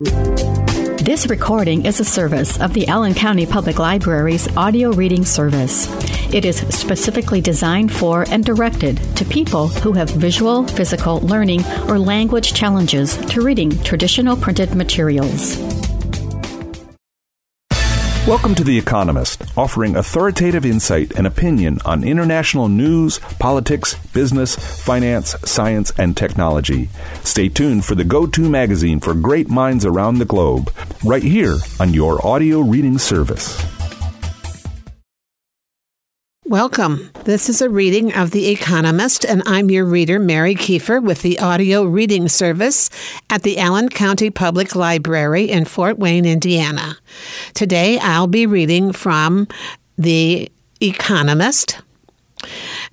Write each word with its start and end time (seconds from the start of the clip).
This 0.00 1.26
recording 1.28 1.84
is 1.84 1.98
a 1.98 2.04
service 2.04 2.60
of 2.60 2.72
the 2.72 2.86
Allen 2.86 3.14
County 3.14 3.46
Public 3.46 3.80
Library's 3.80 4.46
audio 4.56 4.92
reading 4.92 5.24
service. 5.24 5.88
It 6.32 6.44
is 6.44 6.58
specifically 6.68 7.40
designed 7.40 7.92
for 7.92 8.24
and 8.30 8.44
directed 8.44 8.98
to 9.16 9.24
people 9.24 9.66
who 9.66 9.94
have 9.94 10.08
visual, 10.10 10.64
physical, 10.68 11.18
learning, 11.22 11.64
or 11.88 11.98
language 11.98 12.54
challenges 12.54 13.16
to 13.16 13.40
reading 13.40 13.76
traditional 13.82 14.36
printed 14.36 14.76
materials. 14.76 15.58
Welcome 18.28 18.54
to 18.56 18.62
The 18.62 18.76
Economist, 18.76 19.42
offering 19.56 19.96
authoritative 19.96 20.66
insight 20.66 21.12
and 21.16 21.26
opinion 21.26 21.78
on 21.86 22.04
international 22.04 22.68
news, 22.68 23.20
politics, 23.38 23.94
business, 24.12 24.54
finance, 24.84 25.34
science, 25.46 25.92
and 25.96 26.14
technology. 26.14 26.90
Stay 27.24 27.48
tuned 27.48 27.86
for 27.86 27.94
the 27.94 28.04
go 28.04 28.26
to 28.26 28.50
magazine 28.50 29.00
for 29.00 29.14
great 29.14 29.48
minds 29.48 29.86
around 29.86 30.18
the 30.18 30.26
globe, 30.26 30.70
right 31.02 31.22
here 31.22 31.56
on 31.80 31.94
your 31.94 32.22
audio 32.26 32.60
reading 32.60 32.98
service. 32.98 33.56
Welcome. 36.48 37.10
This 37.24 37.50
is 37.50 37.60
a 37.60 37.68
reading 37.68 38.14
of 38.14 38.30
The 38.30 38.48
Economist, 38.48 39.22
and 39.22 39.42
I'm 39.44 39.70
your 39.70 39.84
reader, 39.84 40.18
Mary 40.18 40.54
Kiefer, 40.54 40.98
with 40.98 41.20
the 41.20 41.38
audio 41.40 41.84
reading 41.84 42.26
service 42.26 42.88
at 43.28 43.42
the 43.42 43.58
Allen 43.58 43.90
County 43.90 44.30
Public 44.30 44.74
Library 44.74 45.50
in 45.50 45.66
Fort 45.66 45.98
Wayne, 45.98 46.24
Indiana. 46.24 46.96
Today 47.52 47.98
I'll 47.98 48.28
be 48.28 48.46
reading 48.46 48.92
from 48.92 49.46
The 49.98 50.50
Economist. 50.80 51.82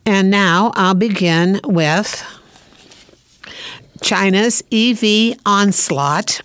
And 0.06 0.30
now 0.30 0.74
I'll 0.76 0.94
begin 0.94 1.62
with 1.64 2.26
China's 4.02 4.66
EV 4.70 5.38
onslaught. 5.46 6.42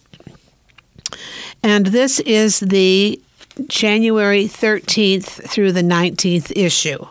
And 1.65 1.87
this 1.87 2.21
is 2.21 2.61
the 2.61 3.21
January 3.69 4.45
13th 4.45 5.49
through 5.49 5.73
the 5.73 5.83
19th 5.83 6.53
issue. 6.57 7.05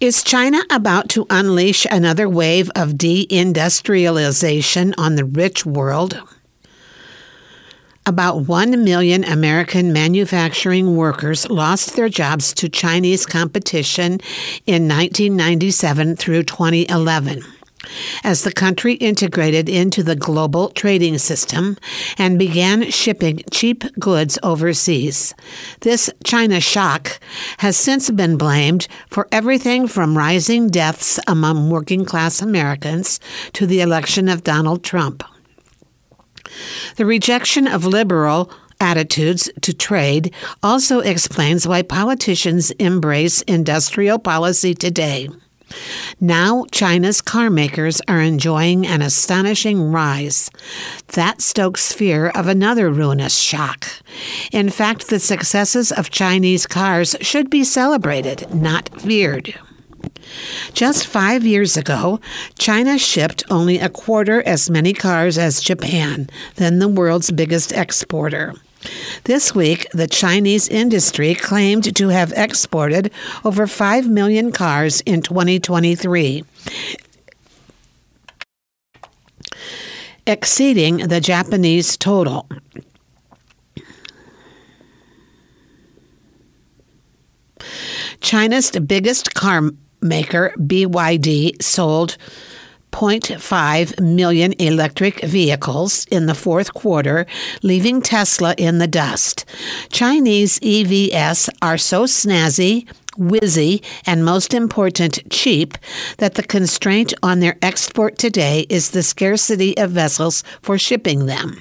Is 0.00 0.24
China 0.24 0.62
about 0.70 1.08
to 1.10 1.26
unleash 1.30 1.86
another 1.90 2.28
wave 2.28 2.70
of 2.74 2.94
deindustrialization 2.94 4.94
on 4.98 5.14
the 5.14 5.24
rich 5.24 5.64
world? 5.64 6.20
About 8.04 8.48
1 8.48 8.82
million 8.82 9.22
American 9.22 9.92
manufacturing 9.92 10.96
workers 10.96 11.48
lost 11.48 11.94
their 11.94 12.08
jobs 12.08 12.52
to 12.54 12.68
Chinese 12.68 13.26
competition 13.26 14.14
in 14.66 14.88
1997 14.88 16.16
through 16.16 16.42
2011 16.42 17.44
as 18.24 18.42
the 18.42 18.52
country 18.52 18.94
integrated 18.94 19.68
into 19.68 20.02
the 20.02 20.16
global 20.16 20.70
trading 20.70 21.18
system 21.18 21.76
and 22.18 22.38
began 22.38 22.90
shipping 22.90 23.42
cheap 23.50 23.84
goods 23.98 24.38
overseas. 24.42 25.34
This 25.80 26.10
China 26.24 26.60
shock 26.60 27.18
has 27.58 27.76
since 27.76 28.10
been 28.10 28.36
blamed 28.36 28.88
for 29.08 29.28
everything 29.32 29.86
from 29.86 30.16
rising 30.16 30.68
deaths 30.68 31.18
among 31.26 31.70
working 31.70 32.04
class 32.04 32.40
Americans 32.42 33.20
to 33.54 33.66
the 33.66 33.80
election 33.80 34.28
of 34.28 34.44
Donald 34.44 34.84
Trump. 34.84 35.22
The 36.96 37.06
rejection 37.06 37.66
of 37.66 37.86
liberal 37.86 38.50
attitudes 38.80 39.48
to 39.62 39.72
trade 39.72 40.34
also 40.62 40.98
explains 41.00 41.66
why 41.66 41.82
politicians 41.82 42.72
embrace 42.72 43.42
industrial 43.42 44.18
policy 44.18 44.74
today. 44.74 45.28
Now, 46.20 46.66
China's 46.70 47.20
car 47.20 47.50
makers 47.50 48.00
are 48.08 48.20
enjoying 48.20 48.86
an 48.86 49.02
astonishing 49.02 49.90
rise. 49.90 50.50
That 51.08 51.40
stokes 51.40 51.92
fear 51.92 52.28
of 52.28 52.46
another 52.48 52.90
ruinous 52.90 53.36
shock. 53.36 53.86
In 54.52 54.70
fact, 54.70 55.08
the 55.08 55.18
successes 55.18 55.92
of 55.92 56.10
Chinese 56.10 56.66
cars 56.66 57.16
should 57.20 57.50
be 57.50 57.64
celebrated, 57.64 58.54
not 58.54 58.88
feared. 59.00 59.54
Just 60.72 61.06
five 61.06 61.44
years 61.44 61.76
ago, 61.76 62.20
China 62.58 62.98
shipped 62.98 63.44
only 63.50 63.78
a 63.78 63.88
quarter 63.88 64.42
as 64.42 64.70
many 64.70 64.92
cars 64.92 65.38
as 65.38 65.60
Japan, 65.60 66.28
then 66.56 66.78
the 66.78 66.88
world's 66.88 67.30
biggest 67.30 67.72
exporter. 67.72 68.54
This 69.24 69.54
week, 69.54 69.86
the 69.92 70.06
Chinese 70.06 70.68
industry 70.68 71.34
claimed 71.34 71.94
to 71.96 72.08
have 72.08 72.32
exported 72.36 73.12
over 73.44 73.66
5 73.66 74.08
million 74.08 74.52
cars 74.52 75.00
in 75.02 75.22
2023, 75.22 76.44
exceeding 80.26 80.96
the 80.96 81.20
Japanese 81.20 81.96
total. 81.96 82.48
China's 88.20 88.70
biggest 88.70 89.34
car 89.34 89.70
maker, 90.00 90.52
BYD, 90.58 91.62
sold 91.62 92.16
0.5 92.92 93.98
million 94.00 94.52
electric 94.60 95.20
vehicles 95.22 96.06
in 96.10 96.26
the 96.26 96.34
fourth 96.34 96.72
quarter, 96.74 97.26
leaving 97.62 98.00
Tesla 98.00 98.54
in 98.56 98.78
the 98.78 98.86
dust. 98.86 99.44
Chinese 99.90 100.60
EVs 100.60 101.48
are 101.60 101.78
so 101.78 102.04
snazzy, 102.04 102.86
whizzy, 103.18 103.82
and 104.06 104.24
most 104.24 104.54
important, 104.54 105.18
cheap, 105.30 105.76
that 106.18 106.34
the 106.34 106.42
constraint 106.42 107.12
on 107.22 107.40
their 107.40 107.56
export 107.62 108.18
today 108.18 108.66
is 108.68 108.90
the 108.90 109.02
scarcity 109.02 109.76
of 109.76 109.90
vessels 109.90 110.44
for 110.60 110.78
shipping 110.78 111.26
them. 111.26 111.60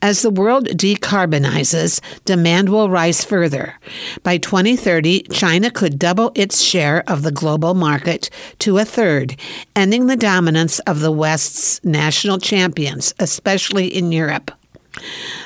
As 0.00 0.22
the 0.22 0.30
world 0.30 0.66
decarbonizes, 0.68 2.00
demand 2.24 2.68
will 2.68 2.90
rise 2.90 3.24
further. 3.24 3.78
By 4.22 4.38
2030, 4.38 5.22
China 5.30 5.70
could 5.70 5.98
double 5.98 6.32
its 6.34 6.60
share 6.60 7.02
of 7.06 7.22
the 7.22 7.32
global 7.32 7.74
market 7.74 8.30
to 8.60 8.78
a 8.78 8.84
third, 8.84 9.36
ending 9.76 10.06
the 10.06 10.16
dominance 10.16 10.78
of 10.80 11.00
the 11.00 11.12
West's 11.12 11.84
national 11.84 12.38
champions, 12.38 13.14
especially 13.18 13.86
in 13.86 14.12
Europe. 14.12 14.50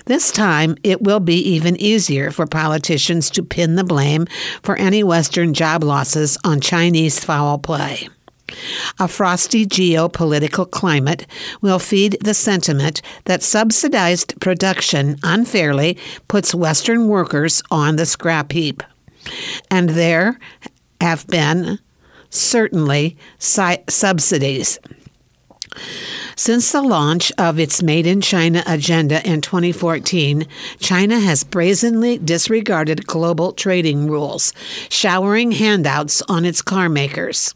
This 0.07 0.33
time, 0.33 0.77
it 0.83 1.03
will 1.03 1.21
be 1.21 1.37
even 1.37 1.77
easier 1.81 2.31
for 2.31 2.47
politicians 2.47 3.31
to 3.31 3.43
pin 3.43 3.77
the 3.77 3.85
blame 3.85 4.27
for 4.63 4.77
any 4.77 5.05
Western 5.05 5.55
job 5.55 5.85
losses 5.85 6.37
on 6.45 6.61
Chinese 6.61 7.23
foul 7.23 7.59
play. 7.59 8.09
A 8.99 9.09
frosty 9.09 9.67
geopolitical 9.67 10.71
climate 10.71 11.27
will 11.61 11.79
feed 11.79 12.17
the 12.21 12.35
sentiment 12.35 13.03
that 13.25 13.43
subsidized 13.43 14.41
production 14.41 15.19
unfairly 15.23 15.99
puts 16.29 16.55
Western 16.55 17.09
workers 17.09 17.63
on 17.71 17.97
the 17.97 18.07
scrap 18.07 18.53
heap. 18.53 18.83
And 19.71 19.91
there 19.91 20.39
have 21.01 21.27
been 21.27 21.79
certainly 22.31 23.17
subsidies. 23.39 24.79
Since 26.39 26.71
the 26.71 26.83
launch 26.83 27.33
of 27.39 27.59
its 27.59 27.83
Made 27.83 28.07
in 28.07 28.21
China 28.21 28.63
agenda 28.67 29.27
in 29.27 29.41
2014, 29.41 30.47
China 30.79 31.19
has 31.19 31.45
brazenly 31.45 32.19
disregarded 32.19 33.07
global 33.07 33.53
trading 33.53 34.07
rules, 34.07 34.53
showering 34.91 35.53
handouts 35.53 36.21
on 36.29 36.45
its 36.45 36.61
car 36.61 36.91
makers. 36.91 37.55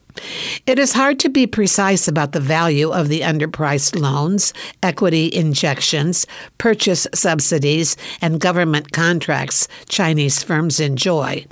It 0.66 0.78
is 0.78 0.92
hard 0.92 1.18
to 1.20 1.28
be 1.28 1.46
precise 1.46 2.08
about 2.08 2.32
the 2.32 2.40
value 2.40 2.90
of 2.90 3.08
the 3.08 3.20
underpriced 3.20 3.98
loans, 3.98 4.52
equity 4.82 5.32
injections, 5.32 6.26
purchase 6.58 7.06
subsidies, 7.14 7.96
and 8.20 8.40
government 8.40 8.92
contracts 8.92 9.68
Chinese 9.88 10.42
firms 10.42 10.80
enjoy. 10.80 11.46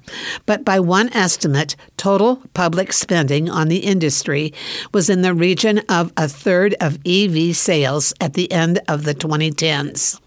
But 0.46 0.64
by 0.64 0.80
one 0.80 1.12
estimate, 1.12 1.76
total 1.96 2.42
public 2.54 2.92
spending 2.92 3.48
on 3.48 3.68
the 3.68 3.78
industry 3.78 4.52
was 4.92 5.08
in 5.08 5.22
the 5.22 5.34
region 5.34 5.78
of 5.88 6.12
a 6.16 6.28
third 6.28 6.74
of 6.80 6.98
EV 7.24 7.56
sales 7.56 8.12
at 8.20 8.34
the 8.34 8.50
end 8.52 8.81
of 8.88 9.04
the 9.04 9.14
2010s. 9.14 10.20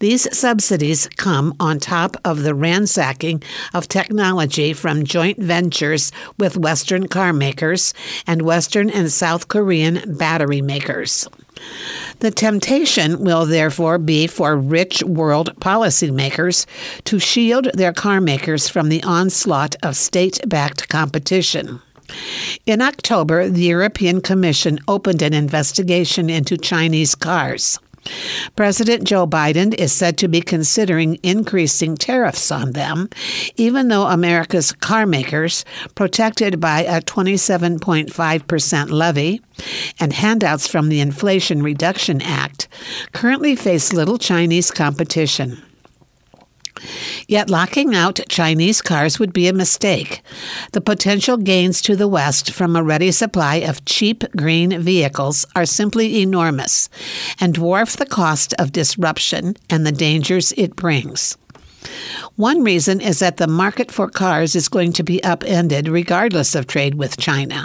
These 0.00 0.36
subsidies 0.36 1.08
come 1.16 1.54
on 1.60 1.78
top 1.78 2.16
of 2.24 2.42
the 2.42 2.54
ransacking 2.54 3.42
of 3.72 3.88
technology 3.88 4.72
from 4.72 5.04
joint 5.04 5.38
ventures 5.38 6.12
with 6.38 6.56
Western 6.56 7.08
car 7.08 7.32
makers 7.32 7.94
and 8.26 8.42
Western 8.42 8.90
and 8.90 9.10
South 9.10 9.48
Korean 9.48 10.16
battery 10.16 10.60
makers. 10.60 11.28
The 12.20 12.30
temptation 12.30 13.24
will 13.24 13.46
therefore 13.46 13.98
be 13.98 14.26
for 14.26 14.56
rich 14.56 15.02
world 15.02 15.54
policymakers 15.60 16.66
to 17.04 17.18
shield 17.18 17.70
their 17.72 17.92
car 17.92 18.20
makers 18.20 18.68
from 18.68 18.88
the 18.88 19.02
onslaught 19.04 19.76
of 19.82 19.96
state 19.96 20.40
backed 20.46 20.88
competition. 20.88 21.80
In 22.66 22.82
October, 22.82 23.48
the 23.48 23.64
European 23.64 24.20
Commission 24.20 24.78
opened 24.88 25.22
an 25.22 25.32
investigation 25.32 26.30
into 26.30 26.56
Chinese 26.56 27.14
cars. 27.14 27.78
President 28.54 29.04
Joe 29.04 29.26
Biden 29.26 29.74
is 29.74 29.92
said 29.92 30.16
to 30.18 30.28
be 30.28 30.40
considering 30.40 31.18
increasing 31.22 31.96
tariffs 31.96 32.50
on 32.50 32.72
them, 32.72 33.08
even 33.56 33.88
though 33.88 34.06
America's 34.06 34.72
car 34.72 35.06
makers, 35.06 35.64
protected 35.94 36.60
by 36.60 36.82
a 36.82 37.00
27.5% 37.00 38.90
levy 38.90 39.40
and 39.98 40.12
handouts 40.12 40.66
from 40.66 40.88
the 40.88 41.00
Inflation 41.00 41.62
Reduction 41.62 42.22
Act, 42.22 42.68
currently 43.12 43.56
face 43.56 43.92
little 43.92 44.18
Chinese 44.18 44.70
competition. 44.70 45.62
Yet 47.28 47.50
locking 47.50 47.94
out 47.94 48.20
Chinese 48.28 48.82
cars 48.82 49.18
would 49.18 49.32
be 49.32 49.48
a 49.48 49.52
mistake. 49.52 50.22
The 50.72 50.80
potential 50.80 51.36
gains 51.36 51.80
to 51.82 51.96
the 51.96 52.08
West 52.08 52.52
from 52.52 52.76
a 52.76 52.82
ready 52.82 53.10
supply 53.10 53.56
of 53.56 53.84
cheap 53.84 54.24
green 54.36 54.80
vehicles 54.80 55.44
are 55.54 55.66
simply 55.66 56.22
enormous 56.22 56.88
and 57.40 57.54
dwarf 57.54 57.96
the 57.96 58.06
cost 58.06 58.54
of 58.58 58.72
disruption 58.72 59.56
and 59.70 59.86
the 59.86 59.92
dangers 59.92 60.52
it 60.56 60.76
brings. 60.76 61.36
One 62.36 62.62
reason 62.62 63.00
is 63.00 63.20
that 63.20 63.36
the 63.36 63.46
market 63.46 63.90
for 63.90 64.08
cars 64.08 64.54
is 64.54 64.68
going 64.68 64.92
to 64.94 65.02
be 65.02 65.22
upended 65.22 65.88
regardless 65.88 66.54
of 66.54 66.66
trade 66.66 66.96
with 66.96 67.16
China. 67.16 67.64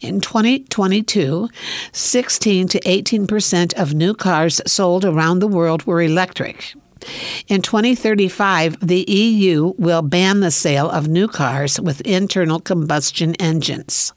In 0.00 0.20
2022, 0.20 1.48
16 1.92 2.68
to 2.68 2.88
18 2.88 3.26
percent 3.26 3.74
of 3.74 3.94
new 3.94 4.14
cars 4.14 4.60
sold 4.66 5.04
around 5.04 5.38
the 5.38 5.48
world 5.48 5.84
were 5.84 6.02
electric. 6.02 6.74
In 7.48 7.62
2035, 7.62 8.86
the 8.86 9.04
EU 9.08 9.74
will 9.78 10.02
ban 10.02 10.40
the 10.40 10.50
sale 10.50 10.90
of 10.90 11.08
new 11.08 11.28
cars 11.28 11.80
with 11.80 12.00
internal 12.02 12.60
combustion 12.60 13.34
engines. 13.36 14.12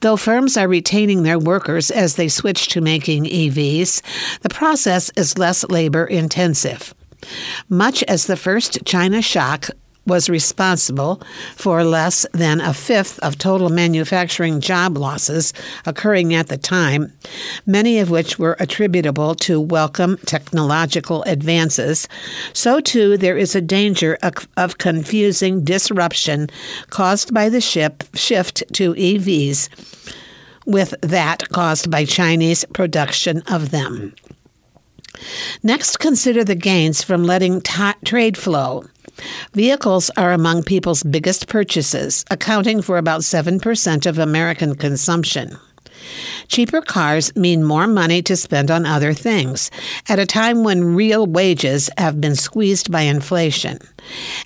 Though 0.00 0.16
firms 0.16 0.56
are 0.56 0.68
retaining 0.68 1.22
their 1.22 1.38
workers 1.38 1.90
as 1.90 2.16
they 2.16 2.28
switch 2.28 2.68
to 2.68 2.80
making 2.80 3.24
EVs, 3.24 4.02
the 4.40 4.48
process 4.48 5.10
is 5.16 5.38
less 5.38 5.64
labor 5.64 6.04
intensive. 6.04 6.94
Much 7.68 8.02
as 8.04 8.26
the 8.26 8.36
first 8.36 8.84
China 8.84 9.20
shock 9.20 9.70
was 10.08 10.28
responsible 10.28 11.22
for 11.54 11.84
less 11.84 12.26
than 12.32 12.60
a 12.60 12.74
fifth 12.74 13.18
of 13.20 13.38
total 13.38 13.68
manufacturing 13.68 14.60
job 14.60 14.98
losses 14.98 15.52
occurring 15.86 16.34
at 16.34 16.48
the 16.48 16.58
time, 16.58 17.12
many 17.66 17.98
of 17.98 18.10
which 18.10 18.38
were 18.38 18.56
attributable 18.58 19.34
to 19.36 19.60
welcome 19.60 20.16
technological 20.26 21.22
advances, 21.24 22.08
so 22.52 22.80
too 22.80 23.16
there 23.16 23.36
is 23.36 23.54
a 23.54 23.60
danger 23.60 24.18
of, 24.56 24.78
confusing 24.78 25.64
disruption 25.64 26.48
caused 26.90 27.32
by 27.32 27.48
the 27.48 27.60
ship, 27.60 28.04
shift 28.14 28.62
to 28.72 28.94
EVs 28.94 29.68
with 30.66 30.94
that 31.00 31.48
caused 31.48 31.90
by 31.90 32.04
Chinese 32.04 32.64
production 32.72 33.42
of 33.46 33.70
them. 33.70 34.14
Next, 35.62 35.98
consider 35.98 36.44
the 36.44 36.54
gains 36.54 37.02
from 37.02 37.24
letting 37.24 37.60
t- 37.60 37.92
trade 38.04 38.36
flow. 38.36 38.84
Vehicles 39.52 40.10
are 40.16 40.32
among 40.32 40.62
people's 40.62 41.02
biggest 41.02 41.48
purchases, 41.48 42.24
accounting 42.30 42.82
for 42.82 42.98
about 42.98 43.22
7% 43.22 44.06
of 44.06 44.18
American 44.18 44.74
consumption. 44.74 45.58
Cheaper 46.48 46.80
cars 46.80 47.34
mean 47.36 47.62
more 47.62 47.86
money 47.86 48.22
to 48.22 48.36
spend 48.36 48.70
on 48.70 48.86
other 48.86 49.12
things 49.12 49.70
at 50.08 50.18
a 50.18 50.26
time 50.26 50.64
when 50.64 50.94
real 50.94 51.26
wages 51.26 51.90
have 51.98 52.20
been 52.20 52.34
squeezed 52.34 52.90
by 52.90 53.02
inflation. 53.02 53.78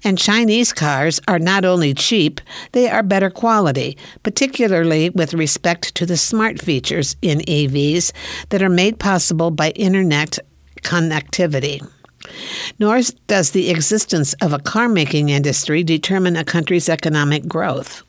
And 0.03 0.19
Chinese 0.19 0.73
cars 0.73 1.21
are 1.29 1.39
not 1.39 1.65
only 1.65 1.95
cheap, 1.95 2.41
they 2.73 2.89
are 2.89 3.03
better 3.03 3.31
quality, 3.31 3.97
particularly 4.23 5.11
with 5.11 5.35
respect 5.35 5.95
to 5.97 6.07
the 6.07 6.17
smart 6.17 6.61
features 6.61 7.17
in 7.23 7.41
EVs 7.41 8.13
that 8.49 8.63
are 8.63 8.69
made 8.69 8.99
possible 8.99 9.51
by 9.51 9.71
internet 9.71 10.39
connectivity. 10.83 11.87
Nor 12.79 13.01
does 13.27 13.51
the 13.51 13.71
existence 13.71 14.35
of 14.35 14.53
a 14.53 14.59
car 14.59 14.89
making 14.89 15.29
industry 15.29 15.83
determine 15.83 16.37
a 16.37 16.45
country's 16.45 16.89
economic 16.89 17.47
growth. 17.47 18.03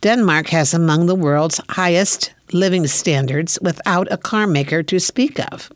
Denmark 0.00 0.48
has 0.48 0.72
among 0.72 1.06
the 1.06 1.14
world's 1.14 1.60
highest 1.70 2.32
living 2.52 2.86
standards 2.86 3.58
without 3.62 4.10
a 4.10 4.16
car 4.16 4.46
maker 4.46 4.82
to 4.82 4.98
speak 4.98 5.38
of. 5.52 5.70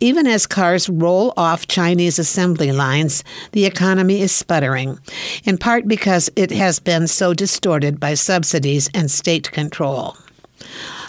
Even 0.00 0.26
as 0.26 0.46
cars 0.46 0.88
roll 0.88 1.32
off 1.36 1.66
Chinese 1.66 2.18
assembly 2.18 2.72
lines, 2.72 3.24
the 3.52 3.66
economy 3.66 4.20
is 4.20 4.32
sputtering, 4.32 4.98
in 5.44 5.58
part 5.58 5.88
because 5.88 6.30
it 6.36 6.50
has 6.50 6.78
been 6.78 7.06
so 7.06 7.34
distorted 7.34 7.98
by 7.98 8.14
subsidies 8.14 8.88
and 8.94 9.10
state 9.10 9.50
control. 9.52 10.16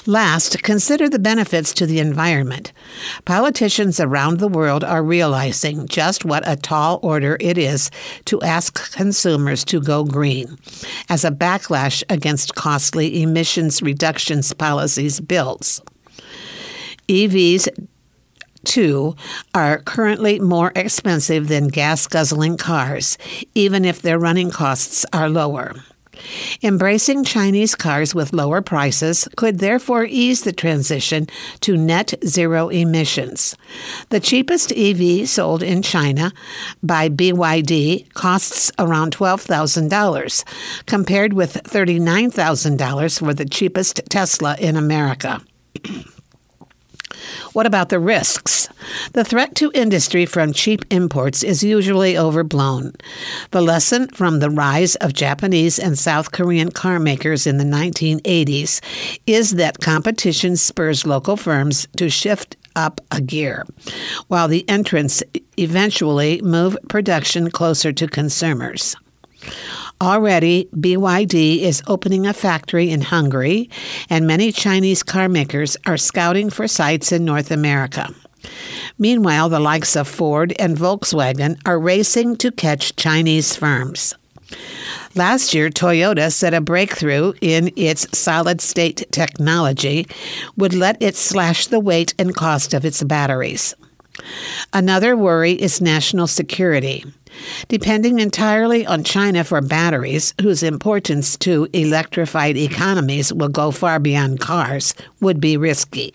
Last, 0.05 0.63
consider 0.63 1.09
the 1.09 1.19
benefits 1.19 1.73
to 1.73 1.85
the 1.85 1.99
environment. 1.99 2.71
Politicians 3.25 3.99
around 3.99 4.39
the 4.39 4.47
world 4.47 4.83
are 4.83 5.03
realizing 5.03 5.87
just 5.87 6.25
what 6.25 6.47
a 6.47 6.55
tall 6.55 6.99
order 7.03 7.37
it 7.39 7.57
is 7.57 7.91
to 8.25 8.41
ask 8.41 8.91
consumers 8.93 9.65
to 9.65 9.81
go 9.81 10.03
green 10.05 10.57
as 11.09 11.25
a 11.25 11.31
backlash 11.31 12.03
against 12.09 12.55
costly 12.55 13.21
emissions 13.21 13.81
reductions 13.81 14.53
policies 14.53 15.19
bills. 15.19 15.81
EVs 17.07 17.67
too, 18.65 19.15
are 19.53 19.79
currently 19.79 20.39
more 20.39 20.71
expensive 20.75 21.47
than 21.47 21.69
gas 21.69 22.07
guzzling 22.07 22.57
cars, 22.57 23.17
even 23.55 23.85
if 23.85 24.01
their 24.01 24.19
running 24.19 24.51
costs 24.51 25.05
are 25.13 25.29
lower. 25.29 25.73
Embracing 26.61 27.23
Chinese 27.23 27.75
cars 27.75 28.13
with 28.15 28.33
lower 28.33 28.61
prices 28.61 29.27
could 29.35 29.59
therefore 29.59 30.05
ease 30.05 30.43
the 30.43 30.53
transition 30.53 31.27
to 31.61 31.77
net 31.77 32.13
zero 32.25 32.69
emissions. 32.69 33.55
The 34.09 34.19
cheapest 34.19 34.71
EV 34.71 35.27
sold 35.27 35.63
in 35.63 35.81
China 35.81 36.31
by 36.83 37.09
BYD 37.09 38.13
costs 38.13 38.71
around 38.77 39.15
$12,000, 39.15 40.43
compared 40.85 41.33
with 41.33 41.53
$39,000 41.63 43.19
for 43.19 43.33
the 43.33 43.45
cheapest 43.45 44.01
Tesla 44.09 44.55
in 44.59 44.75
America. 44.75 45.41
What 47.53 47.65
about 47.65 47.89
the 47.89 47.99
risks? 47.99 48.69
The 49.13 49.23
threat 49.23 49.55
to 49.55 49.71
industry 49.73 50.25
from 50.25 50.53
cheap 50.53 50.85
imports 50.89 51.43
is 51.43 51.63
usually 51.63 52.17
overblown. 52.17 52.93
The 53.51 53.61
lesson 53.61 54.07
from 54.09 54.39
the 54.39 54.49
rise 54.49 54.95
of 54.95 55.13
Japanese 55.13 55.79
and 55.79 55.97
South 55.97 56.31
Korean 56.31 56.71
car 56.71 56.99
makers 56.99 57.47
in 57.47 57.57
the 57.57 57.63
1980s 57.63 58.81
is 59.27 59.51
that 59.51 59.79
competition 59.79 60.55
spurs 60.55 61.05
local 61.05 61.37
firms 61.37 61.87
to 61.97 62.09
shift 62.09 62.55
up 62.75 63.01
a 63.11 63.21
gear, 63.21 63.65
while 64.27 64.47
the 64.47 64.67
entrants 64.69 65.23
eventually 65.57 66.41
move 66.41 66.77
production 66.87 67.51
closer 67.51 67.91
to 67.91 68.07
consumers. 68.07 68.95
Already, 70.01 70.69
BYD 70.73 71.59
is 71.61 71.83
opening 71.87 72.25
a 72.25 72.33
factory 72.33 72.89
in 72.89 73.01
Hungary, 73.01 73.69
and 74.09 74.25
many 74.25 74.53
Chinese 74.53 75.03
car 75.03 75.27
makers 75.27 75.75
are 75.85 75.97
scouting 75.97 76.49
for 76.49 76.69
sites 76.69 77.11
in 77.11 77.25
North 77.25 77.51
America. 77.51 78.07
Meanwhile, 78.97 79.49
the 79.49 79.59
likes 79.59 79.97
of 79.97 80.07
Ford 80.07 80.53
and 80.57 80.77
Volkswagen 80.77 81.59
are 81.65 81.77
racing 81.77 82.37
to 82.37 82.51
catch 82.51 82.95
Chinese 82.95 83.57
firms. 83.57 84.15
Last 85.15 85.53
year, 85.53 85.69
Toyota 85.69 86.31
said 86.31 86.53
a 86.53 86.61
breakthrough 86.61 87.33
in 87.41 87.71
its 87.75 88.07
solid 88.17 88.61
state 88.61 89.05
technology 89.11 90.07
would 90.55 90.73
let 90.73 91.01
it 91.01 91.17
slash 91.17 91.67
the 91.67 91.79
weight 91.79 92.13
and 92.17 92.33
cost 92.33 92.73
of 92.73 92.85
its 92.85 93.03
batteries. 93.03 93.75
Another 94.73 95.15
worry 95.15 95.53
is 95.53 95.81
national 95.81 96.27
security. 96.27 97.05
Depending 97.67 98.19
entirely 98.19 98.85
on 98.85 99.03
China 99.03 99.43
for 99.43 99.61
batteries, 99.61 100.33
whose 100.41 100.63
importance 100.63 101.37
to 101.37 101.67
electrified 101.73 102.57
economies 102.57 103.33
will 103.33 103.49
go 103.49 103.71
far 103.71 103.99
beyond 103.99 104.39
cars, 104.39 104.93
would 105.21 105.39
be 105.39 105.57
risky. 105.57 106.13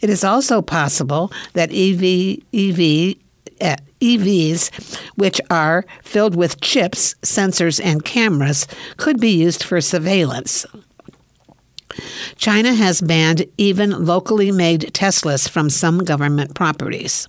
It 0.00 0.10
is 0.10 0.24
also 0.24 0.62
possible 0.62 1.32
that 1.54 1.70
EV, 1.72 2.42
EV 2.52 3.16
uh, 3.60 3.76
EVs, 4.00 5.00
which 5.16 5.40
are 5.50 5.84
filled 6.02 6.36
with 6.36 6.60
chips, 6.60 7.14
sensors, 7.22 7.80
and 7.82 8.04
cameras, 8.04 8.66
could 8.96 9.20
be 9.20 9.30
used 9.30 9.64
for 9.64 9.80
surveillance. 9.80 10.64
China 12.36 12.74
has 12.74 13.00
banned 13.00 13.44
even 13.56 14.04
locally 14.04 14.50
made 14.52 14.92
Teslas 14.92 15.48
from 15.48 15.70
some 15.70 16.04
government 16.04 16.54
properties. 16.54 17.28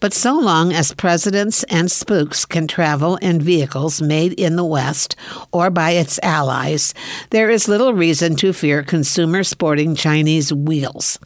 But 0.00 0.12
so 0.12 0.38
long 0.38 0.72
as 0.72 0.92
presidents 0.94 1.62
and 1.64 1.90
spooks 1.90 2.44
can 2.44 2.66
travel 2.66 3.16
in 3.16 3.40
vehicles 3.40 4.02
made 4.02 4.32
in 4.34 4.56
the 4.56 4.64
West 4.64 5.16
or 5.52 5.70
by 5.70 5.92
its 5.92 6.18
allies, 6.22 6.94
there 7.30 7.50
is 7.50 7.68
little 7.68 7.94
reason 7.94 8.36
to 8.36 8.52
fear 8.52 8.82
consumers 8.82 9.48
sporting 9.48 9.94
Chinese 9.94 10.52
wheels. 10.52 11.18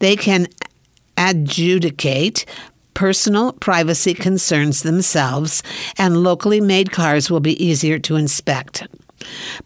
They 0.00 0.16
can 0.16 0.48
adjudicate 1.16 2.44
personal 2.94 3.52
privacy 3.52 4.12
concerns 4.12 4.82
themselves, 4.82 5.62
and 5.98 6.24
locally 6.24 6.60
made 6.60 6.90
cars 6.90 7.30
will 7.30 7.38
be 7.38 7.64
easier 7.64 7.96
to 7.96 8.16
inspect. 8.16 8.88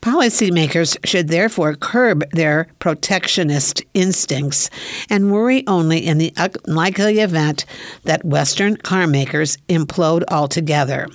Policymakers 0.01 0.97
should 1.05 1.29
therefore 1.29 1.75
curb 1.75 2.25
their 2.31 2.69
protectionist 2.79 3.83
instincts 3.95 4.71
and 5.11 5.33
worry 5.33 5.65
only 5.67 6.07
in 6.07 6.19
the 6.19 6.33
unlikely 6.37 7.21
event 7.21 7.65
that 8.05 8.25
Western 8.25 8.77
car 8.77 9.07
makers 9.07 9.59
implode 9.69 10.25
altogether. 10.29 11.09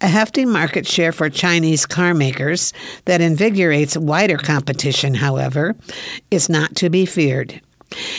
A 0.00 0.08
hefty 0.08 0.44
market 0.44 0.86
share 0.86 1.12
for 1.12 1.30
Chinese 1.30 1.86
car 1.86 2.14
makers 2.14 2.72
that 3.06 3.20
invigorates 3.20 3.96
wider 3.96 4.36
competition, 4.36 5.14
however, 5.14 5.74
is 6.30 6.48
not 6.48 6.74
to 6.76 6.90
be 6.90 7.06
feared. 7.06 7.60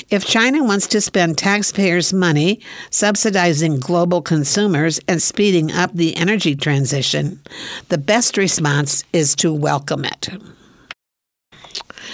If 0.10 0.26
China 0.26 0.64
wants 0.64 0.88
to 0.88 1.02
spend 1.02 1.38
taxpayers' 1.38 2.14
money 2.14 2.62
subsidizing 2.90 3.80
global 3.80 4.22
consumers 4.22 5.00
and 5.08 5.22
speeding 5.22 5.72
up 5.72 5.94
the 5.94 6.16
energy 6.16 6.56
transition, 6.56 7.42
the 7.90 7.98
best 7.98 8.38
response 8.38 9.04
is 9.14 9.36
to 9.36 9.54
welcome 9.54 10.06
it. 10.06 10.30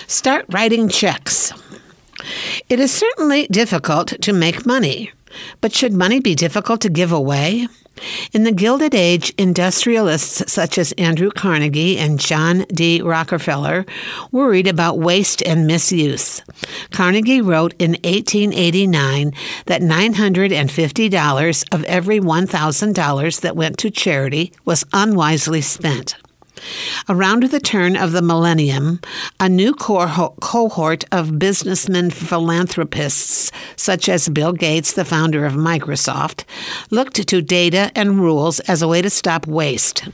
Start 0.08 0.46
writing 0.50 0.90
checks. 0.90 1.54
It 2.70 2.80
is 2.80 2.92
certainly 2.92 3.48
difficult 3.48 4.08
to 4.22 4.34
make 4.34 4.66
money, 4.66 5.12
but 5.62 5.74
should 5.74 5.94
money 5.94 6.20
be 6.20 6.36
difficult 6.36 6.82
to 6.82 6.90
give 6.90 7.12
away? 7.12 7.68
In 8.32 8.44
the 8.44 8.52
Gilded 8.52 8.96
Age, 8.96 9.34
industrialists 9.38 10.52
such 10.52 10.78
as 10.78 10.92
Andrew 10.94 11.30
Carnegie 11.30 11.98
and 11.98 12.20
John 12.20 12.66
D. 12.74 13.02
Rockefeller 13.02 13.86
worried 14.32 14.68
about 14.68 15.00
waste 15.00 15.44
and 15.44 15.68
misuse. 15.68 16.42
Carnegie 16.92 17.42
wrote 17.42 17.74
in 17.80 17.92
1889 18.04 19.34
that 19.66 19.82
$950 19.82 21.74
of 21.74 21.84
every 21.84 22.20
$1,000 22.20 23.42
that 23.42 23.56
went 23.56 23.78
to 23.78 23.92
charity 23.92 24.52
was 24.66 24.84
unwisely 24.94 25.62
spent. 25.62 26.16
Around 27.10 27.44
the 27.44 27.60
turn 27.60 27.96
of 27.96 28.12
the 28.12 28.22
millennium, 28.22 29.00
a 29.40 29.50
new 29.50 29.74
cohort 29.74 31.04
of 31.12 31.40
businessmen 31.40 32.10
philanthropists, 32.10 33.52
such 33.76 34.08
as 34.10 34.30
Bill 34.30 34.54
Gates, 34.54 34.94
the 34.94 35.06
founder 35.06 35.46
of 35.46 35.54
Microsoft, 35.54 36.44
looked 36.90 37.28
to 37.28 37.42
data 37.42 37.92
and 37.96 38.20
rules 38.20 38.60
as 38.62 38.82
a 38.82 38.88
way 38.88 39.02
to 39.02 39.10
stop 39.10 39.48
waste. 39.48 40.08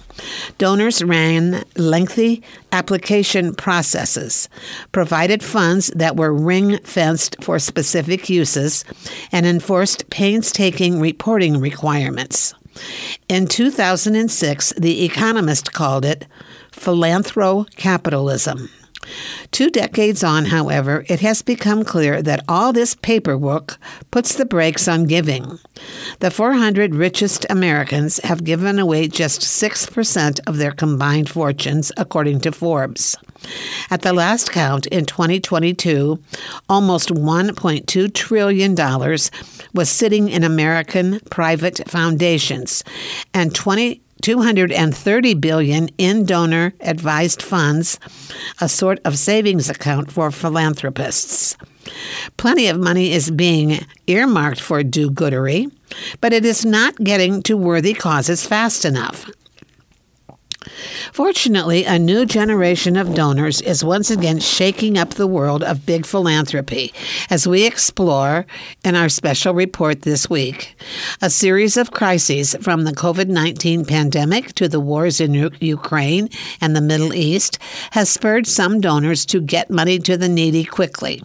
Donors 0.58 1.03
ran 1.03 1.63
lengthy 1.75 2.44
application 2.72 3.53
processes, 3.56 4.50
provided 4.91 5.44
funds 5.44 5.91
that 5.96 6.15
were 6.15 6.34
ring 6.34 6.77
fenced 6.79 7.36
for 7.41 7.60
specific 7.60 8.29
uses, 8.29 8.86
and 9.32 9.46
enforced 9.46 10.10
painstaking 10.10 11.00
reporting 11.00 11.60
requirements. 11.60 12.53
In 13.27 13.47
2006, 13.47 14.73
The 14.77 15.03
Economist 15.03 15.73
called 15.73 16.05
it 16.05 16.25
philanthrocapitalism. 16.71 18.69
Two 19.51 19.70
decades 19.70 20.24
on, 20.24 20.46
however, 20.46 21.06
it 21.08 21.22
has 21.22 21.41
become 21.41 21.84
clear 21.84 22.22
that 22.22 22.44
all 22.48 22.74
this 22.74 22.96
paperwork 22.96 23.77
puts 24.12 24.36
the 24.36 24.46
brakes 24.46 24.88
on 24.88 25.06
giving. 25.06 25.58
The 26.20 26.32
400 26.32 26.94
richest 26.94 27.46
Americans 27.50 28.20
have 28.24 28.44
given 28.44 28.77
away 28.77 29.08
just 29.08 29.41
6% 29.41 30.39
of 30.46 30.58
their 30.58 30.72
combined 30.72 31.29
fortunes, 31.29 31.91
according 31.98 32.41
to 32.41 32.51
Forbes. 32.51 33.15
At 33.89 34.01
the 34.01 34.13
last 34.13 34.51
count 34.51 34.86
in 34.88 35.06
2022, 35.06 36.22
almost 36.68 37.10
$1.2 37.10 38.13
trillion 38.13 38.75
was 39.74 39.89
sitting 39.89 40.29
in 40.29 40.44
American 40.44 41.20
private 41.32 41.82
foundations, 41.88 42.84
and 43.34 43.56
20 43.56 44.01
230 44.21 45.33
billion 45.35 45.89
in 45.97 46.25
donor 46.25 46.73
advised 46.81 47.41
funds, 47.41 47.99
a 48.61 48.69
sort 48.69 48.99
of 49.05 49.17
savings 49.17 49.69
account 49.69 50.11
for 50.11 50.31
philanthropists. 50.31 51.55
Plenty 52.38 52.67
of 52.67 52.79
money 52.79 53.11
is 53.11 53.31
being 53.31 53.85
earmarked 54.07 54.61
for 54.61 54.83
do-goodery, 54.83 55.71
but 56.21 56.33
it 56.33 56.45
is 56.45 56.65
not 56.65 56.95
getting 57.03 57.41
to 57.43 57.57
worthy 57.57 57.93
causes 57.93 58.45
fast 58.45 58.85
enough. 58.85 59.29
Fortunately, 61.13 61.86
a 61.86 61.98
new 61.98 62.25
generation 62.25 62.98
of 62.98 63.16
donors 63.16 63.62
is 63.62 63.84
once 63.84 64.12
again 64.12 64.39
shaking 64.39 64.98
up 64.98 65.12
the 65.12 65.28
world 65.28 65.63
of 65.63 65.86
big 65.86 66.06
philanthropy 66.06 66.94
as 67.30 67.48
we 67.48 67.66
explore 67.66 68.46
in 68.84 68.94
our 68.96 69.08
special 69.08 69.54
report 69.54 70.01
this 70.01 70.30
week. 70.30 70.75
A 71.22 71.30
series 71.30 71.78
of 71.78 71.92
crises 71.92 72.56
from 72.62 72.84
the 72.84 72.92
COVID 72.92 73.30
19 73.30 73.86
pandemic 73.86 74.54
to 74.56 74.68
the 74.68 74.82
wars 74.82 75.22
in 75.22 75.34
U- 75.34 75.51
Ukraine 75.62 76.28
and 76.60 76.75
the 76.75 76.82
Middle 76.82 77.13
East 77.13 77.58
has 77.92 78.10
spurred 78.10 78.46
some 78.46 78.82
donors 78.82 79.25
to 79.28 79.39
get 79.39 79.70
money 79.72 79.98
to 80.00 80.18
the 80.18 80.30
needy 80.30 80.66
quickly. 80.66 81.24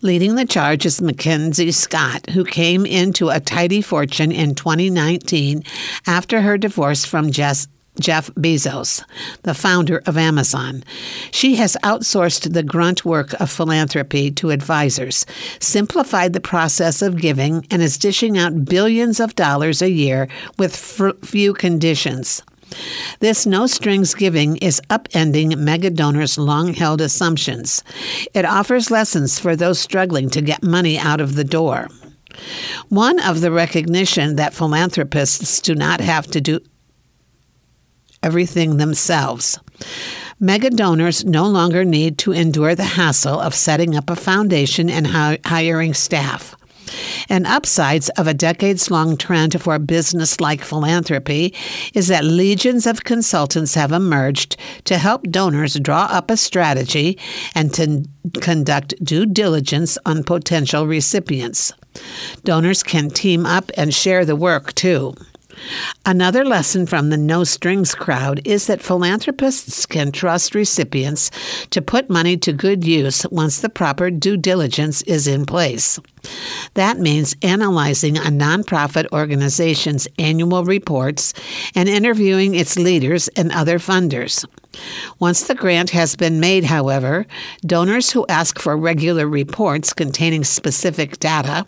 Leading 0.00 0.36
the 0.36 0.46
charge 0.46 0.86
is 0.86 1.02
Mackenzie 1.02 1.72
Scott, 1.72 2.30
who 2.30 2.44
came 2.44 2.86
into 2.86 3.28
a 3.28 3.40
tidy 3.40 3.82
fortune 3.82 4.32
in 4.32 4.54
2019 4.54 5.62
after 6.06 6.40
her 6.40 6.56
divorce 6.56 7.04
from 7.04 7.30
Jess 7.30 7.66
Jeff 8.00 8.30
Bezos, 8.34 9.02
the 9.42 9.54
founder 9.54 10.02
of 10.06 10.16
Amazon. 10.16 10.84
She 11.30 11.56
has 11.56 11.76
outsourced 11.82 12.52
the 12.52 12.62
grunt 12.62 13.04
work 13.04 13.32
of 13.40 13.50
philanthropy 13.50 14.30
to 14.32 14.50
advisors, 14.50 15.26
simplified 15.60 16.32
the 16.32 16.40
process 16.40 17.02
of 17.02 17.20
giving, 17.20 17.66
and 17.70 17.82
is 17.82 17.98
dishing 17.98 18.38
out 18.38 18.64
billions 18.64 19.20
of 19.20 19.34
dollars 19.34 19.82
a 19.82 19.90
year 19.90 20.28
with 20.58 20.76
few 21.22 21.52
conditions. 21.54 22.42
This 23.20 23.46
no 23.46 23.66
strings 23.66 24.14
giving 24.14 24.56
is 24.58 24.80
upending 24.90 25.56
mega 25.56 25.90
donors' 25.90 26.38
long 26.38 26.74
held 26.74 27.00
assumptions. 27.00 27.82
It 28.34 28.44
offers 28.44 28.90
lessons 28.90 29.38
for 29.38 29.56
those 29.56 29.78
struggling 29.78 30.28
to 30.30 30.42
get 30.42 30.62
money 30.62 30.98
out 30.98 31.20
of 31.20 31.34
the 31.34 31.44
door. 31.44 31.88
One 32.88 33.18
of 33.20 33.40
the 33.40 33.50
recognition 33.50 34.36
that 34.36 34.54
philanthropists 34.54 35.60
do 35.60 35.74
not 35.74 36.00
have 36.00 36.26
to 36.28 36.40
do 36.40 36.60
everything 38.22 38.76
themselves. 38.76 39.58
Mega 40.40 40.70
donors 40.70 41.24
no 41.24 41.46
longer 41.46 41.84
need 41.84 42.18
to 42.18 42.32
endure 42.32 42.74
the 42.74 42.84
hassle 42.84 43.40
of 43.40 43.54
setting 43.54 43.96
up 43.96 44.08
a 44.08 44.16
foundation 44.16 44.88
and 44.88 45.06
hiring 45.44 45.94
staff. 45.94 46.54
An 47.28 47.44
upsides 47.44 48.08
of 48.10 48.26
a 48.26 48.34
decades 48.34 48.90
long 48.90 49.16
trend 49.16 49.60
for 49.60 49.78
business 49.78 50.40
like 50.40 50.62
philanthropy 50.62 51.54
is 51.94 52.08
that 52.08 52.24
legions 52.24 52.86
of 52.86 53.04
consultants 53.04 53.74
have 53.74 53.92
emerged 53.92 54.56
to 54.84 54.96
help 54.96 55.24
donors 55.24 55.74
draw 55.74 56.08
up 56.10 56.30
a 56.30 56.36
strategy 56.36 57.18
and 57.54 57.74
to 57.74 58.04
conduct 58.40 58.94
due 59.04 59.26
diligence 59.26 59.98
on 60.06 60.24
potential 60.24 60.86
recipients. 60.86 61.72
Donors 62.44 62.82
can 62.82 63.10
team 63.10 63.44
up 63.44 63.70
and 63.76 63.92
share 63.92 64.24
the 64.24 64.36
work 64.36 64.74
too. 64.74 65.14
Another 66.06 66.44
lesson 66.44 66.86
from 66.86 67.10
the 67.10 67.16
no 67.16 67.44
strings 67.44 67.94
crowd 67.94 68.40
is 68.44 68.66
that 68.66 68.82
philanthropists 68.82 69.86
can 69.86 70.12
trust 70.12 70.54
recipients 70.54 71.30
to 71.70 71.82
put 71.82 72.10
money 72.10 72.36
to 72.36 72.52
good 72.52 72.84
use 72.84 73.26
once 73.30 73.60
the 73.60 73.68
proper 73.68 74.10
due 74.10 74.36
diligence 74.36 75.02
is 75.02 75.26
in 75.26 75.46
place. 75.46 75.98
That 76.74 76.98
means 76.98 77.36
analyzing 77.42 78.16
a 78.16 78.30
nonprofit 78.30 79.06
organization's 79.12 80.08
annual 80.18 80.64
reports 80.64 81.34
and 81.74 81.88
interviewing 81.88 82.54
its 82.54 82.78
leaders 82.78 83.28
and 83.28 83.52
other 83.52 83.78
funders. 83.78 84.44
Once 85.18 85.44
the 85.44 85.54
grant 85.54 85.90
has 85.90 86.14
been 86.14 86.40
made, 86.40 86.64
however, 86.64 87.26
donors 87.62 88.10
who 88.10 88.26
ask 88.28 88.58
for 88.58 88.76
regular 88.76 89.26
reports 89.26 89.92
containing 89.92 90.44
specific 90.44 91.18
data 91.18 91.66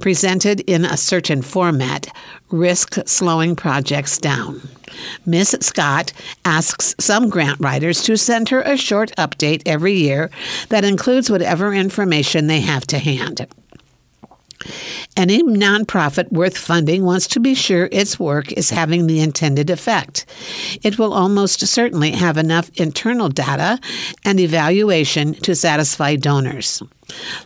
presented 0.00 0.60
in 0.60 0.84
a 0.84 0.96
certain 0.96 1.40
format 1.40 2.08
risk 2.50 2.98
slowing 3.06 3.56
projects 3.56 4.18
down. 4.18 4.60
Ms. 5.24 5.56
Scott 5.60 6.12
asks 6.44 6.94
some 6.98 7.30
grant 7.30 7.58
writers 7.60 8.02
to 8.02 8.16
send 8.16 8.50
her 8.50 8.60
a 8.62 8.76
short 8.76 9.10
update 9.16 9.62
every 9.64 9.94
year 9.94 10.30
that 10.68 10.84
includes 10.84 11.30
whatever 11.30 11.72
information 11.72 12.46
they 12.46 12.60
have 12.60 12.86
to 12.88 12.98
hand. 12.98 13.46
Any 15.16 15.42
nonprofit 15.42 16.30
worth 16.32 16.56
funding 16.56 17.04
wants 17.04 17.26
to 17.28 17.40
be 17.40 17.54
sure 17.54 17.88
its 17.92 18.18
work 18.18 18.52
is 18.52 18.70
having 18.70 19.06
the 19.06 19.20
intended 19.20 19.70
effect. 19.70 20.26
It 20.82 20.98
will 20.98 21.12
almost 21.12 21.66
certainly 21.66 22.12
have 22.12 22.36
enough 22.36 22.70
internal 22.74 23.28
data 23.28 23.78
and 24.24 24.40
evaluation 24.40 25.34
to 25.34 25.54
satisfy 25.54 26.16
donors. 26.16 26.82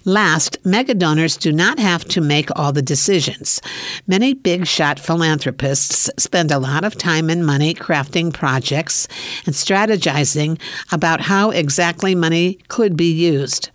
Last, 0.05 0.59
mega 0.65 0.95
donors 0.95 1.37
do 1.37 1.51
not 1.51 1.79
have 1.79 2.05
to 2.07 2.21
make 2.21 2.51
all 2.57 2.73
the 2.73 2.83
decisions. 2.83 3.61
Many 4.07 4.35
big 4.35 4.67
shot 4.67 5.01
philanthropists 5.01 6.11
spend 6.17 6.51
a 6.51 6.59
lot 6.59 6.85
of 6.85 6.97
time 6.97 7.29
and 7.31 7.45
money 7.45 7.75
crafting 7.75 8.33
projects 8.33 9.09
and 9.47 9.55
strategizing 9.55 10.61
about 10.93 11.21
how 11.21 11.51
exactly 11.51 12.15
money 12.15 12.59
could 12.69 12.97
be 12.97 13.11
used. 13.11 13.71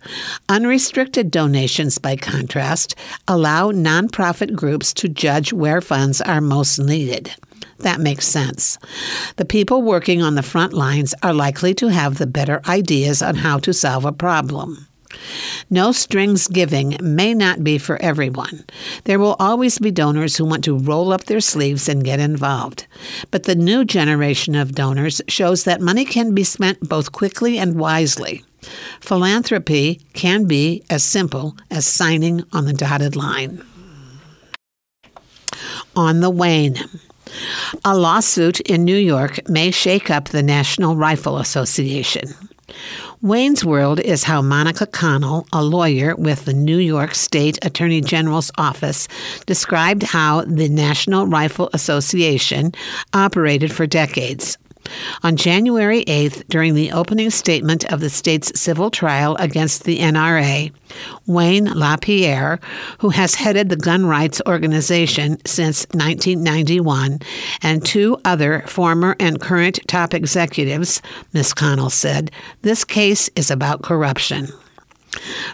Unrestricted 0.48 1.30
donations, 1.30 1.98
by 1.98 2.16
contrast, 2.16 2.94
allow 3.28 3.70
nonprofit 3.70 4.54
groups 4.54 4.94
to 4.94 5.08
judge 5.08 5.52
where 5.52 5.80
funds 5.80 6.20
are 6.20 6.40
most 6.40 6.78
needed. 6.78 7.34
That 7.80 8.00
makes 8.00 8.26
sense. 8.26 8.78
The 9.36 9.44
people 9.44 9.82
working 9.82 10.22
on 10.22 10.36
the 10.36 10.42
front 10.42 10.72
lines 10.72 11.14
are 11.22 11.34
likely 11.34 11.74
to 11.74 11.88
have 11.88 12.18
the 12.18 12.26
better 12.26 12.62
ideas 12.68 13.22
on 13.22 13.34
how 13.34 13.58
to 13.58 13.74
solve 13.74 14.04
a 14.04 14.12
problem. 14.12 14.86
No 15.70 15.92
strings 15.92 16.48
giving 16.48 16.96
may 17.00 17.34
not 17.34 17.64
be 17.64 17.78
for 17.78 18.00
everyone. 18.02 18.64
There 19.04 19.18
will 19.18 19.36
always 19.38 19.78
be 19.78 19.90
donors 19.90 20.36
who 20.36 20.44
want 20.44 20.64
to 20.64 20.78
roll 20.78 21.12
up 21.12 21.24
their 21.24 21.40
sleeves 21.40 21.88
and 21.88 22.04
get 22.04 22.20
involved. 22.20 22.86
But 23.30 23.44
the 23.44 23.54
new 23.54 23.84
generation 23.84 24.54
of 24.54 24.74
donors 24.74 25.20
shows 25.28 25.64
that 25.64 25.80
money 25.80 26.04
can 26.04 26.34
be 26.34 26.44
spent 26.44 26.88
both 26.88 27.12
quickly 27.12 27.58
and 27.58 27.78
wisely. 27.78 28.44
Philanthropy 29.00 30.00
can 30.12 30.44
be 30.44 30.82
as 30.88 31.02
simple 31.02 31.56
as 31.70 31.86
signing 31.86 32.44
on 32.52 32.64
the 32.64 32.72
dotted 32.72 33.16
line. 33.16 33.64
On 35.96 36.20
the 36.20 36.30
wane. 36.30 36.78
A 37.84 37.96
lawsuit 37.96 38.60
in 38.60 38.84
New 38.84 38.96
York 38.96 39.48
may 39.48 39.70
shake 39.70 40.10
up 40.10 40.28
the 40.28 40.42
National 40.42 40.96
Rifle 40.96 41.38
Association. 41.38 42.34
Wayne's 43.22 43.64
World 43.64 44.00
is 44.00 44.24
how 44.24 44.42
Monica 44.42 44.84
Connell, 44.84 45.46
a 45.52 45.62
lawyer 45.62 46.16
with 46.16 46.44
the 46.44 46.52
New 46.52 46.78
York 46.78 47.14
State 47.14 47.56
Attorney 47.64 48.00
General's 48.00 48.50
office, 48.58 49.06
described 49.46 50.02
how 50.02 50.40
the 50.40 50.68
National 50.68 51.28
Rifle 51.28 51.70
Association 51.72 52.72
operated 53.14 53.70
for 53.70 53.86
decades. 53.86 54.58
On 55.22 55.36
January 55.36 56.04
8th, 56.04 56.44
during 56.48 56.74
the 56.74 56.92
opening 56.92 57.30
statement 57.30 57.90
of 57.92 58.00
the 58.00 58.10
state's 58.10 58.58
civil 58.58 58.90
trial 58.90 59.36
against 59.36 59.84
the 59.84 59.98
NRA, 59.98 60.72
Wayne 61.26 61.66
LaPierre, 61.66 62.60
who 62.98 63.10
has 63.10 63.34
headed 63.34 63.68
the 63.68 63.76
gun 63.76 64.06
rights 64.06 64.42
organization 64.46 65.38
since 65.46 65.86
1991, 65.92 67.20
and 67.62 67.84
two 67.84 68.18
other 68.24 68.62
former 68.66 69.16
and 69.18 69.40
current 69.40 69.78
top 69.86 70.14
executives, 70.14 71.00
Ms. 71.32 71.54
Connell 71.54 71.90
said, 71.90 72.30
this 72.62 72.84
case 72.84 73.30
is 73.36 73.50
about 73.50 73.82
corruption. 73.82 74.48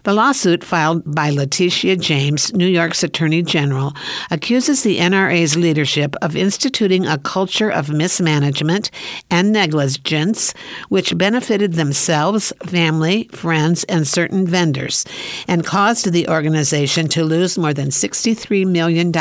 The 0.04 0.14
lawsuit 0.14 0.62
filed 0.62 1.02
by 1.14 1.30
Letitia 1.30 1.96
James, 1.96 2.52
New 2.54 2.66
York's 2.66 3.02
Attorney 3.02 3.42
General, 3.42 3.92
accuses 4.30 4.82
the 4.82 4.98
NRA's 4.98 5.56
leadership 5.56 6.14
of 6.22 6.36
instituting 6.36 7.06
a 7.06 7.18
culture 7.18 7.70
of 7.70 7.90
mismanagement 7.90 8.90
and 9.30 9.52
negligence 9.52 10.54
which 10.88 11.18
benefited 11.18 11.72
themselves, 11.74 12.52
family, 12.66 13.28
friends, 13.32 13.84
and 13.84 14.06
certain 14.06 14.46
vendors, 14.46 15.04
and 15.48 15.66
caused 15.66 16.12
the 16.12 16.28
organization 16.28 17.08
to 17.08 17.24
lose 17.24 17.58
more 17.58 17.74
than 17.74 17.88
$63 17.88 18.66
million, 18.66 19.12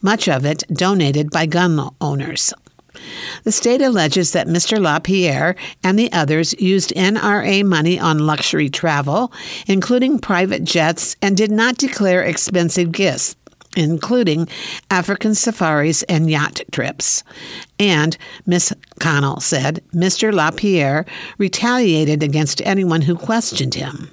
much 0.00 0.28
of 0.28 0.44
it 0.44 0.64
donated 0.72 1.30
by 1.30 1.46
gun 1.46 1.90
owners. 2.00 2.52
The 3.44 3.52
state 3.52 3.82
alleges 3.82 4.32
that 4.32 4.46
Mr. 4.46 4.80
LaPierre 4.80 5.56
and 5.82 5.98
the 5.98 6.12
others 6.12 6.58
used 6.60 6.94
NRA 6.94 7.64
money 7.64 7.98
on 7.98 8.26
luxury 8.26 8.68
travel, 8.68 9.32
including 9.66 10.18
private 10.18 10.64
jets, 10.64 11.16
and 11.20 11.36
did 11.36 11.50
not 11.50 11.78
declare 11.78 12.22
expensive 12.22 12.92
gifts 12.92 13.36
including 13.76 14.48
African 14.90 15.34
safaris 15.34 16.02
and 16.04 16.30
yacht 16.30 16.60
trips. 16.70 17.24
And, 17.78 18.16
Miss 18.46 18.72
Connell 19.00 19.40
said, 19.40 19.82
Mr. 19.92 20.32
LaPierre 20.32 21.04
retaliated 21.38 22.22
against 22.22 22.62
anyone 22.64 23.02
who 23.02 23.16
questioned 23.16 23.74
him. 23.74 24.10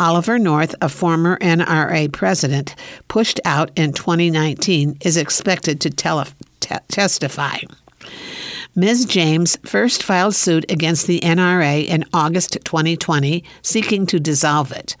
Oliver 0.00 0.38
North, 0.38 0.74
a 0.80 0.88
former 0.88 1.38
NRA 1.38 2.12
president, 2.12 2.74
pushed 3.08 3.40
out 3.44 3.70
in 3.76 3.92
2019, 3.92 4.98
is 5.02 5.16
expected 5.16 5.80
to 5.80 5.90
tele- 5.90 6.26
t- 6.60 6.74
testify. 6.88 7.58
Ms. 8.74 9.06
James 9.06 9.56
first 9.64 10.02
filed 10.02 10.34
suit 10.36 10.70
against 10.70 11.06
the 11.06 11.20
NRA 11.20 11.84
in 11.84 12.04
August 12.12 12.58
2020, 12.64 13.42
seeking 13.62 14.06
to 14.06 14.20
dissolve 14.20 14.70
it. 14.70 14.96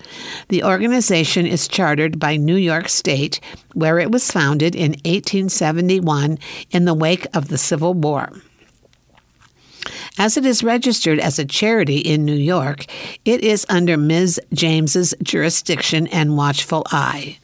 The 0.48 0.64
organization 0.64 1.46
is 1.46 1.68
chartered 1.68 2.18
by 2.18 2.36
New 2.36 2.56
York 2.56 2.88
State, 2.88 3.40
where 3.74 3.98
it 4.00 4.10
was 4.10 4.32
founded 4.32 4.74
in 4.74 4.92
1871 5.04 6.38
in 6.70 6.84
the 6.86 6.94
wake 6.94 7.26
of 7.34 7.48
the 7.48 7.58
Civil 7.58 7.94
War. 7.94 8.32
As 10.18 10.36
it 10.36 10.44
is 10.44 10.64
registered 10.64 11.20
as 11.20 11.38
a 11.38 11.44
charity 11.44 11.98
in 11.98 12.24
New 12.24 12.34
York, 12.34 12.86
it 13.24 13.42
is 13.42 13.64
under 13.68 13.96
Ms. 13.96 14.40
James's 14.52 15.14
jurisdiction 15.22 16.08
and 16.08 16.36
watchful 16.36 16.82
eye. 16.90 17.38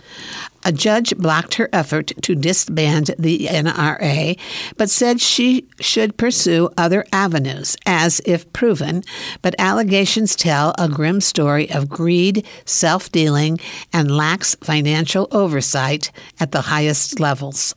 A 0.64 0.72
judge 0.72 1.14
blocked 1.16 1.54
her 1.54 1.68
effort 1.72 2.12
to 2.22 2.34
disband 2.34 3.10
the 3.18 3.48
NRA, 3.50 4.38
but 4.76 4.88
said 4.88 5.20
she 5.20 5.68
should 5.78 6.16
pursue 6.16 6.70
other 6.78 7.04
avenues, 7.12 7.76
as 7.84 8.20
if 8.24 8.50
proven, 8.52 9.02
but 9.42 9.54
allegations 9.58 10.34
tell 10.34 10.74
a 10.78 10.88
grim 10.88 11.20
story 11.20 11.70
of 11.70 11.90
greed, 11.90 12.46
self 12.64 13.12
dealing, 13.12 13.58
and 13.92 14.16
lax 14.16 14.54
financial 14.62 15.28
oversight 15.32 16.10
at 16.40 16.52
the 16.52 16.62
highest 16.62 17.20
levels. 17.20 17.74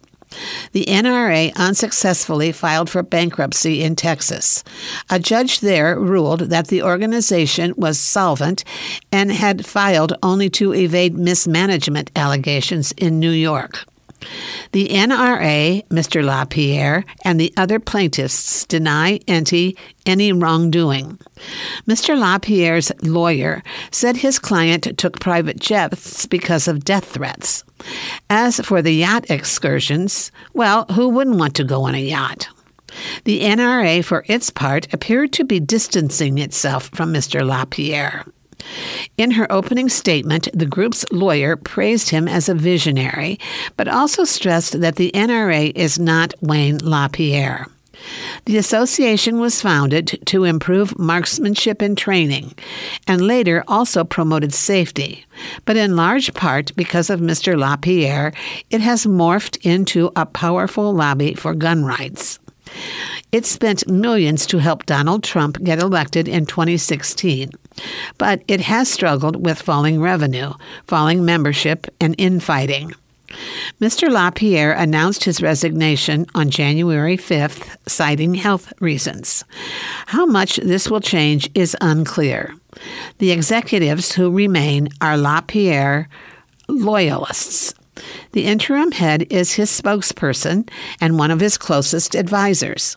The 0.72 0.86
NRA 0.86 1.56
unsuccessfully 1.56 2.52
filed 2.52 2.90
for 2.90 3.04
bankruptcy 3.04 3.84
in 3.84 3.96
Texas. 3.96 4.64
A 5.10 5.20
judge 5.20 5.60
there 5.62 6.00
ruled 6.00 6.42
that 6.50 6.68
the 6.68 6.84
organization 6.84 7.74
was 7.78 8.00
solvent 8.00 8.64
and 9.12 9.32
had 9.32 9.66
filed 9.66 10.14
only 10.22 10.50
to 10.52 10.74
evade 10.74 11.18
mismanagement 11.18 12.12
allegations 12.16 12.92
in 12.94 13.20
New 13.20 13.32
York. 13.32 13.86
The 14.72 14.90
NRA, 14.90 15.88
Mr. 15.88 16.24
LaPierre, 16.24 17.04
and 17.24 17.40
the 17.40 17.54
other 17.58 17.80
plaintiffs 17.80 18.66
deny 18.66 19.20
any, 19.28 19.76
any 20.06 20.32
wrongdoing. 20.34 21.20
Mr. 21.88 22.18
LaPierre's 22.18 22.92
lawyer 23.02 23.64
said 23.92 24.18
his 24.18 24.40
client 24.40 24.98
took 24.98 25.20
private 25.20 25.60
jets 25.60 26.26
because 26.26 26.68
of 26.68 26.86
death 26.86 27.06
threats. 27.06 27.64
As 28.30 28.60
for 28.60 28.82
the 28.82 28.92
yacht 28.92 29.30
excursions, 29.30 30.32
well, 30.54 30.86
who 30.92 31.10
wouldn't 31.10 31.38
want 31.38 31.56
to 31.56 31.64
go 31.64 31.84
on 31.84 31.96
a 31.96 32.02
yacht? 32.02 32.50
The 33.26 33.42
NRA, 33.42 34.04
for 34.04 34.24
its 34.28 34.50
part, 34.50 34.92
appeared 34.94 35.34
to 35.34 35.44
be 35.44 35.60
distancing 35.60 36.38
itself 36.38 36.90
from 36.94 37.14
Mr. 37.14 37.46
LaPierre. 37.46 38.26
In 39.18 39.32
her 39.32 39.52
opening 39.52 39.90
statement, 39.90 40.48
the 40.54 40.66
group's 40.66 41.06
lawyer 41.12 41.56
praised 41.56 42.10
him 42.10 42.28
as 42.28 42.50
a 42.50 42.56
visionary, 42.56 43.40
but 43.76 43.88
also 43.88 44.24
stressed 44.24 44.80
that 44.82 44.96
the 44.96 45.12
NRA 45.14 45.72
is 45.76 46.00
not 46.00 46.34
Wayne 46.42 46.78
LaPierre. 46.80 47.68
The 48.46 48.58
association 48.58 49.40
was 49.40 49.62
founded 49.62 50.20
to 50.28 50.44
improve 50.44 50.98
marksmanship 51.00 51.82
and 51.82 51.98
training, 51.98 52.54
and 53.08 53.22
later 53.22 53.64
also 53.68 54.04
promoted 54.04 54.54
safety. 54.54 55.26
But 55.66 55.78
in 55.78 55.96
large 55.96 56.34
part 56.34 56.76
because 56.76 57.10
of 57.10 57.20
Mr. 57.20 57.58
LaPierre, 57.58 58.34
it 58.70 58.82
has 58.82 59.06
morphed 59.06 59.58
into 59.66 60.12
a 60.16 60.26
powerful 60.26 60.94
lobby 60.94 61.34
for 61.34 61.54
gun 61.54 61.84
rights. 61.84 62.40
It 63.32 63.46
spent 63.46 63.88
millions 63.88 64.46
to 64.48 64.60
help 64.60 64.86
Donald 64.86 65.24
Trump 65.24 65.62
get 65.64 65.80
elected 65.80 66.28
in 66.28 66.46
2016, 66.46 67.50
but 68.18 68.42
it 68.48 68.62
has 68.62 68.90
struggled 68.90 69.46
with 69.46 69.62
falling 69.62 70.02
revenue, 70.02 70.54
falling 70.86 71.26
membership, 71.26 71.88
and 72.00 72.16
infighting. 72.18 72.94
Mr. 73.82 74.10
LaPierre 74.10 74.72
announced 74.72 75.24
his 75.26 75.42
resignation 75.42 76.26
on 76.34 76.50
January 76.50 77.18
5th, 77.18 77.76
citing 77.88 78.36
health 78.36 78.72
reasons. 78.80 79.44
How 80.08 80.26
much 80.26 80.58
this 80.58 80.90
will 80.90 81.02
change 81.02 81.50
is 81.54 81.76
unclear. 81.82 82.56
The 83.18 83.32
executives 83.32 84.14
who 84.14 84.32
remain 84.32 84.90
are 85.02 85.18
LaPierre 85.18 86.08
loyalists. 86.70 87.74
The 88.32 88.46
interim 88.46 88.92
head 88.92 89.28
is 89.32 89.54
his 89.54 89.70
spokesperson 89.70 90.70
and 91.02 91.18
one 91.18 91.32
of 91.32 91.40
his 91.40 91.58
closest 91.58 92.16
advisors. 92.16 92.96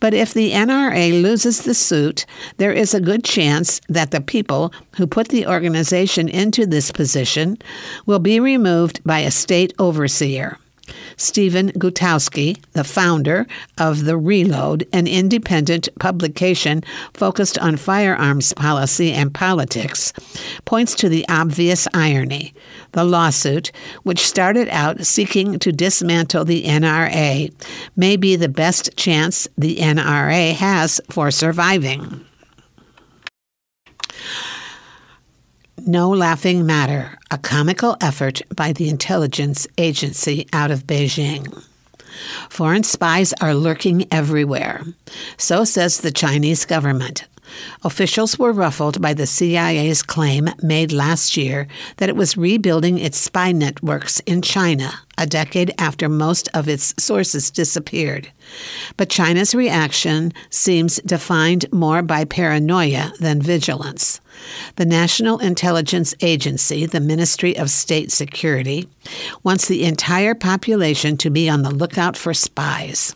But 0.00 0.14
if 0.14 0.34
the 0.34 0.52
NRA 0.52 1.22
loses 1.22 1.62
the 1.62 1.74
suit, 1.74 2.26
there 2.56 2.72
is 2.72 2.94
a 2.94 3.00
good 3.00 3.24
chance 3.24 3.80
that 3.88 4.10
the 4.10 4.20
people 4.20 4.72
who 4.96 5.06
put 5.06 5.28
the 5.28 5.46
organization 5.46 6.28
into 6.28 6.66
this 6.66 6.90
position 6.90 7.58
will 8.06 8.18
be 8.18 8.40
removed 8.40 9.02
by 9.04 9.20
a 9.20 9.30
state 9.30 9.72
overseer. 9.78 10.58
Stephen 11.16 11.70
Gutowski, 11.72 12.62
the 12.72 12.84
founder 12.84 13.46
of 13.78 14.04
The 14.04 14.16
Reload, 14.16 14.86
an 14.92 15.06
independent 15.06 15.88
publication 15.98 16.82
focused 17.14 17.58
on 17.58 17.76
firearms 17.76 18.52
policy 18.54 19.12
and 19.12 19.32
politics, 19.32 20.12
points 20.64 20.94
to 20.96 21.08
the 21.08 21.26
obvious 21.28 21.88
irony. 21.94 22.54
The 22.92 23.04
lawsuit, 23.04 23.72
which 24.02 24.26
started 24.26 24.68
out 24.68 25.06
seeking 25.06 25.58
to 25.58 25.72
dismantle 25.72 26.44
the 26.44 26.64
NRA, 26.64 27.52
may 27.96 28.16
be 28.16 28.36
the 28.36 28.48
best 28.48 28.96
chance 28.96 29.48
the 29.56 29.76
NRA 29.76 30.52
has 30.54 31.00
for 31.10 31.30
surviving. 31.30 32.24
No 35.86 36.10
Laughing 36.10 36.64
Matter, 36.64 37.18
a 37.32 37.38
comical 37.38 37.96
effort 38.00 38.40
by 38.54 38.72
the 38.72 38.88
intelligence 38.88 39.66
agency 39.76 40.46
out 40.52 40.70
of 40.70 40.86
Beijing. 40.86 41.64
Foreign 42.48 42.84
spies 42.84 43.32
are 43.40 43.54
lurking 43.54 44.06
everywhere. 44.12 44.84
So 45.36 45.64
says 45.64 45.98
the 45.98 46.12
Chinese 46.12 46.66
government. 46.66 47.26
Officials 47.82 48.38
were 48.38 48.52
ruffled 48.52 49.02
by 49.02 49.12
the 49.12 49.26
CIA's 49.26 50.04
claim 50.04 50.50
made 50.62 50.92
last 50.92 51.36
year 51.36 51.66
that 51.96 52.08
it 52.08 52.16
was 52.16 52.36
rebuilding 52.36 52.98
its 52.98 53.18
spy 53.18 53.50
networks 53.50 54.20
in 54.20 54.40
China 54.40 55.00
a 55.18 55.26
decade 55.26 55.72
after 55.78 56.08
most 56.08 56.48
of 56.54 56.68
its 56.68 56.94
sources 56.98 57.50
disappeared. 57.50 58.28
But 58.96 59.10
China's 59.10 59.54
reaction 59.54 60.32
seems 60.50 60.96
defined 61.06 61.70
more 61.72 62.02
by 62.02 62.24
paranoia 62.24 63.12
than 63.20 63.42
vigilance. 63.42 64.20
The 64.76 64.86
National 64.86 65.38
Intelligence 65.38 66.14
Agency, 66.20 66.86
the 66.86 67.00
Ministry 67.00 67.56
of 67.56 67.70
State 67.70 68.10
Security, 68.10 68.88
wants 69.42 69.68
the 69.68 69.84
entire 69.84 70.34
population 70.34 71.16
to 71.18 71.30
be 71.30 71.48
on 71.48 71.62
the 71.62 71.70
lookout 71.70 72.16
for 72.16 72.34
spies. 72.34 73.14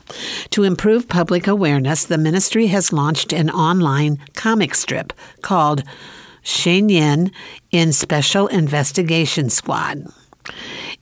To 0.51 0.63
improve 0.63 1.09
public 1.09 1.47
awareness, 1.47 2.05
the 2.05 2.19
ministry 2.19 2.67
has 2.67 2.93
launched 2.93 3.33
an 3.33 3.51
online 3.51 4.19
comic 4.35 4.75
strip 4.75 5.13
called 5.43 5.83
Shen 6.43 7.33
in 7.73 7.93
Special 7.93 8.47
Investigation 8.47 9.51
Squad. 9.51 10.07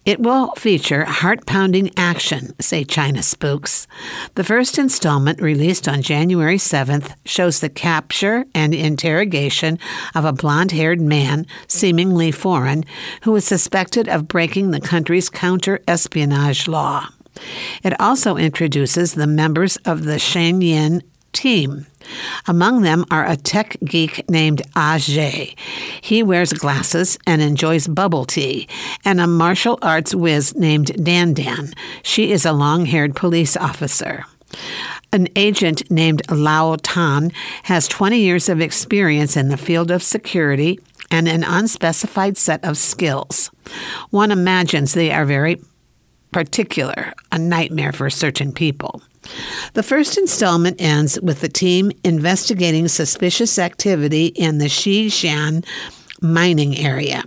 It 0.05 0.21
will 0.21 0.53
feature 0.57 1.07
heart 1.07 1.47
pounding 1.47 1.91
action, 1.97 2.55
say 2.61 2.85
China 2.85 3.23
spooks. 3.23 3.87
The 4.35 4.45
first 4.45 4.79
installment, 4.79 5.41
released 5.41 5.89
on 5.89 6.03
January 6.03 6.59
7th, 6.59 7.15
shows 7.25 7.61
the 7.61 7.71
capture 7.71 8.45
and 8.55 8.75
interrogation 8.75 9.79
of 10.15 10.27
a 10.27 10.33
blond 10.33 10.73
haired 10.73 11.01
man, 11.01 11.47
seemingly 11.69 12.33
foreign, 12.33 12.85
who 13.23 13.35
is 13.35 13.47
suspected 13.47 14.07
of 14.07 14.29
breaking 14.29 14.73
the 14.73 14.81
country's 14.81 15.31
counter 15.31 15.81
espionage 15.89 16.69
law. 16.69 17.09
It 17.83 17.99
also 17.99 18.37
introduces 18.37 19.15
the 19.15 19.27
members 19.27 19.79
of 19.79 20.05
the 20.05 20.17
Shenyan 20.17 21.01
team. 21.35 21.87
Among 22.47 22.83
them 22.83 23.05
are 23.11 23.27
a 23.27 23.37
tech 23.37 23.77
geek 23.85 24.29
named 24.31 24.63
Ajay. 24.75 25.59
He 26.01 26.23
wears 26.23 26.53
glasses 26.53 27.19
and 27.27 27.43
enjoys 27.43 27.87
bubble 27.87 28.25
tea, 28.25 28.69
and 29.05 29.21
a 29.21 29.27
martial 29.27 29.79
arts 29.83 30.15
whiz 30.15 30.55
named 30.55 31.05
Dan 31.05 31.35
Dan. 31.35 31.73
She 32.03 32.33
is 32.33 32.45
a 32.45 32.53
long 32.53 32.87
haired 32.87 33.17
police 33.17 33.57
officer. 33.57 34.25
An 35.13 35.29
agent 35.37 35.91
named 35.91 36.23
Lao 36.31 36.77
Tan 36.77 37.31
has 37.65 37.89
20 37.89 38.19
years 38.19 38.49
of 38.49 38.61
experience 38.61 39.37
in 39.37 39.49
the 39.49 39.57
field 39.57 39.91
of 39.91 40.03
security 40.03 40.81
and 41.11 41.29
an 41.29 41.45
unspecified 41.45 42.37
set 42.37 42.65
of 42.65 42.77
skills. 42.77 43.51
One 44.11 44.31
imagines 44.31 44.93
they 44.93 45.13
are 45.13 45.25
very 45.25 45.61
particular, 46.33 47.13
a 47.31 47.39
nightmare 47.39 47.93
for 47.93 48.11
certain 48.11 48.53
people. 48.53 49.03
The 49.75 49.83
first 49.83 50.19
installment 50.19 50.81
ends 50.81 51.21
with 51.21 51.41
the 51.41 51.49
team 51.49 51.93
investigating 52.05 52.89
suspicious 52.89 53.59
activity 53.59 54.27
in 54.27 54.59
the 54.59 54.67
Xishan 54.67 55.65
mining 56.21 56.77
area. 56.79 57.23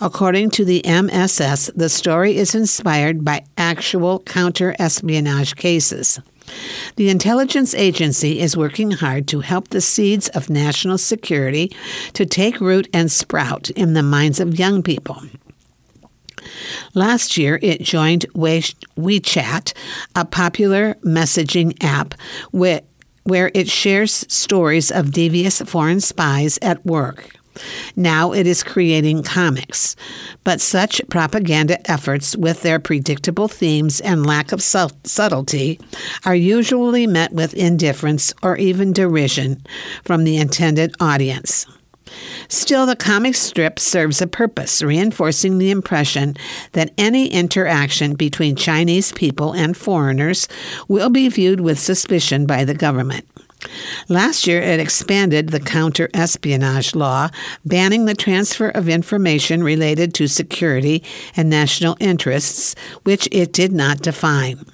According 0.00 0.50
to 0.50 0.64
the 0.64 0.84
MSS, 0.84 1.70
the 1.74 1.88
story 1.88 2.36
is 2.36 2.54
inspired 2.54 3.24
by 3.24 3.44
actual 3.56 4.20
counter 4.20 4.76
espionage 4.78 5.56
cases. 5.56 6.20
The 6.96 7.10
intelligence 7.10 7.74
agency 7.74 8.38
is 8.40 8.56
working 8.56 8.92
hard 8.92 9.26
to 9.28 9.40
help 9.40 9.68
the 9.68 9.80
seeds 9.80 10.28
of 10.28 10.48
national 10.48 10.98
security 10.98 11.74
to 12.12 12.24
take 12.24 12.60
root 12.60 12.88
and 12.92 13.10
sprout 13.10 13.70
in 13.70 13.94
the 13.94 14.02
minds 14.02 14.38
of 14.38 14.58
young 14.58 14.82
people. 14.82 15.22
Last 16.94 17.36
year, 17.36 17.58
it 17.62 17.82
joined 17.82 18.26
WeChat, 18.34 19.72
a 20.14 20.24
popular 20.24 20.94
messaging 21.04 21.76
app 21.82 22.14
where, 22.50 22.82
it 23.54 23.68
shares 23.68 24.24
stories 24.28 24.90
of 24.90 25.12
devious 25.12 25.60
foreign 25.62 26.00
spies 26.00 26.58
at 26.62 26.84
work. 26.86 27.32
Now 27.96 28.32
it 28.32 28.46
is 28.46 28.62
creating 28.62 29.22
comics. 29.22 29.96
But 30.44 30.60
such 30.60 31.00
propaganda 31.08 31.90
efforts, 31.90 32.36
with 32.36 32.62
their 32.62 32.78
predictable 32.78 33.48
themes 33.48 34.00
and 34.00 34.26
lack 34.26 34.52
of 34.52 34.62
subtlety, 34.62 35.80
are 36.24 36.34
usually 36.34 37.06
met 37.06 37.32
with 37.32 37.54
indifference 37.54 38.34
or 38.42 38.56
even 38.58 38.92
derision 38.92 39.62
from 40.04 40.24
the 40.24 40.36
intended 40.36 40.94
audience. 41.00 41.66
Still, 42.48 42.86
the 42.86 42.96
comic 42.96 43.34
strip 43.34 43.78
serves 43.78 44.22
a 44.22 44.26
purpose, 44.26 44.82
reinforcing 44.82 45.58
the 45.58 45.70
impression 45.70 46.36
that 46.72 46.92
any 46.98 47.28
interaction 47.28 48.14
between 48.14 48.56
Chinese 48.56 49.12
people 49.12 49.52
and 49.52 49.76
foreigners 49.76 50.48
will 50.88 51.10
be 51.10 51.28
viewed 51.28 51.60
with 51.60 51.78
suspicion 51.78 52.46
by 52.46 52.64
the 52.64 52.74
government. 52.74 53.26
Last 54.08 54.46
year, 54.46 54.60
it 54.60 54.78
expanded 54.78 55.48
the 55.48 55.60
counter 55.60 56.08
espionage 56.14 56.94
law, 56.94 57.30
banning 57.64 58.04
the 58.04 58.14
transfer 58.14 58.68
of 58.68 58.88
information 58.88 59.64
related 59.64 60.14
to 60.14 60.28
security 60.28 61.02
and 61.36 61.50
national 61.50 61.96
interests, 61.98 62.74
which 63.02 63.28
it 63.32 63.52
did 63.52 63.72
not 63.72 64.02
define. 64.02 64.64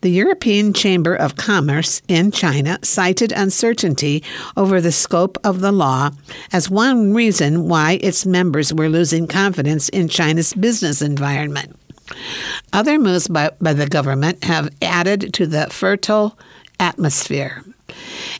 The 0.00 0.10
European 0.10 0.72
Chamber 0.72 1.14
of 1.14 1.36
Commerce 1.36 2.02
in 2.08 2.30
China 2.30 2.78
cited 2.82 3.32
uncertainty 3.32 4.22
over 4.56 4.80
the 4.80 4.92
scope 4.92 5.38
of 5.44 5.60
the 5.60 5.72
law 5.72 6.10
as 6.52 6.70
one 6.70 7.14
reason 7.14 7.68
why 7.68 7.98
its 8.00 8.26
members 8.26 8.72
were 8.72 8.88
losing 8.88 9.26
confidence 9.26 9.88
in 9.88 10.08
China's 10.08 10.54
business 10.54 11.02
environment. 11.02 11.76
Other 12.72 12.98
moves 12.98 13.28
by, 13.28 13.50
by 13.60 13.72
the 13.72 13.86
government 13.86 14.44
have 14.44 14.70
added 14.80 15.34
to 15.34 15.46
the 15.46 15.66
fertile 15.70 16.38
atmosphere. 16.80 17.64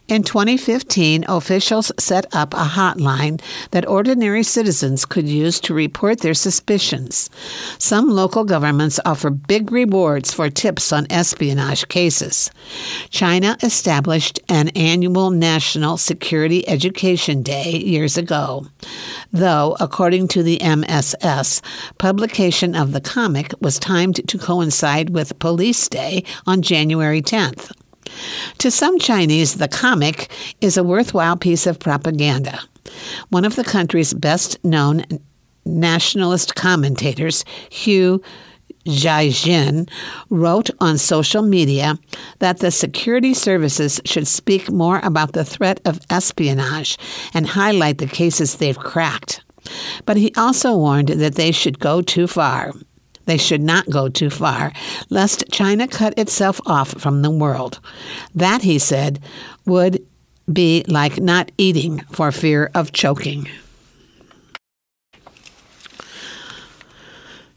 In 0.09 0.23
2015, 0.23 1.27
officials 1.29 1.93
set 1.99 2.25
up 2.35 2.55
a 2.55 2.65
hotline 2.65 3.41
that 3.73 3.87
ordinary 3.87 4.43
citizens 4.43 5.05
could 5.05 5.29
use 5.29 5.61
to 5.61 5.75
report 5.75 6.21
their 6.21 6.33
suspicions. 6.33 7.29
Some 7.79 8.09
local 8.09 8.45
governments 8.45 8.99
offer 9.05 9.29
big 9.29 9.71
rewards 9.71 10.33
for 10.33 10.49
tips 10.49 10.95
on 10.95 11.07
espionage 11.11 11.89
cases. 11.89 12.51
China 13.11 13.59
established 13.63 14.41
an 14.49 14.69
annual 14.71 15.31
National 15.31 15.99
Security 15.99 16.67
Education 16.67 17.43
Day 17.43 17.73
years 17.73 18.17
ago. 18.17 18.67
Though, 19.31 19.77
according 19.79 20.29
to 20.29 20.43
the 20.43 20.59
MSS, 20.63 21.61
publication 21.99 22.75
of 22.75 22.93
the 22.93 23.03
comic 23.03 23.53
was 23.61 23.79
timed 23.79 24.27
to 24.27 24.39
coincide 24.39 25.11
with 25.11 25.39
Police 25.39 25.87
Day 25.89 26.25
on 26.47 26.63
January 26.63 27.21
10th. 27.21 27.73
To 28.59 28.71
some 28.71 28.99
Chinese, 28.99 29.55
the 29.55 29.69
comic 29.69 30.31
is 30.61 30.77
a 30.77 30.85
worthwhile 30.85 31.37
piece 31.37 31.67
of 31.67 31.79
propaganda. 31.79 32.61
One 33.31 33.45
of 33.45 33.57
the 33.57 33.65
country's 33.65 34.15
best 34.15 34.63
known 34.65 35.05
nationalist 35.65 36.55
commentators, 36.55 37.45
Hu 37.85 38.23
Xijin, 38.87 39.89
wrote 40.31 40.71
on 40.81 40.97
social 40.97 41.43
media 41.43 41.99
that 42.39 42.61
the 42.61 42.71
security 42.71 43.35
services 43.35 44.01
should 44.05 44.27
speak 44.27 44.71
more 44.71 45.01
about 45.03 45.33
the 45.33 45.45
threat 45.45 45.81
of 45.85 46.01
espionage 46.11 46.97
and 47.35 47.47
highlight 47.47 47.99
the 47.99 48.07
cases 48.07 48.57
they've 48.57 48.79
cracked. 48.79 49.45
But 50.07 50.17
he 50.17 50.33
also 50.37 50.77
warned 50.77 51.09
that 51.09 51.35
they 51.35 51.53
should 51.53 51.79
go 51.79 52.01
too 52.01 52.27
far. 52.27 52.73
They 53.29 53.37
should 53.37 53.61
not 53.61 53.91
go 53.91 54.09
too 54.09 54.31
far, 54.31 54.73
lest 55.11 55.45
China 55.53 55.87
cut 55.87 56.19
itself 56.19 56.63
off 56.65 56.99
from 56.99 57.21
the 57.21 57.31
world. 57.31 57.79
That, 58.35 58.63
he 58.63 58.79
said, 58.79 59.21
would 59.67 60.03
be 60.51 60.83
like 60.89 61.21
not 61.21 61.53
eating 61.59 61.99
for 62.11 62.33
fear 62.33 62.71
of 62.75 62.93
choking. 62.93 63.47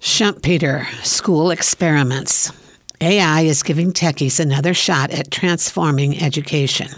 Schumpeter 0.01 0.87
School 1.05 1.51
Experiments. 1.51 2.51
AI 2.99 3.43
is 3.43 3.63
giving 3.63 3.93
techies 3.93 4.41
another 4.41 4.73
shot 4.73 5.11
at 5.11 5.31
transforming 5.31 6.21
education. 6.21 6.89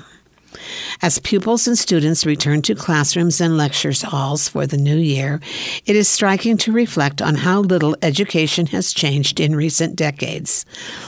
As 1.02 1.20
pupils 1.20 1.68
and 1.68 1.78
students 1.78 2.26
return 2.26 2.62
to 2.64 2.76
classrooms 2.76 3.42
and 3.42 3.58
lectures 3.58 4.02
halls 4.02 4.48
for 4.48 4.66
the 4.66 4.78
new 4.78 4.98
year, 4.98 5.42
it 5.86 5.96
is 5.96 6.08
striking 6.08 6.58
to 6.58 6.72
reflect 6.72 7.22
on 7.22 7.36
how 7.36 7.62
little 7.62 7.96
education 8.02 8.68
has 8.68 8.94
changed 8.94 9.40
in 9.40 9.56
recent 9.56 9.96
decades. 9.96 10.66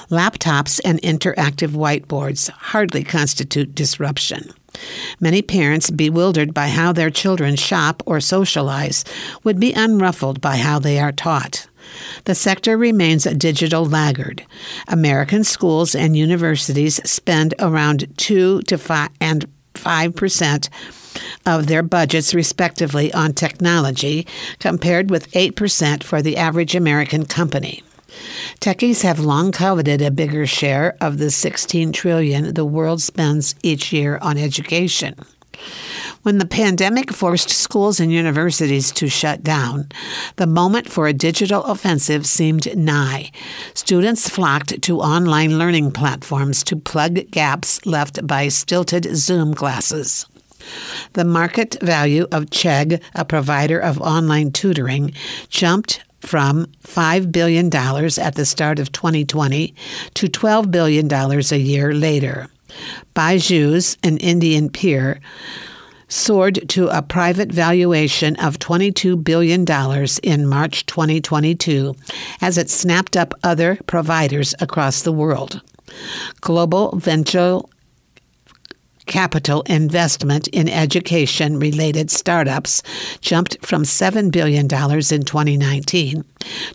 Laptops 0.09 0.79
and 0.83 1.01
interactive 1.01 1.71
whiteboards 1.71 2.49
hardly 2.49 3.03
constitute 3.03 3.75
disruption. 3.75 4.51
Many 5.19 5.41
parents, 5.41 5.89
bewildered 5.89 6.53
by 6.53 6.67
how 6.67 6.91
their 6.91 7.09
children 7.09 7.55
shop 7.55 8.03
or 8.05 8.19
socialize, 8.19 9.05
would 9.43 9.59
be 9.59 9.71
unruffled 9.73 10.41
by 10.41 10.57
how 10.57 10.79
they 10.79 10.99
are 10.99 11.13
taught. 11.13 11.67
The 12.25 12.35
sector 12.35 12.77
remains 12.77 13.25
a 13.25 13.35
digital 13.35 13.85
laggard. 13.85 14.45
American 14.87 15.43
schools 15.43 15.95
and 15.95 16.15
universities 16.15 16.99
spend 17.09 17.53
around 17.59 18.07
2 18.17 18.61
to 18.63 18.77
5 18.77 19.09
and 19.21 19.45
5% 19.75 20.69
of 21.45 21.67
their 21.67 21.83
budgets 21.83 22.33
respectively 22.33 23.13
on 23.13 23.33
technology 23.33 24.25
compared 24.59 25.09
with 25.09 25.31
8% 25.31 26.03
for 26.03 26.21
the 26.21 26.37
average 26.37 26.75
American 26.75 27.25
company. 27.25 27.83
Techies 28.61 29.01
have 29.03 29.19
long 29.19 29.51
coveted 29.51 30.01
a 30.01 30.11
bigger 30.11 30.47
share 30.47 30.95
of 31.01 31.17
the 31.17 31.29
16 31.29 31.91
trillion 31.91 32.53
the 32.53 32.65
world 32.65 33.01
spends 33.01 33.55
each 33.61 33.91
year 33.91 34.17
on 34.21 34.37
education. 34.37 35.15
When 36.23 36.39
the 36.39 36.45
pandemic 36.45 37.11
forced 37.11 37.49
schools 37.49 37.99
and 37.99 38.11
universities 38.11 38.91
to 38.93 39.07
shut 39.07 39.43
down, 39.43 39.89
the 40.37 40.47
moment 40.47 40.89
for 40.89 41.07
a 41.07 41.13
digital 41.13 41.63
offensive 41.63 42.25
seemed 42.25 42.75
nigh. 42.75 43.31
Students 43.73 44.27
flocked 44.27 44.81
to 44.81 45.01
online 45.01 45.59
learning 45.59 45.91
platforms 45.91 46.63
to 46.63 46.75
plug 46.75 47.29
gaps 47.31 47.85
left 47.85 48.25
by 48.25 48.47
stilted 48.47 49.15
Zoom 49.15 49.53
classes. 49.53 50.25
The 51.13 51.25
market 51.25 51.77
value 51.81 52.27
of 52.31 52.45
Chegg, 52.45 53.01
a 53.13 53.25
provider 53.25 53.79
of 53.79 54.01
online 54.01 54.51
tutoring, 54.51 55.13
jumped 55.49 56.03
from 56.21 56.65
$5 56.83 57.31
billion 57.31 57.67
at 57.67 58.35
the 58.35 58.45
start 58.45 58.79
of 58.79 58.91
2020 58.91 59.75
to 60.15 60.27
$12 60.27 60.71
billion 60.71 61.11
a 61.11 61.55
year 61.57 61.93
later. 61.93 62.47
Byju's, 63.15 63.97
an 64.03 64.17
Indian 64.17 64.69
peer, 64.69 65.19
soared 66.07 66.67
to 66.69 66.87
a 66.87 67.01
private 67.01 67.51
valuation 67.51 68.35
of 68.37 68.59
$22 68.59 69.23
billion 69.23 69.65
in 70.23 70.47
March 70.47 70.85
2022 70.85 71.95
as 72.41 72.57
it 72.57 72.69
snapped 72.69 73.17
up 73.17 73.33
other 73.43 73.77
providers 73.87 74.53
across 74.59 75.01
the 75.01 75.11
world. 75.11 75.61
Global 76.41 76.95
venture 76.97 77.59
capital 79.05 79.61
investment 79.63 80.47
in 80.47 80.67
education 80.67 81.59
related 81.59 82.09
startups 82.09 82.81
jumped 83.21 83.57
from 83.65 83.83
$7 83.83 84.31
billion 84.31 84.63
in 84.63 84.67
2019 84.67 86.23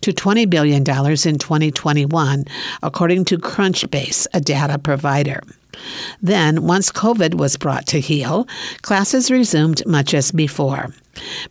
to 0.03 0.13
$20 0.13 0.51
billion 0.51 0.79
in 0.79 1.39
2021, 1.39 2.45
according 2.83 3.25
to 3.25 3.37
Crunchbase, 3.37 4.27
a 4.33 4.41
data 4.41 4.79
provider. 4.79 5.41
Then, 6.21 6.65
once 6.67 6.91
COVID 6.93 7.35
was 7.35 7.57
brought 7.57 7.87
to 7.89 8.01
heel, 8.01 8.47
classes 8.83 9.31
resumed 9.31 9.85
much 9.87 10.15
as 10.15 10.33
before. 10.33 10.95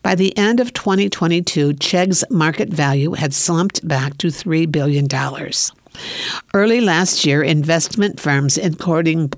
By 0.01 0.15
the 0.15 0.35
end 0.37 0.59
of 0.59 0.73
2022, 0.73 1.73
Chegg's 1.73 2.23
market 2.29 2.69
value 2.69 3.13
had 3.13 3.33
slumped 3.33 3.87
back 3.87 4.17
to 4.19 4.27
$3 4.27 4.71
billion. 4.71 5.07
Early 6.53 6.81
last 6.81 7.25
year, 7.25 7.43
investment 7.43 8.19
firms, 8.19 8.57
including, 8.57 9.31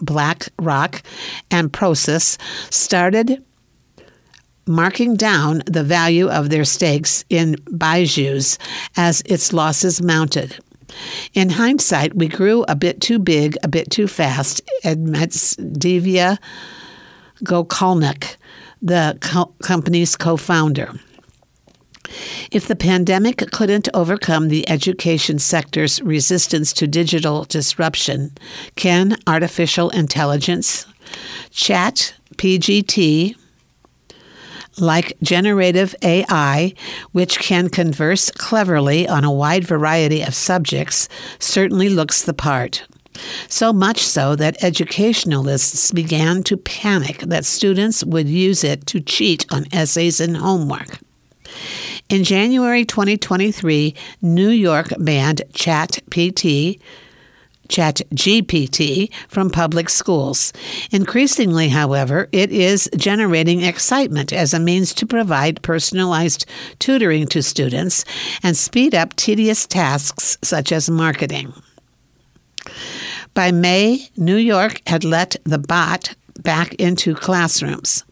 BlackRock 0.00 1.02
and 1.50 1.72
Prosus, 1.72 2.38
started 2.70 3.42
marking 4.66 5.14
down 5.16 5.62
the 5.66 5.82
value 5.82 6.28
of 6.28 6.48
their 6.48 6.64
stakes 6.64 7.24
in 7.28 7.54
Byju's 7.70 8.58
as 8.96 9.22
its 9.26 9.52
losses 9.52 10.00
mounted. 10.00 10.58
In 11.32 11.50
hindsight, 11.50 12.14
we 12.14 12.28
grew 12.28 12.64
a 12.68 12.76
bit 12.76 13.00
too 13.00 13.18
big, 13.18 13.56
a 13.62 13.68
bit 13.68 13.90
too 13.90 14.06
fast, 14.06 14.60
admits 14.84 15.54
Divya 15.56 16.38
Gokalnik, 17.44 18.36
the 18.80 19.18
co- 19.20 19.52
company's 19.62 20.16
co 20.16 20.36
founder. 20.36 20.92
If 22.50 22.68
the 22.68 22.76
pandemic 22.76 23.38
couldn't 23.50 23.88
overcome 23.94 24.48
the 24.48 24.68
education 24.68 25.38
sector's 25.38 26.00
resistance 26.02 26.72
to 26.74 26.86
digital 26.86 27.44
disruption, 27.44 28.32
can 28.76 29.16
artificial 29.26 29.90
intelligence, 29.90 30.86
chat, 31.50 32.14
PGT, 32.36 33.36
like 34.78 35.16
generative 35.22 35.94
AI, 36.02 36.74
which 37.12 37.38
can 37.38 37.68
converse 37.68 38.30
cleverly 38.30 39.08
on 39.08 39.24
a 39.24 39.32
wide 39.32 39.64
variety 39.64 40.22
of 40.22 40.34
subjects, 40.34 41.08
certainly 41.38 41.88
looks 41.88 42.22
the 42.22 42.34
part. 42.34 42.86
So 43.48 43.72
much 43.72 44.02
so 44.02 44.34
that 44.36 44.62
educationalists 44.62 45.92
began 45.92 46.42
to 46.44 46.56
panic 46.56 47.18
that 47.18 47.44
students 47.44 48.04
would 48.04 48.28
use 48.28 48.64
it 48.64 48.86
to 48.88 49.00
cheat 49.00 49.46
on 49.52 49.66
essays 49.72 50.20
and 50.20 50.36
homework. 50.36 50.98
In 52.08 52.24
January 52.24 52.84
2023, 52.84 53.94
New 54.20 54.48
York 54.48 54.88
banned 54.98 55.42
ChatPT 55.52 56.80
ChatGPT 57.68 59.12
from 59.28 59.50
public 59.50 59.88
schools. 59.88 60.52
Increasingly, 60.90 61.68
however, 61.68 62.28
it 62.32 62.50
is 62.52 62.90
generating 62.96 63.62
excitement 63.62 64.32
as 64.32 64.54
a 64.54 64.60
means 64.60 64.92
to 64.94 65.06
provide 65.06 65.62
personalized 65.62 66.46
tutoring 66.78 67.26
to 67.28 67.42
students 67.42 68.04
and 68.42 68.56
speed 68.56 68.94
up 68.94 69.14
tedious 69.16 69.66
tasks 69.66 70.38
such 70.42 70.72
as 70.72 70.90
marketing. 70.90 71.52
By 73.34 73.50
May, 73.50 74.08
New 74.16 74.36
York 74.36 74.80
had 74.86 75.04
let 75.04 75.36
the 75.44 75.58
bot 75.58 76.14
back 76.42 76.74
into 76.74 77.14
classrooms. 77.14 78.04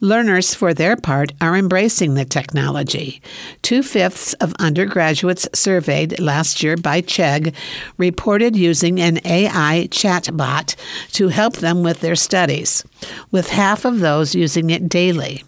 Learners, 0.00 0.54
for 0.54 0.74
their 0.74 0.96
part, 0.96 1.32
are 1.40 1.56
embracing 1.56 2.14
the 2.14 2.24
technology. 2.24 3.20
Two 3.62 3.82
fifths 3.82 4.32
of 4.34 4.54
undergraduates 4.58 5.48
surveyed 5.54 6.18
last 6.20 6.62
year 6.62 6.76
by 6.76 7.02
Chegg 7.02 7.54
reported 7.96 8.56
using 8.56 9.00
an 9.00 9.18
AI 9.24 9.88
chatbot 9.90 10.76
to 11.12 11.28
help 11.28 11.56
them 11.56 11.82
with 11.82 12.00
their 12.00 12.16
studies, 12.16 12.84
with 13.30 13.48
half 13.48 13.84
of 13.84 14.00
those 14.00 14.34
using 14.34 14.70
it 14.70 14.88
daily. 14.88 15.42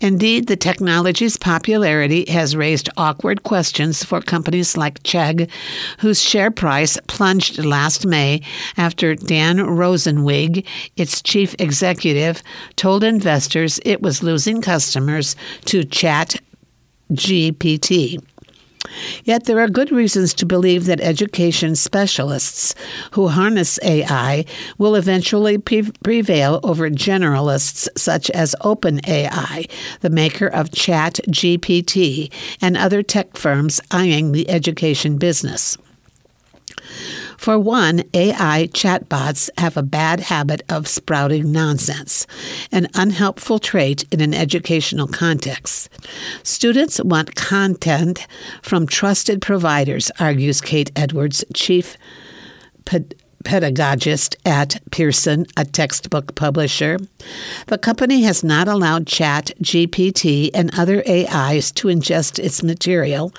Indeed, 0.00 0.46
the 0.46 0.56
technology's 0.56 1.36
popularity 1.36 2.24
has 2.28 2.56
raised 2.56 2.88
awkward 2.96 3.42
questions 3.42 4.04
for 4.04 4.20
companies 4.20 4.76
like 4.76 5.02
Chegg, 5.02 5.50
whose 5.98 6.22
share 6.22 6.50
price 6.50 6.98
plunged 7.06 7.64
last 7.64 8.06
May 8.06 8.42
after 8.76 9.14
Dan 9.14 9.58
Rosensweig, 9.58 10.66
its 10.96 11.22
chief 11.22 11.54
executive, 11.58 12.42
told 12.76 13.04
investors 13.04 13.80
it 13.84 14.02
was 14.02 14.22
losing 14.22 14.60
customers 14.62 15.36
to 15.66 15.84
Chat 15.84 16.36
GPT. 17.12 18.20
Yet 19.24 19.44
there 19.44 19.60
are 19.60 19.68
good 19.68 19.90
reasons 19.90 20.34
to 20.34 20.46
believe 20.46 20.86
that 20.86 21.00
education 21.00 21.74
specialists 21.74 22.74
who 23.12 23.28
harness 23.28 23.78
AI 23.82 24.44
will 24.78 24.94
eventually 24.94 25.58
pre- 25.58 25.90
prevail 26.02 26.60
over 26.62 26.90
generalists 26.90 27.88
such 27.96 28.30
as 28.30 28.54
OpenAI, 28.60 29.70
the 30.00 30.10
maker 30.10 30.46
of 30.46 30.70
ChatGPT, 30.70 32.32
and 32.60 32.76
other 32.76 33.02
tech 33.02 33.36
firms 33.36 33.80
eyeing 33.90 34.32
the 34.32 34.48
education 34.48 35.18
business. 35.18 35.76
For 37.36 37.58
one, 37.58 38.02
AI 38.14 38.68
chatbots 38.72 39.50
have 39.58 39.76
a 39.76 39.82
bad 39.82 40.20
habit 40.20 40.62
of 40.68 40.88
sprouting 40.88 41.52
nonsense, 41.52 42.26
an 42.72 42.88
unhelpful 42.94 43.58
trait 43.58 44.04
in 44.10 44.20
an 44.20 44.34
educational 44.34 45.06
context. 45.06 45.88
Students 46.42 47.00
want 47.02 47.34
content 47.34 48.26
from 48.62 48.86
trusted 48.86 49.42
providers, 49.42 50.10
argues 50.18 50.60
Kate 50.60 50.90
Edwards, 50.96 51.44
chief 51.54 51.96
pedagogist 53.46 54.34
at 54.44 54.82
Pearson, 54.90 55.46
a 55.56 55.64
textbook 55.64 56.34
publisher. 56.34 56.98
The 57.68 57.78
company 57.78 58.22
has 58.22 58.42
not 58.42 58.66
allowed 58.66 59.06
Chat, 59.06 59.52
GPT, 59.62 60.50
and 60.52 60.76
other 60.76 61.04
AIs 61.08 61.70
to 61.72 61.86
ingest 61.86 62.40
its 62.40 62.64
material, 62.64 63.32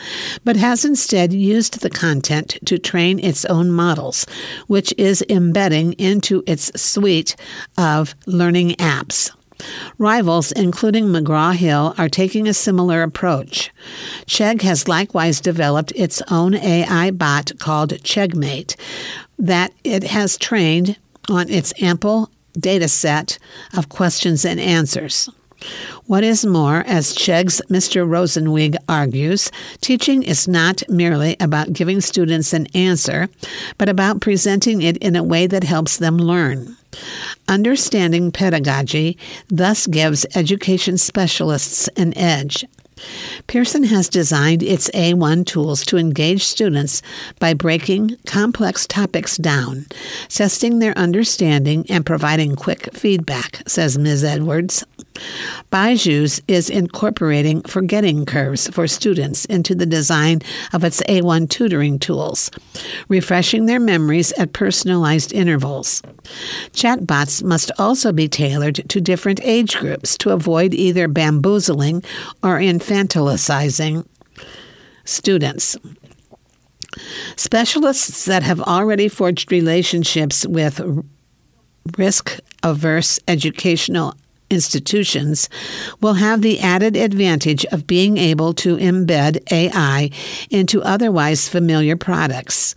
but 0.46 0.56
has 0.56 0.86
instead 0.86 1.34
used 1.34 1.82
the 1.82 1.90
content 1.90 2.58
to 2.66 2.80
train 2.80 3.20
its 3.20 3.44
own 3.46 3.70
models, 3.70 4.26
which 4.68 4.94
is 4.98 5.26
embedding 5.28 5.92
into 5.94 6.42
its 6.48 6.72
suite 6.82 7.36
of 7.78 8.16
learning 8.26 8.72
apps. 8.76 9.32
Rivals, 9.98 10.52
including 10.52 11.06
McGraw 11.06 11.56
Hill, 11.56 11.96
are 11.98 12.10
taking 12.10 12.48
a 12.48 12.54
similar 12.54 13.02
approach. 13.02 13.72
Chegg 14.28 14.62
has 14.62 14.88
likewise 14.88 15.42
developed 15.42 15.92
its 15.96 16.22
own 16.30 16.54
AI 16.54 17.10
bot 17.12 17.52
called 17.58 17.90
Cheggmate 18.04 18.76
that 19.40 19.74
it 19.84 20.04
has 20.04 20.38
trained 20.38 20.98
on 21.30 21.50
its 21.50 21.74
ample 21.82 22.30
data 22.60 22.88
set 22.88 23.38
of 23.76 23.90
questions 23.90 24.46
and 24.46 24.60
answers. 24.60 25.30
What 26.06 26.24
is 26.24 26.46
more, 26.46 26.84
as 26.86 27.16
Chegg's 27.16 27.62
Mr. 27.70 28.08
Rosensweig 28.08 28.76
argues, 28.88 29.52
teaching 29.82 30.22
is 30.22 30.48
not 30.48 30.84
merely 30.88 31.36
about 31.40 31.74
giving 31.74 32.00
students 32.00 32.54
an 32.54 32.68
answer, 32.76 33.28
but 33.78 33.90
about 33.90 34.22
presenting 34.22 34.82
it 34.82 34.98
in 34.98 35.16
a 35.16 35.24
way 35.24 35.48
that 35.48 35.64
helps 35.64 35.98
them 35.98 36.18
learn. 36.18 36.78
Understanding 37.48 38.32
pedagogy 38.32 39.18
thus 39.50 39.88
gives 39.88 40.26
education 40.36 40.98
specialists 40.98 41.88
an 41.90 42.16
edge. 42.18 42.66
Pearson 43.48 43.84
has 43.84 44.10
designed 44.10 44.64
its 44.64 44.90
A1 44.92 45.46
tools 45.46 45.84
to 45.86 45.98
engage 45.98 46.44
students 46.44 47.02
by 47.40 47.54
breaking 47.54 48.18
complex 48.26 48.86
topics 48.88 49.38
down, 49.38 49.86
testing 50.30 50.80
their 50.80 50.98
understanding, 50.98 51.86
and 51.90 52.06
providing 52.06 52.56
quick 52.56 52.94
feedback, 52.94 53.62
says 53.68 53.98
Ms. 53.98 54.24
Edwards. 54.24 54.84
Byju's 55.72 56.42
is 56.48 56.70
incorporating 56.70 57.62
forgetting 57.64 58.26
curves 58.26 58.68
for 58.70 58.88
students 58.88 59.46
into 59.46 59.76
the 59.76 59.86
design 59.86 60.42
of 60.74 60.84
its 60.84 61.02
A1 61.04 61.50
tutoring 61.50 62.00
tools, 62.00 62.52
refreshing 63.10 63.66
their 63.66 63.80
memories 63.80 64.32
at 64.34 64.54
personalized 64.54 65.34
intervals. 65.34 66.02
Chatbots 66.72 67.44
must 67.44 67.72
also 67.78 68.12
be 68.12 68.28
tailored 68.28 68.88
to 68.90 69.02
different 69.02 69.40
age 69.44 69.78
groups 69.78 70.18
to 70.20 70.32
avoid 70.32 70.74
either 70.74 71.08
bamboozling 71.08 72.04
or 72.44 72.60
infantilizing 72.60 74.06
students. 75.06 75.78
Specialists 77.36 78.26
that 78.26 78.44
have 78.44 78.62
already 78.62 79.08
forged 79.08 79.52
relationships 79.52 80.46
with 80.46 80.82
risk 81.98 82.40
averse 82.64 83.20
educational 83.28 84.14
institutions 84.50 85.50
will 86.02 86.14
have 86.14 86.42
the 86.42 86.60
added 86.60 86.96
advantage 86.96 87.66
of 87.66 87.88
being 87.88 88.18
able 88.18 88.54
to 88.54 88.78
embed 88.78 89.42
AI 89.52 90.10
into 90.50 90.82
otherwise 90.84 91.50
familiar 91.50 91.96
products. 91.96 92.76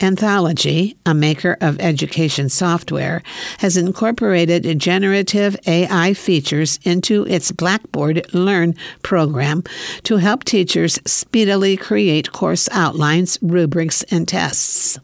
Anthology, 0.00 0.96
a 1.04 1.14
maker 1.14 1.56
of 1.60 1.80
education 1.80 2.48
software, 2.48 3.22
has 3.58 3.76
incorporated 3.76 4.78
generative 4.78 5.56
AI 5.66 6.14
features 6.14 6.78
into 6.84 7.26
its 7.26 7.50
Blackboard 7.50 8.32
Learn 8.32 8.74
program 9.02 9.64
to 10.04 10.18
help 10.18 10.44
teachers 10.44 11.00
speedily 11.04 11.76
create 11.76 12.32
course 12.32 12.68
outlines, 12.70 13.38
rubrics, 13.42 14.04
and 14.04 14.28
tests. 14.28 14.98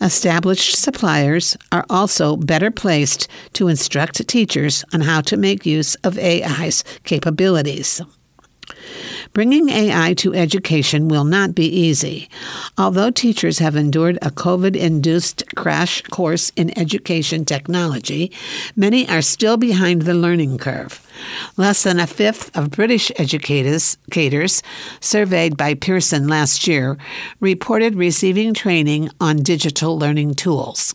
Established 0.00 0.76
suppliers 0.76 1.56
are 1.72 1.86
also 1.88 2.36
better 2.36 2.70
placed 2.70 3.28
to 3.54 3.68
instruct 3.68 4.26
teachers 4.28 4.84
on 4.92 5.00
how 5.00 5.20
to 5.22 5.36
make 5.36 5.64
use 5.64 5.94
of 5.96 6.18
AI's 6.18 6.84
capabilities. 7.04 8.02
Bringing 9.36 9.68
AI 9.68 10.14
to 10.14 10.32
education 10.32 11.08
will 11.08 11.24
not 11.24 11.54
be 11.54 11.66
easy. 11.66 12.30
Although 12.78 13.10
teachers 13.10 13.58
have 13.58 13.76
endured 13.76 14.16
a 14.22 14.30
COVID 14.30 14.74
induced 14.74 15.44
crash 15.54 16.00
course 16.04 16.50
in 16.56 16.72
education 16.78 17.44
technology, 17.44 18.32
many 18.76 19.06
are 19.10 19.20
still 19.20 19.58
behind 19.58 20.00
the 20.00 20.14
learning 20.14 20.56
curve. 20.56 21.06
Less 21.58 21.82
than 21.82 22.00
a 22.00 22.06
fifth 22.06 22.56
of 22.56 22.70
British 22.70 23.12
educators, 23.16 24.62
surveyed 25.00 25.58
by 25.58 25.74
Pearson 25.74 26.28
last 26.28 26.66
year 26.66 26.96
reported 27.38 27.94
receiving 27.94 28.54
training 28.54 29.10
on 29.20 29.42
digital 29.42 29.98
learning 29.98 30.36
tools. 30.36 30.94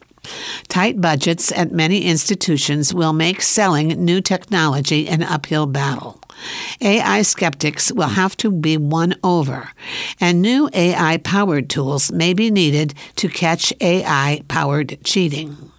Tight 0.67 0.99
budgets 0.99 1.51
at 1.51 1.71
many 1.71 2.05
institutions 2.05 2.91
will 2.91 3.13
make 3.13 3.43
selling 3.43 3.89
new 4.03 4.19
technology 4.19 5.07
an 5.07 5.21
uphill 5.21 5.67
battle. 5.67 6.19
AI 6.81 7.21
skeptics 7.21 7.91
will 7.91 8.09
have 8.09 8.35
to 8.37 8.51
be 8.51 8.77
won 8.77 9.15
over, 9.23 9.71
and 10.19 10.41
new 10.41 10.69
AI 10.73 11.17
powered 11.17 11.69
tools 11.69 12.11
may 12.11 12.33
be 12.33 12.51
needed 12.51 12.93
to 13.17 13.27
catch 13.27 13.73
AI 13.81 14.41
powered 14.47 14.97
cheating. 15.03 15.71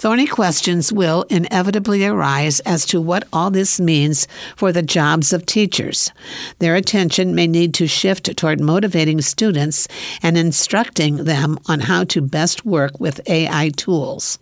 Thorny 0.00 0.26
questions 0.26 0.90
will 0.90 1.24
inevitably 1.28 2.06
arise 2.06 2.60
as 2.60 2.86
to 2.86 3.02
what 3.02 3.28
all 3.34 3.50
this 3.50 3.78
means 3.78 4.26
for 4.56 4.72
the 4.72 4.80
jobs 4.80 5.30
of 5.30 5.44
teachers. 5.44 6.10
Their 6.58 6.74
attention 6.74 7.34
may 7.34 7.46
need 7.46 7.74
to 7.74 7.86
shift 7.86 8.34
toward 8.34 8.60
motivating 8.60 9.20
students 9.20 9.88
and 10.22 10.38
instructing 10.38 11.24
them 11.24 11.58
on 11.66 11.80
how 11.80 12.04
to 12.04 12.22
best 12.22 12.64
work 12.64 12.98
with 12.98 13.20
AI 13.28 13.68
tools. 13.76 14.38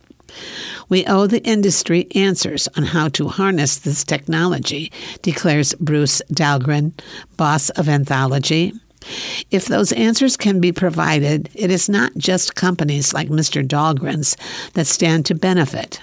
We 0.88 1.06
owe 1.06 1.26
the 1.26 1.42
industry 1.42 2.06
answers 2.14 2.68
on 2.76 2.84
how 2.84 3.08
to 3.10 3.28
harness 3.28 3.78
this 3.78 4.04
technology, 4.04 4.92
declares 5.22 5.74
Bruce 5.74 6.22
Dahlgren, 6.32 6.92
boss 7.36 7.70
of 7.70 7.88
Anthology. 7.88 8.72
If 9.50 9.66
those 9.66 9.92
answers 9.92 10.36
can 10.36 10.60
be 10.60 10.72
provided, 10.72 11.48
it 11.54 11.70
is 11.70 11.88
not 11.88 12.16
just 12.16 12.54
companies 12.54 13.12
like 13.12 13.28
Mr. 13.28 13.66
Dahlgren's 13.66 14.36
that 14.74 14.86
stand 14.86 15.26
to 15.26 15.34
benefit. 15.34 16.00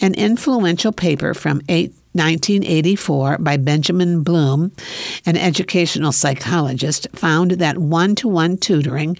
An 0.00 0.14
influential 0.14 0.92
paper 0.92 1.34
from 1.34 1.62
1984 2.12 3.38
by 3.38 3.56
Benjamin 3.56 4.22
Bloom, 4.22 4.72
an 5.26 5.36
educational 5.36 6.10
psychologist, 6.10 7.06
found 7.14 7.52
that 7.52 7.78
one 7.78 8.14
to 8.16 8.28
one 8.28 8.56
tutoring 8.56 9.16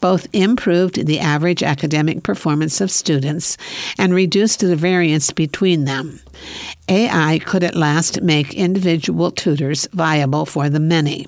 both 0.00 0.26
improved 0.34 1.06
the 1.06 1.20
average 1.20 1.62
academic 1.62 2.22
performance 2.22 2.82
of 2.82 2.90
students 2.90 3.56
and 3.98 4.12
reduced 4.12 4.60
the 4.60 4.76
variance 4.76 5.30
between 5.32 5.84
them. 5.84 6.20
AI 6.88 7.38
could 7.38 7.64
at 7.64 7.74
last 7.74 8.20
make 8.20 8.52
individual 8.52 9.30
tutors 9.30 9.88
viable 9.92 10.44
for 10.44 10.68
the 10.68 10.80
many. 10.80 11.26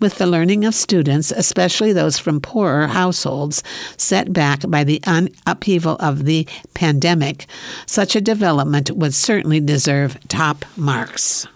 With 0.00 0.16
the 0.16 0.26
learning 0.26 0.64
of 0.64 0.74
students, 0.74 1.30
especially 1.30 1.92
those 1.92 2.18
from 2.18 2.40
poorer 2.40 2.86
households, 2.86 3.62
set 3.96 4.32
back 4.32 4.68
by 4.68 4.84
the 4.84 5.00
un- 5.04 5.30
upheaval 5.46 5.96
of 6.00 6.24
the 6.24 6.46
pandemic, 6.74 7.46
such 7.86 8.16
a 8.16 8.20
development 8.20 8.90
would 8.92 9.14
certainly 9.14 9.60
deserve 9.60 10.18
top 10.28 10.64
marks. 10.76 11.46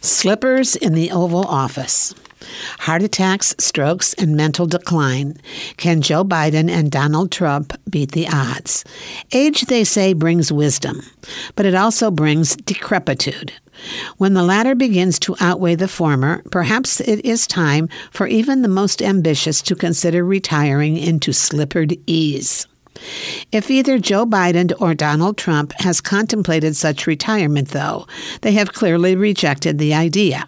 Slippers 0.00 0.76
in 0.76 0.94
the 0.94 1.10
Oval 1.10 1.44
Office. 1.44 2.14
Heart 2.78 3.02
attacks, 3.02 3.54
strokes, 3.58 4.14
and 4.14 4.36
mental 4.36 4.66
decline. 4.66 5.36
Can 5.76 6.02
Joe 6.02 6.24
Biden 6.24 6.70
and 6.70 6.90
Donald 6.90 7.30
Trump 7.30 7.72
beat 7.90 8.12
the 8.12 8.28
odds? 8.28 8.84
Age, 9.32 9.62
they 9.62 9.84
say, 9.84 10.12
brings 10.12 10.52
wisdom, 10.52 11.02
but 11.56 11.66
it 11.66 11.74
also 11.74 12.10
brings 12.10 12.56
decrepitude. 12.56 13.52
When 14.16 14.34
the 14.34 14.42
latter 14.42 14.74
begins 14.74 15.18
to 15.20 15.36
outweigh 15.40 15.76
the 15.76 15.88
former, 15.88 16.42
perhaps 16.50 17.00
it 17.00 17.24
is 17.24 17.46
time 17.46 17.88
for 18.10 18.26
even 18.26 18.62
the 18.62 18.68
most 18.68 19.02
ambitious 19.02 19.62
to 19.62 19.74
consider 19.74 20.24
retiring 20.24 20.96
into 20.96 21.32
slippered 21.32 21.96
ease. 22.06 22.66
If 23.52 23.70
either 23.70 23.98
Joe 23.98 24.26
Biden 24.26 24.72
or 24.80 24.94
Donald 24.94 25.36
Trump 25.36 25.72
has 25.78 26.00
contemplated 26.00 26.76
such 26.76 27.06
retirement, 27.06 27.68
though, 27.68 28.06
they 28.40 28.52
have 28.52 28.72
clearly 28.72 29.14
rejected 29.14 29.78
the 29.78 29.94
idea. 29.94 30.44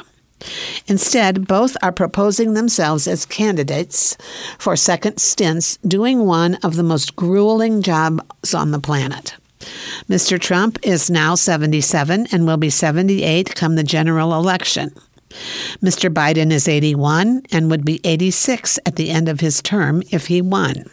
Instead, 0.86 1.46
both 1.46 1.76
are 1.82 1.92
proposing 1.92 2.54
themselves 2.54 3.06
as 3.06 3.26
candidates 3.26 4.16
for 4.58 4.74
second 4.74 5.18
stints 5.18 5.76
doing 5.86 6.24
one 6.26 6.54
of 6.56 6.76
the 6.76 6.82
most 6.82 7.14
grueling 7.14 7.82
jobs 7.82 8.54
on 8.54 8.70
the 8.70 8.80
planet. 8.80 9.36
Mr. 10.08 10.38
Trump 10.38 10.78
is 10.82 11.10
now 11.10 11.34
77 11.34 12.26
and 12.32 12.46
will 12.46 12.56
be 12.56 12.70
78 12.70 13.54
come 13.54 13.76
the 13.76 13.82
general 13.82 14.34
election. 14.34 14.94
Mr. 15.82 16.12
Biden 16.12 16.50
is 16.50 16.66
81 16.66 17.42
and 17.52 17.70
would 17.70 17.84
be 17.84 18.00
86 18.04 18.78
at 18.84 18.96
the 18.96 19.10
end 19.10 19.28
of 19.28 19.40
his 19.40 19.62
term 19.62 20.02
if 20.10 20.26
he 20.26 20.42
won. 20.42 20.84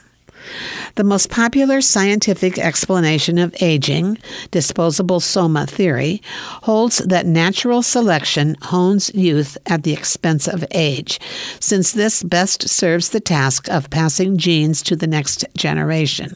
The 0.96 1.04
most 1.04 1.30
popular 1.30 1.82
scientific 1.82 2.58
explanation 2.58 3.38
of 3.38 3.56
aging, 3.62 4.18
disposable 4.52 5.20
soma 5.20 5.68
theory, 5.68 6.22
holds 6.64 7.00
that 7.00 7.26
natural 7.26 7.82
selection 7.82 8.56
hones 8.62 9.14
youth 9.14 9.58
at 9.66 9.84
the 9.84 9.94
expense 9.94 10.48
of 10.48 10.66
age, 10.72 11.20
since 11.60 11.92
this 11.92 12.24
best 12.24 12.70
serves 12.70 13.10
the 13.10 13.20
task 13.20 13.70
of 13.70 13.90
passing 13.90 14.38
genes 14.38 14.82
to 14.84 14.96
the 14.96 15.08
next 15.08 15.46
generation. 15.56 16.36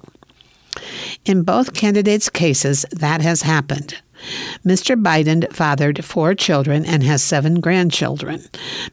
In 1.25 1.43
both 1.43 1.73
candidates' 1.73 2.29
cases, 2.29 2.85
that 2.91 3.21
has 3.21 3.41
happened. 3.41 4.01
Mr. 4.65 5.01
Biden 5.01 5.51
fathered 5.51 6.05
four 6.05 6.35
children 6.35 6.85
and 6.85 7.03
has 7.03 7.23
seven 7.23 7.59
grandchildren. 7.59 8.43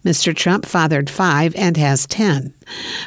Mr. 0.04 0.34
Trump 0.34 0.64
fathered 0.64 1.10
five 1.10 1.54
and 1.54 1.76
has 1.76 2.06
ten. 2.06 2.54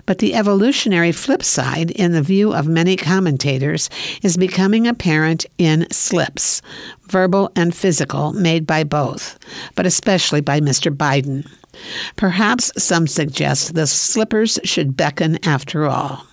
But 0.06 0.20
the 0.20 0.36
evolutionary 0.36 1.12
flip 1.12 1.44
side, 1.44 1.92
in 1.92 2.12
the 2.12 2.22
view 2.22 2.54
of 2.54 2.68
many 2.68 2.96
commentators, 2.96 3.90
is 4.22 4.38
becoming 4.38 4.88
apparent 4.88 5.46
in 5.58 5.88
slips, 5.92 6.62
verbal 7.08 7.52
and 7.56 7.76
physical, 7.76 8.34
made 8.34 8.68
by 8.68 8.84
both, 8.84 9.40
but 9.76 9.86
especially 9.86 10.42
by 10.42 10.60
Mr. 10.60 10.96
Biden. 10.96 11.50
Perhaps 12.16 12.72
some 12.84 13.08
suggest 13.08 13.74
the 13.74 13.88
slippers 13.88 14.60
should 14.64 14.98
beckon 14.98 15.40
after 15.46 15.88
all. 15.88 16.26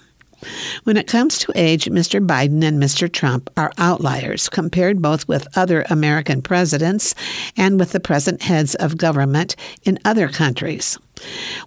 When 0.85 0.97
it 0.97 1.07
comes 1.07 1.39
to 1.39 1.53
age, 1.55 1.87
Mr. 1.87 2.25
Biden 2.25 2.63
and 2.63 2.81
Mr. 2.83 3.11
Trump 3.11 3.51
are 3.57 3.73
outliers 3.79 4.49
compared 4.49 5.03
both 5.03 5.27
with 5.27 5.49
other 5.57 5.85
American 5.91 6.43
presidents 6.43 7.15
and 7.57 7.79
with 7.79 7.93
the 7.93 8.01
present 8.01 8.43
heads 8.43 8.75
of 8.77 8.97
government 8.97 9.57
in 9.85 9.99
other 10.05 10.29
countries. 10.29 10.99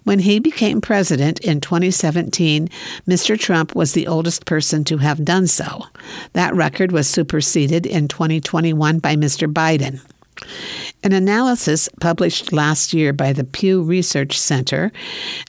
When 0.04 0.20
he 0.20 0.38
became 0.38 0.80
president 0.80 1.40
in 1.40 1.60
2017, 1.60 2.68
Mr. 3.06 3.38
Trump 3.38 3.74
was 3.74 3.92
the 3.92 4.06
oldest 4.06 4.46
person 4.46 4.84
to 4.84 4.98
have 4.98 5.24
done 5.24 5.46
so. 5.46 5.82
That 6.32 6.54
record 6.54 6.92
was 6.92 7.06
superseded 7.06 7.84
in 7.84 8.08
2021 8.08 8.98
by 8.98 9.16
Mr. 9.16 9.52
Biden. 9.52 10.00
An 11.04 11.12
analysis 11.12 11.88
published 12.00 12.52
last 12.52 12.94
year 12.94 13.12
by 13.12 13.32
the 13.32 13.42
Pew 13.42 13.82
Research 13.82 14.38
Center, 14.38 14.92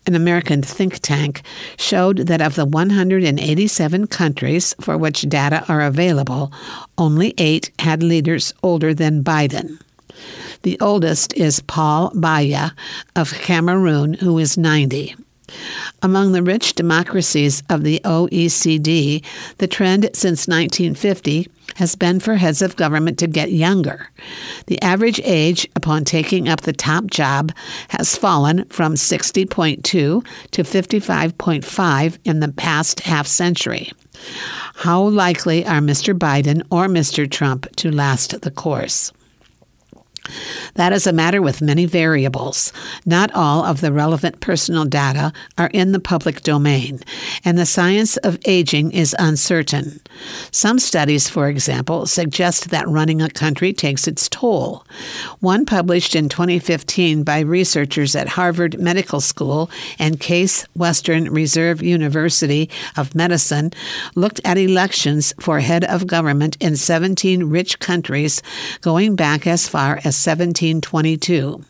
an 0.08 0.16
American 0.16 0.64
think 0.64 0.98
tank, 1.00 1.44
showed 1.78 2.26
that 2.26 2.42
of 2.42 2.56
the 2.56 2.66
187 2.66 4.08
countries 4.08 4.74
for 4.82 4.98
which 4.98 5.22
data 5.30 5.64
are 5.70 5.82
available, 5.82 6.52
only 6.98 7.36
eight 7.38 7.70
had 7.78 8.02
leaders 8.02 8.52
older 8.64 8.96
than 8.96 9.24
Biden. 9.24 9.80
The 10.64 10.80
oldest 10.80 11.36
is 11.36 11.60
Paul 11.62 12.10
Biya 12.12 12.72
of 13.16 13.32
Cameroon, 13.34 14.14
who 14.16 14.40
is 14.40 14.58
90. 14.58 15.16
Among 16.02 16.32
the 16.32 16.44
rich 16.44 16.74
democracies 16.74 17.64
of 17.70 17.84
the 17.84 18.02
OECD, 18.04 19.24
the 19.58 19.68
trend 19.68 20.10
since 20.14 20.48
1950 20.48 21.48
has 21.76 21.96
been 21.96 22.20
for 22.20 22.36
heads 22.36 22.62
of 22.62 22.76
government 22.76 23.18
to 23.20 23.28
get 23.28 23.52
younger. 23.52 24.10
The 24.68 24.82
average 24.82 25.20
age 25.24 25.68
upon 25.76 26.06
taking 26.06 26.50
up 26.50 26.62
the 26.62 26.74
top 26.74 27.06
job 27.08 27.52
has 27.90 28.16
fallen 28.16 28.66
from 28.66 28.96
60.2 28.96 29.84
to 29.84 30.24
55.5 30.52 32.18
in 32.24 32.40
the 32.40 32.52
past 32.52 33.00
half 33.02 33.28
century. 33.28 33.92
How 34.76 35.02
likely 35.02 35.66
are 35.66 35.80
Mr. 35.80 36.18
Biden 36.18 36.62
or 36.70 36.88
Mr. 36.88 37.30
Trump 37.30 37.74
to 37.78 37.92
last 37.92 38.42
the 38.42 38.52
course? 38.52 39.12
That 40.76 40.94
is 40.94 41.06
a 41.06 41.14
matter 41.14 41.42
with 41.42 41.62
many 41.62 41.86
variables. 41.86 42.72
Not 43.06 43.32
all 43.34 43.64
of 43.66 43.82
the 43.82 43.92
relevant 43.92 44.40
personal 44.40 44.86
data 44.86 45.34
are 45.58 45.70
in 45.74 45.92
the 45.92 46.00
public 46.00 46.42
domain, 46.42 47.00
and 47.44 47.58
the 47.58 47.66
science 47.66 48.18
of 48.18 48.40
aging 48.46 48.92
is 48.92 49.16
uncertain. 49.20 50.00
Some 50.52 50.80
studies, 50.80 51.30
for 51.30 51.50
example, 51.50 52.06
suggest 52.06 52.70
that 52.70 52.88
running 52.88 53.22
a 53.22 53.30
country 53.30 53.74
takes 53.74 54.08
its 54.08 54.30
toll. 54.30 54.86
One 55.40 55.66
published 55.66 56.16
in 56.16 56.30
2015 56.30 57.24
by 57.24 57.40
researchers 57.42 58.16
at 58.16 58.30
Harvard 58.30 58.80
Medical 58.80 59.22
School 59.22 59.70
and 60.00 60.20
Case 60.20 60.66
Western 60.76 61.32
Reserve 61.32 61.82
University 61.82 62.70
of 62.96 63.14
Medicine 63.16 63.72
looked 64.16 64.40
at 64.46 64.58
elections 64.58 65.34
for 65.40 65.60
head 65.60 65.84
of 65.84 66.08
government 66.08 66.58
in 66.60 66.76
17 66.76 67.46
rich 67.46 67.80
countries 67.80 68.42
going 68.82 69.16
back 69.16 69.46
as 69.46 69.68
far 69.68 70.00
as 70.04 70.13
1722. 70.14 71.64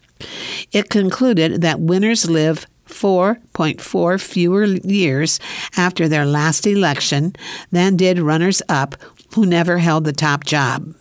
It 0.71 0.89
concluded 0.89 1.61
that 1.61 1.79
winners 1.79 2.29
live 2.29 2.65
4.4 2.87 4.21
fewer 4.21 4.65
years 4.65 5.39
after 5.75 6.07
their 6.07 6.25
last 6.25 6.67
election 6.67 7.35
than 7.71 7.97
did 7.97 8.19
runners 8.19 8.61
up 8.69 8.95
who 9.35 9.45
never 9.45 9.79
held 9.79 10.03
the 10.03 10.13
top 10.13 10.43
job. 10.45 10.93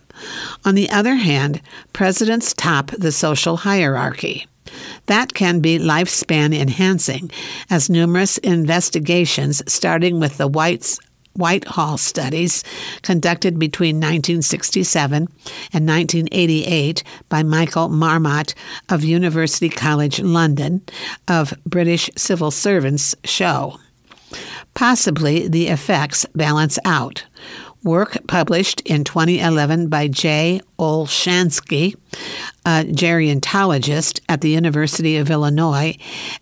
On 0.64 0.74
the 0.74 0.90
other 0.90 1.16
hand, 1.16 1.60
presidents 1.92 2.52
top 2.54 2.90
the 2.92 3.12
social 3.12 3.58
hierarchy. 3.58 4.46
That 5.06 5.34
can 5.34 5.60
be 5.60 5.78
lifespan 5.78 6.54
enhancing, 6.54 7.30
as 7.68 7.90
numerous 7.90 8.38
investigations, 8.38 9.62
starting 9.70 10.20
with 10.20 10.38
the 10.38 10.48
Whites 10.48 10.98
Whitehall 11.34 11.98
studies 11.98 12.62
conducted 13.02 13.58
between 13.58 13.96
1967 13.96 15.16
and 15.72 15.88
1988 15.88 17.02
by 17.28 17.42
Michael 17.42 17.88
Marmot 17.88 18.54
of 18.88 19.02
University 19.04 19.68
College 19.68 20.20
London 20.20 20.82
of 21.28 21.54
British 21.64 22.10
civil 22.16 22.50
servants 22.50 23.14
show. 23.24 23.78
Possibly 24.74 25.48
the 25.48 25.68
effects 25.68 26.26
balance 26.34 26.78
out. 26.84 27.24
Work 27.84 28.28
published 28.28 28.80
in 28.82 29.02
2011 29.02 29.88
by 29.88 30.06
Jay 30.06 30.60
Olshansky, 30.78 31.96
a 32.64 32.84
gerontologist 32.84 34.20
at 34.28 34.40
the 34.40 34.50
University 34.50 35.16
of 35.16 35.32
Illinois, 35.32 35.96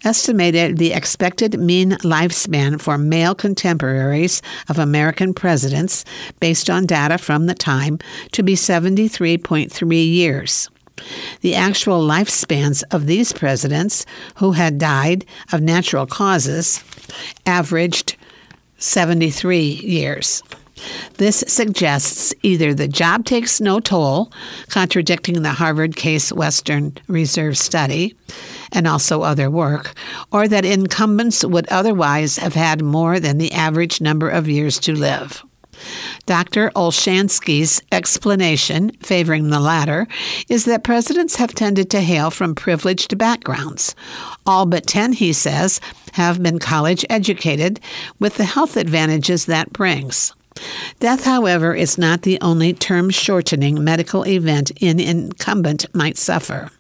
estimated 0.05 0.77
the 0.77 0.93
expected 0.93 1.59
mean 1.59 1.93
lifespan 2.03 2.79
for 2.79 2.99
male 2.99 3.35
contemporaries 3.35 4.43
of 4.69 4.79
American 4.79 5.33
presidents, 5.33 6.05
based 6.41 6.69
on 6.69 6.85
data 6.85 7.17
from 7.17 7.47
the 7.47 7.55
time, 7.55 7.99
to 8.33 8.43
be 8.43 8.55
73.3 8.55 10.13
years. 10.13 10.69
The 11.41 11.55
actual 11.55 12.07
lifespans 12.07 12.83
of 12.91 13.07
these 13.07 13.33
presidents, 13.33 14.05
who 14.35 14.53
had 14.53 14.77
died 14.77 15.25
of 15.55 15.63
natural 15.63 16.05
causes, 16.05 16.85
averaged 17.47 18.17
73 18.77 19.59
years. 19.59 20.43
This 21.15 21.45
suggests 21.47 22.35
either 22.43 22.73
the 22.73 22.89
job 22.89 23.25
takes 23.25 23.61
no 23.61 23.81
toll, 23.81 24.33
contradicting 24.69 25.43
the 25.43 25.51
Harvard 25.53 25.97
Case 25.97 26.33
Western 26.33 26.97
Reserve 27.09 27.59
study, 27.59 28.17
and 28.73 28.87
also 28.87 29.23
other 29.23 29.51
work, 29.51 29.95
or 30.33 30.49
that 30.49 30.65
incumbents 30.65 31.45
would 31.45 31.69
otherwise 31.69 32.37
have 32.37 32.55
had 32.55 32.83
more 32.83 33.21
than 33.21 33.39
the 33.39 33.53
average 33.53 34.01
number 34.01 34.29
of 34.29 34.49
years 34.49 34.79
to 34.81 34.95
live. 34.95 35.45
Dr. 36.27 36.71
Olshansky's 36.77 37.81
explanation, 37.91 38.91
favoring 39.03 39.49
the 39.49 39.61
latter, 39.61 40.07
is 40.49 40.65
that 40.67 40.85
presidents 40.85 41.37
have 41.37 41.55
tended 41.55 41.91
to 41.91 42.01
hail 42.01 42.31
from 42.31 42.55
privileged 42.55 43.17
backgrounds. 43.17 43.95
All 44.47 44.67
but 44.67 44.87
10, 44.87 45.15
he 45.15 45.33
says, 45.33 45.81
have 46.13 46.43
been 46.43 46.59
college 46.59 47.05
educated, 47.09 47.81
with 48.19 48.35
the 48.35 48.45
health 48.45 48.77
advantages 48.77 49.47
that 49.47 49.73
brings. 49.73 50.35
Death, 50.99 51.25
however, 51.25 51.75
is 51.75 51.97
not 51.97 52.23
the 52.23 52.39
only 52.41 52.73
term 52.73 53.11
shortening 53.11 53.83
medical 53.83 54.27
event 54.27 54.73
an 54.83 55.01
incumbent 55.01 55.87
might 55.95 56.17
suffer. 56.17 56.71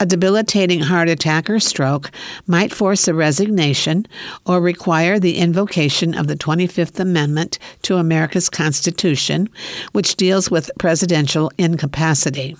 A 0.00 0.06
debilitating 0.06 0.80
heart 0.80 1.08
attack 1.08 1.48
or 1.48 1.60
stroke 1.60 2.10
might 2.46 2.74
force 2.74 3.06
a 3.06 3.14
resignation 3.14 4.06
or 4.44 4.60
require 4.60 5.18
the 5.18 5.38
invocation 5.38 6.14
of 6.14 6.26
the 6.26 6.36
25th 6.36 6.98
Amendment 6.98 7.58
to 7.82 7.96
America's 7.96 8.50
Constitution, 8.50 9.48
which 9.92 10.16
deals 10.16 10.50
with 10.50 10.70
presidential 10.78 11.50
incapacity. 11.58 12.56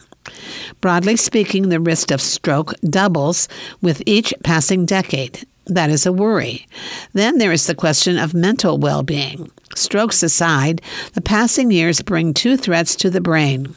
Broadly 0.81 1.17
speaking, 1.17 1.69
the 1.69 1.81
risk 1.81 2.11
of 2.11 2.21
stroke 2.21 2.73
doubles 2.89 3.49
with 3.81 4.03
each 4.07 4.33
passing 4.43 4.87
decade. 4.87 5.47
That 5.67 5.91
is 5.91 6.07
a 6.07 6.13
worry. 6.13 6.67
Then 7.13 7.39
there 7.39 7.53
is 7.53 7.67
the 7.67 7.75
question 7.75 8.19
of 8.19 8.35
mental 8.35 8.79
well 8.79 9.03
being. 9.03 9.51
Strokes 9.77 10.23
aside, 10.23 10.81
the 11.13 11.21
passing 11.21 11.71
years 11.71 12.01
bring 12.01 12.33
two 12.33 12.57
threats 12.57 12.97
to 12.97 13.11
the 13.11 13.21
brain 13.21 13.77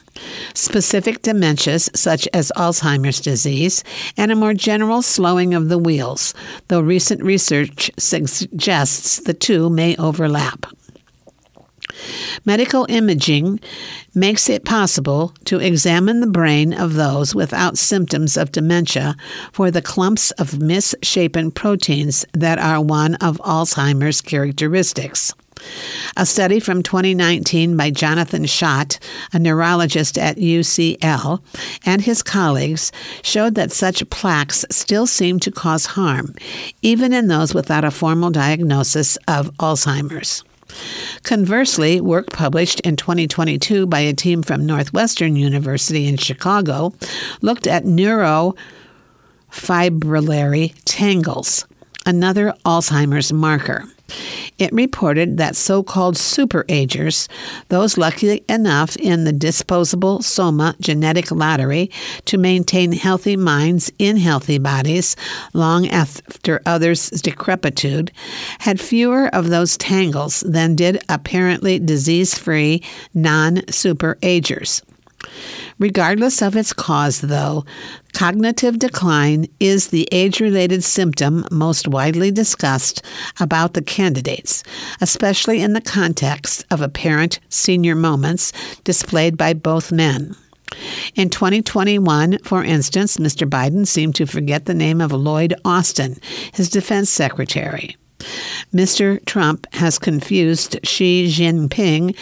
specific 0.54 1.22
dementias, 1.22 1.94
such 1.96 2.28
as 2.34 2.52
Alzheimer's 2.56 3.20
disease, 3.20 3.84
and 4.16 4.32
a 4.32 4.36
more 4.36 4.54
general 4.54 5.02
slowing 5.02 5.54
of 5.54 5.68
the 5.68 5.78
wheels, 5.78 6.34
though 6.68 6.80
recent 6.80 7.22
research 7.22 7.90
suggests 7.98 9.20
the 9.20 9.34
two 9.34 9.70
may 9.70 9.94
overlap. 9.96 10.66
Medical 12.44 12.86
imaging 12.88 13.60
makes 14.14 14.48
it 14.48 14.64
possible 14.64 15.34
to 15.44 15.58
examine 15.58 16.20
the 16.20 16.26
brain 16.26 16.72
of 16.72 16.94
those 16.94 17.34
without 17.34 17.76
symptoms 17.76 18.36
of 18.36 18.52
dementia 18.52 19.16
for 19.52 19.70
the 19.70 19.82
clumps 19.82 20.30
of 20.32 20.60
misshapen 20.60 21.50
proteins 21.50 22.24
that 22.32 22.58
are 22.58 22.80
one 22.80 23.16
of 23.16 23.36
Alzheimer's 23.38 24.20
characteristics. 24.20 25.34
A 26.16 26.26
study 26.26 26.60
from 26.60 26.82
2019 26.82 27.76
by 27.76 27.90
Jonathan 27.90 28.46
Schott, 28.46 28.98
a 29.32 29.38
neurologist 29.38 30.18
at 30.18 30.36
UCL, 30.36 31.40
and 31.84 32.02
his 32.02 32.22
colleagues 32.22 32.92
showed 33.22 33.54
that 33.54 33.72
such 33.72 34.08
plaques 34.10 34.64
still 34.70 35.06
seem 35.06 35.40
to 35.40 35.50
cause 35.50 35.86
harm, 35.86 36.34
even 36.82 37.12
in 37.12 37.28
those 37.28 37.54
without 37.54 37.84
a 37.84 37.90
formal 37.90 38.30
diagnosis 38.30 39.16
of 39.28 39.50
Alzheimer's. 39.58 40.44
Conversely, 41.22 42.00
work 42.00 42.30
published 42.30 42.80
in 42.80 42.96
2022 42.96 43.86
by 43.86 44.00
a 44.00 44.12
team 44.12 44.42
from 44.42 44.66
Northwestern 44.66 45.36
University 45.36 46.06
in 46.06 46.16
Chicago 46.16 46.92
looked 47.40 47.66
at 47.66 47.84
neurofibrillary 47.84 50.74
tangles, 50.84 51.66
another 52.06 52.54
Alzheimer's 52.64 53.32
marker. 53.32 53.84
It 54.58 54.72
reported 54.72 55.36
that 55.38 55.56
so 55.56 55.82
called 55.82 56.16
superagers, 56.16 57.28
those 57.68 57.98
lucky 57.98 58.42
enough 58.48 58.96
in 58.96 59.24
the 59.24 59.32
disposable 59.32 60.22
soma 60.22 60.74
genetic 60.80 61.30
lottery 61.30 61.90
to 62.26 62.38
maintain 62.38 62.92
healthy 62.92 63.36
minds 63.36 63.90
in 63.98 64.16
healthy 64.16 64.58
bodies 64.58 65.16
long 65.54 65.88
after 65.88 66.60
others' 66.66 67.10
decrepitude, 67.10 68.12
had 68.60 68.80
fewer 68.80 69.28
of 69.34 69.48
those 69.48 69.76
tangles 69.76 70.40
than 70.40 70.74
did 70.74 71.02
apparently 71.08 71.78
disease 71.78 72.36
free 72.36 72.82
non 73.14 73.56
superagers. 73.68 74.82
Regardless 75.80 76.42
of 76.42 76.56
its 76.56 76.74
cause, 76.74 77.22
though, 77.22 77.64
cognitive 78.12 78.78
decline 78.78 79.46
is 79.60 79.88
the 79.88 80.06
age 80.12 80.38
related 80.38 80.84
symptom 80.84 81.46
most 81.50 81.88
widely 81.88 82.30
discussed 82.30 83.02
about 83.40 83.72
the 83.72 83.80
candidates, 83.80 84.62
especially 85.00 85.62
in 85.62 85.72
the 85.72 85.80
context 85.80 86.66
of 86.70 86.82
apparent 86.82 87.40
senior 87.48 87.94
moments 87.94 88.52
displayed 88.84 89.38
by 89.38 89.54
both 89.54 89.90
men. 89.90 90.36
In 91.14 91.30
2021, 91.30 92.38
for 92.44 92.62
instance, 92.62 93.16
Mr. 93.16 93.48
Biden 93.48 93.86
seemed 93.86 94.14
to 94.16 94.26
forget 94.26 94.66
the 94.66 94.74
name 94.74 95.00
of 95.00 95.12
Lloyd 95.12 95.54
Austin, 95.64 96.16
his 96.52 96.68
defense 96.68 97.08
secretary. 97.08 97.96
Mr. 98.74 99.24
Trump 99.24 99.66
has 99.74 99.98
confused 99.98 100.78
Xi 100.84 101.26
Jinping, 101.26 102.16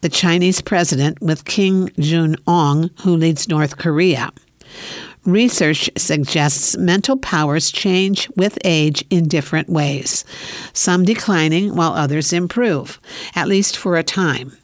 the 0.00 0.08
Chinese 0.08 0.60
president, 0.60 1.20
with 1.20 1.44
Kim 1.44 1.88
Jong 1.98 2.36
un, 2.46 2.90
who 3.02 3.16
leads 3.16 3.48
North 3.48 3.76
Korea. 3.76 4.30
Research 5.26 5.90
suggests 5.98 6.78
mental 6.78 7.16
powers 7.16 7.70
change 7.70 8.28
with 8.36 8.58
age 8.64 9.04
in 9.10 9.28
different 9.28 9.68
ways, 9.68 10.24
some 10.72 11.04
declining 11.04 11.76
while 11.76 11.92
others 11.92 12.32
improve, 12.32 12.98
at 13.34 13.46
least 13.46 13.76
for 13.76 13.96
a 13.96 14.02
time. 14.02 14.56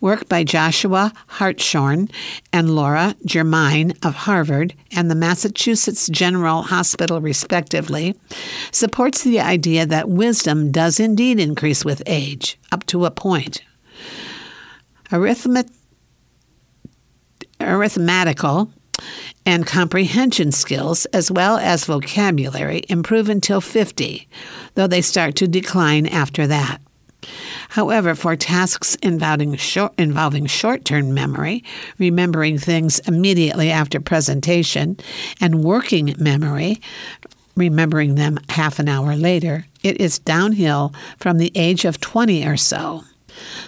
Work 0.00 0.26
by 0.28 0.44
Joshua 0.44 1.12
Hartshorne 1.26 2.08
and 2.54 2.74
Laura 2.74 3.14
Germine 3.26 3.92
of 4.02 4.14
Harvard 4.14 4.74
and 4.92 5.10
the 5.10 5.14
Massachusetts 5.14 6.08
General 6.08 6.62
Hospital, 6.62 7.20
respectively, 7.20 8.18
supports 8.70 9.22
the 9.22 9.40
idea 9.40 9.84
that 9.84 10.08
wisdom 10.08 10.72
does 10.72 10.98
indeed 10.98 11.38
increase 11.38 11.84
with 11.84 12.02
age, 12.06 12.58
up 12.72 12.86
to 12.86 13.04
a 13.04 13.10
point. 13.10 13.62
Arithmet- 15.10 15.70
arithmetical 17.60 18.72
and 19.46 19.66
comprehension 19.66 20.52
skills, 20.52 21.04
as 21.06 21.30
well 21.30 21.58
as 21.58 21.84
vocabulary, 21.84 22.82
improve 22.88 23.28
until 23.28 23.60
50, 23.60 24.28
though 24.74 24.86
they 24.86 25.02
start 25.02 25.36
to 25.36 25.48
decline 25.48 26.06
after 26.06 26.46
that. 26.46 26.80
However, 27.70 28.14
for 28.14 28.36
tasks 28.36 28.94
involving 28.96 29.56
short, 29.56 29.92
involving 29.98 30.46
short-term 30.46 31.12
memory, 31.12 31.64
remembering 31.98 32.58
things 32.58 33.00
immediately 33.00 33.70
after 33.70 34.00
presentation, 34.00 34.96
and 35.40 35.64
working 35.64 36.14
memory, 36.18 36.80
remembering 37.56 38.14
them 38.14 38.38
half 38.48 38.78
an 38.78 38.88
hour 38.88 39.16
later, 39.16 39.66
it 39.82 40.00
is 40.00 40.18
downhill 40.20 40.94
from 41.18 41.38
the 41.38 41.52
age 41.54 41.84
of 41.84 42.00
20 42.00 42.46
or 42.46 42.56
so. 42.56 43.02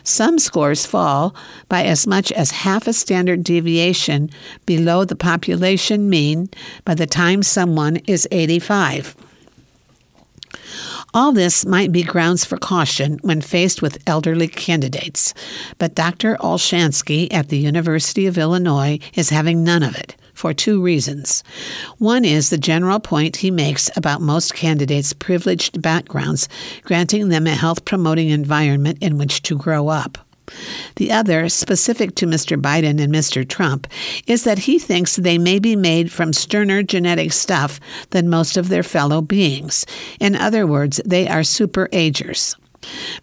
Some 0.02 0.38
scores 0.38 0.86
fall 0.86 1.34
by 1.68 1.84
as 1.84 2.06
much 2.06 2.32
as 2.32 2.50
half 2.50 2.86
a 2.86 2.92
standard 2.92 3.44
deviation 3.44 4.30
below 4.66 5.04
the 5.04 5.16
population 5.16 6.08
mean 6.08 6.48
by 6.84 6.94
the 6.94 7.06
time 7.06 7.42
someone 7.42 7.96
is 8.06 8.28
85. 8.30 9.16
All 11.12 11.32
this 11.32 11.66
might 11.66 11.90
be 11.90 12.04
grounds 12.04 12.44
for 12.44 12.56
caution 12.56 13.18
when 13.22 13.40
faced 13.40 13.82
with 13.82 13.98
elderly 14.06 14.46
candidates, 14.46 15.34
but 15.78 15.96
Dr. 15.96 16.36
Olshansky 16.36 17.26
at 17.32 17.48
the 17.48 17.58
University 17.58 18.26
of 18.26 18.38
Illinois 18.38 19.00
is 19.14 19.30
having 19.30 19.64
none 19.64 19.82
of 19.82 19.96
it 19.96 20.14
for 20.40 20.54
two 20.54 20.80
reasons. 20.82 21.44
One 21.98 22.24
is 22.24 22.48
the 22.48 22.56
general 22.56 22.98
point 22.98 23.36
he 23.36 23.50
makes 23.50 23.90
about 23.94 24.22
most 24.22 24.54
candidates' 24.54 25.12
privileged 25.12 25.82
backgrounds, 25.82 26.48
granting 26.82 27.28
them 27.28 27.46
a 27.46 27.50
health 27.50 27.84
promoting 27.84 28.30
environment 28.30 28.96
in 29.02 29.18
which 29.18 29.42
to 29.42 29.58
grow 29.58 29.88
up. 29.88 30.16
The 30.96 31.12
other, 31.12 31.50
specific 31.50 32.14
to 32.16 32.26
Mr. 32.26 32.60
Biden 32.60 33.02
and 33.02 33.12
Mr. 33.12 33.46
Trump, 33.46 33.86
is 34.26 34.44
that 34.44 34.60
he 34.60 34.78
thinks 34.78 35.14
they 35.14 35.36
may 35.36 35.58
be 35.58 35.76
made 35.76 36.10
from 36.10 36.32
sterner 36.32 36.82
genetic 36.82 37.32
stuff 37.32 37.78
than 38.08 38.30
most 38.30 38.56
of 38.56 38.70
their 38.70 38.82
fellow 38.82 39.20
beings. 39.20 39.84
In 40.18 40.34
other 40.34 40.66
words, 40.66 41.02
they 41.04 41.28
are 41.28 41.44
super 41.44 41.86
agers. 41.92 42.56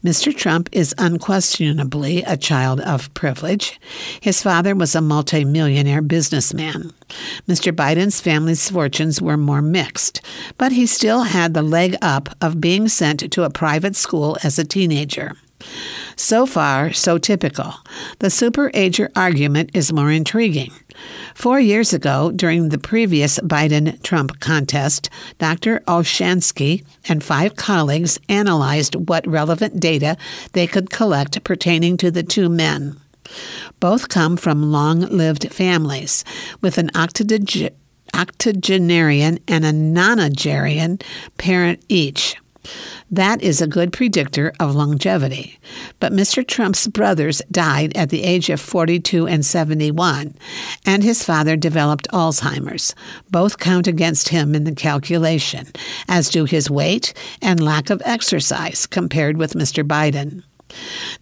Mr. 0.04 0.36
Trump 0.36 0.70
is 0.72 0.94
unquestionably 0.98 2.24
a 2.24 2.38
child 2.38 2.80
of 2.82 3.14
privilege. 3.14 3.80
His 4.22 4.42
father 4.42 4.76
was 4.76 4.96
a 4.96 5.02
multimillionaire 5.02 6.02
businessman. 6.02 6.94
Mr. 7.48 7.74
Biden's 7.74 8.22
family's 8.22 8.70
fortunes 8.70 9.22
were 9.22 9.38
more 9.38 9.62
mixed, 9.62 10.22
but 10.58 10.72
he 10.72 10.86
still 10.86 11.24
had 11.24 11.54
the 11.54 11.62
leg 11.62 11.96
up 12.02 12.30
of 12.42 12.62
being 12.62 12.88
sent 12.88 13.32
to 13.32 13.44
a 13.44 13.50
private 13.50 13.96
school 13.96 14.38
as 14.44 14.60
a 14.60 14.64
teenager. 14.64 15.34
So 16.16 16.46
far, 16.46 16.94
so 16.94 17.18
typical. 17.18 17.74
The 18.20 18.30
super 18.30 18.72
ager 18.74 19.10
argument 19.16 19.72
is 19.74 19.94
more 19.94 20.12
intriguing. 20.12 20.72
Four 21.36 21.60
years 21.60 21.94
ago, 21.94 22.32
during 22.32 22.70
the 22.70 22.80
previous 22.80 23.40
Biden 23.40 24.02
Trump 24.02 24.40
contest, 24.40 25.10
Dr. 25.38 25.82
Olshansky 25.88 26.84
and 27.08 27.24
five 27.24 27.56
colleagues 27.56 28.20
analyzed 28.30 28.96
what 29.10 29.28
relevant 29.28 29.80
data 29.80 30.18
they 30.54 30.66
could 30.66 30.90
collect 30.90 31.44
pertaining 31.44 31.98
to 31.98 32.10
the 32.10 32.24
two 32.24 32.50
men. 32.50 33.00
Both 33.80 34.10
come 34.10 34.38
from 34.38 34.72
long 34.72 35.02
lived 35.02 35.52
families 35.52 36.24
with 36.62 36.78
an 36.78 36.92
octogenarian 36.96 39.40
and 39.48 39.66
a 39.66 39.72
nonagenarian 39.72 41.02
parent 41.38 41.84
each. 41.90 42.38
That 43.10 43.42
is 43.42 43.62
a 43.62 43.68
good 43.68 43.94
predictor 43.94 44.52
of 44.60 44.76
longevity. 44.76 45.60
But 46.00 46.12
Mr. 46.12 46.46
Trump's 46.46 46.88
brothers 46.88 47.42
died 47.50 47.96
at 47.96 48.10
the 48.10 48.24
age 48.24 48.50
of 48.50 48.60
42 48.60 49.28
and 49.28 49.46
71, 49.46 50.36
and 50.86 51.04
his 51.04 51.24
father 51.24 51.56
developed 51.56 52.10
Alzheimer's. 52.12 52.94
Both 53.32 53.60
count 53.60 53.88
against 53.88 54.30
him 54.30 54.54
in 54.54 54.66
the 54.66 54.76
calculation, 54.76 55.68
as 56.10 56.30
do 56.30 56.44
his 56.44 56.70
weight 56.70 57.14
and 57.42 57.64
lack 57.64 57.90
of 57.90 58.02
exercise 58.04 58.86
compared 58.86 59.38
with 59.38 59.54
Mr. 59.54 59.88
Biden. 59.88 60.44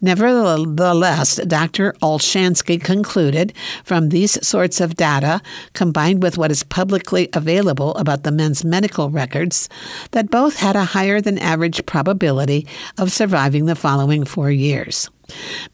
Nevertheless, 0.01 1.37
Dr. 1.47 1.93
Olshansky 2.01 2.81
concluded 2.81 3.53
from 3.83 4.09
these 4.09 4.45
sorts 4.45 4.81
of 4.81 4.95
data, 4.95 5.41
combined 5.73 6.21
with 6.21 6.37
what 6.37 6.51
is 6.51 6.63
publicly 6.63 7.29
available 7.33 7.95
about 7.95 8.23
the 8.23 8.31
men's 8.31 8.65
medical 8.65 9.09
records, 9.09 9.69
that 10.11 10.31
both 10.31 10.57
had 10.57 10.75
a 10.75 10.85
higher 10.85 11.21
than 11.21 11.37
average 11.37 11.85
probability 11.85 12.67
of 12.97 13.11
surviving 13.11 13.65
the 13.65 13.75
following 13.75 14.25
four 14.25 14.51
years. 14.51 15.09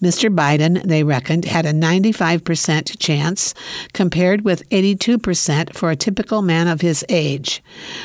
Mr. 0.02 0.34
Biden, 0.34 0.82
they 0.84 1.04
reckoned, 1.04 1.46
had 1.46 1.66
a 1.66 1.74
95% 1.74 2.98
chance, 3.00 3.54
compared 3.94 4.46
with 4.46 4.68
82% 4.70 5.76
for 5.76 5.92
a 5.92 5.96
typical 5.96 6.42
man 6.42 6.68
of 6.68 6.82
his 6.82 7.04
age. 7.10 7.62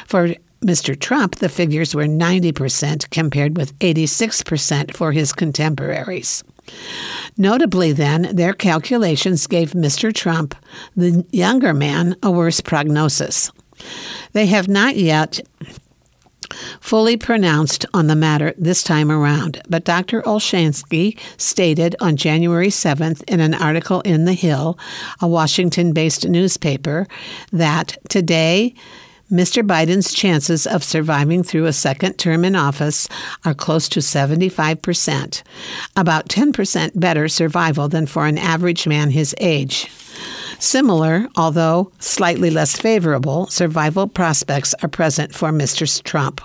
For 0.07 0.35
Mr. 0.65 0.99
Trump, 0.99 1.37
the 1.37 1.49
figures 1.49 1.95
were 1.95 2.07
90% 2.07 3.11
compared 3.11 3.57
with 3.57 3.79
86% 3.79 4.97
for 4.97 5.13
his 5.13 5.33
contemporaries. 5.33 6.43
Notably, 7.37 7.93
then, 7.93 8.35
their 8.35 8.53
calculations 8.53 9.47
gave 9.47 9.73
Mr. 9.73 10.13
Trump, 10.13 10.55
the 10.97 11.25
younger 11.31 11.73
man, 11.73 12.17
a 12.23 12.31
worse 12.31 12.61
prognosis. 12.61 13.53
They 14.33 14.47
have 14.47 14.69
not 14.69 14.97
yet 14.97 15.41
fully 16.81 17.17
pronounced 17.17 17.85
on 17.93 18.07
the 18.07 18.17
matter 18.17 18.55
this 18.57 18.83
time 18.83 19.11
around, 19.11 19.61
but 19.69 19.85
Dr. 19.85 20.23
Olshansky 20.23 21.19
stated 21.37 21.97
on 22.01 22.17
January 22.17 22.69
7th 22.69 23.23
in 23.25 23.41
an 23.41 23.55
article 23.55 24.01
in 24.03 24.25
The 24.25 24.33
Hill, 24.33 24.79
a 25.21 25.27
Washington 25.27 25.93
based 25.93 26.27
newspaper, 26.29 27.07
that 27.53 27.97
today 28.09 28.75
Mr. 29.31 29.67
Biden's 29.67 30.13
chances 30.13 30.69
of 30.69 30.85
surviving 30.85 31.43
through 31.43 31.65
a 31.67 31.73
second 31.73 32.17
term 32.17 32.45
in 32.45 32.55
office 32.55 33.09
are 33.45 33.55
close 33.55 33.89
to 33.89 33.99
75%, 33.99 35.43
about 35.97 36.29
10% 36.29 36.91
better 36.95 37.27
survival 37.27 37.89
than 37.89 38.07
for 38.07 38.27
an 38.27 38.39
average 38.39 38.87
man 38.87 39.11
his 39.11 39.35
age. 39.39 39.91
Similar, 40.61 41.27
although 41.37 41.91
slightly 41.99 42.51
less 42.51 42.79
favorable, 42.79 43.49
survival 43.49 44.07
prospects 44.07 44.75
are 44.81 44.89
present 44.89 45.35
for 45.35 45.51
Mr. 45.51 46.03
Trump. 46.05 46.41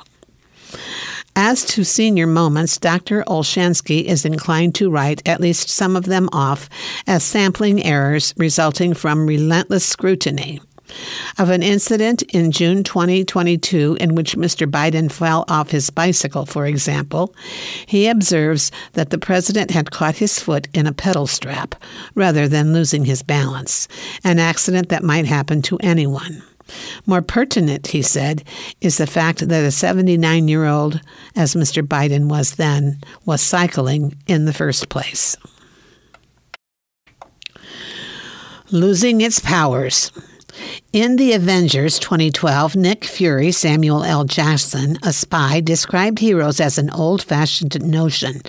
As 1.36 1.64
to 1.66 1.84
senior 1.84 2.28
moments, 2.28 2.80
Dr. 2.80 3.24
Olshansky 3.28 4.06
is 4.06 4.26
inclined 4.26 4.74
to 4.76 4.90
write 4.90 5.26
at 5.28 5.40
least 5.40 5.70
some 5.70 5.96
of 5.96 6.06
them 6.06 6.30
off 6.34 6.68
as 7.06 7.24
sampling 7.24 7.84
errors 7.84 8.34
resulting 8.38 8.96
from 8.96 9.28
relentless 9.28 9.86
scrutiny 9.86 10.60
of 11.38 11.50
an 11.50 11.64
incident 11.64 12.22
in 12.34 12.52
June 12.52 12.84
2022 12.84 13.98
in 14.00 14.16
which 14.16 14.36
Mr. 14.36 14.70
Biden 14.70 15.12
fell 15.12 15.46
off 15.48 15.72
his 15.72 15.89
bicycle, 15.89 16.46
for 16.46 16.66
example, 16.66 17.34
he 17.86 18.08
observes 18.08 18.72
that 18.94 19.10
the 19.10 19.18
president 19.18 19.72
had 19.72 19.92
caught 19.92 20.16
his 20.16 20.39
foot 20.39 20.68
in 20.74 20.88
a 20.88 20.94
pedal 20.94 21.28
strap 21.28 21.76
rather 22.16 22.48
than 22.48 22.74
losing 22.74 23.06
his 23.06 23.24
balance, 23.24 23.88
an 24.24 24.39
accident 24.39 24.89
that 24.89 25.04
might 25.04 25.26
happen 25.26 25.62
to 25.62 25.78
anyone. 25.80 26.42
More 27.06 27.22
pertinent, 27.22 27.88
he 27.88 28.02
said, 28.02 28.44
is 28.80 28.98
the 28.98 29.08
fact 29.08 29.48
that 29.48 29.64
a 29.64 29.72
79 29.72 30.48
year 30.48 30.66
old, 30.66 31.02
as 31.36 31.56
Mr. 31.56 31.86
Biden 31.86 32.28
was 32.28 32.56
then, 32.56 33.00
was 33.26 33.42
cycling 33.42 34.16
in 34.28 34.46
the 34.46 34.54
first 34.54 34.89
place. 34.89 35.36
Losing 38.72 39.20
its 39.22 39.39
powers. 39.39 40.12
In 40.93 41.16
The 41.16 41.34
Avengers 41.34 41.99
2012, 41.99 42.76
Nick 42.76 43.06
Fury, 43.06 43.52
Samuel 43.52 44.04
L. 44.04 44.26
Jackson, 44.26 44.97
a 45.04 45.14
spy, 45.14 45.62
described 45.62 46.20
heroes 46.20 46.60
as 46.60 46.78
an 46.78 46.89
old 46.89 47.24
fashioned 47.24 47.82
notion. 47.82 48.41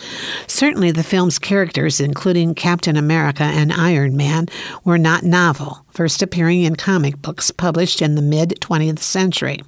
Certainly, 0.47 0.93
the 0.93 1.05
film's 1.05 1.39
characters, 1.39 2.01
including 2.01 2.55
Captain 2.55 2.97
America 2.97 3.45
and 3.45 3.73
Iron 3.73 4.17
Man, 4.17 4.47
were 4.85 4.99
not 4.99 5.23
novel, 5.23 5.85
first 5.91 6.23
appearing 6.23 6.63
in 6.63 6.77
comic 6.77 7.23
books 7.23 7.51
published 7.51 8.03
in 8.03 8.15
the 8.15 8.23
mid 8.23 8.59
20th 8.61 9.01
century. 9.01 9.61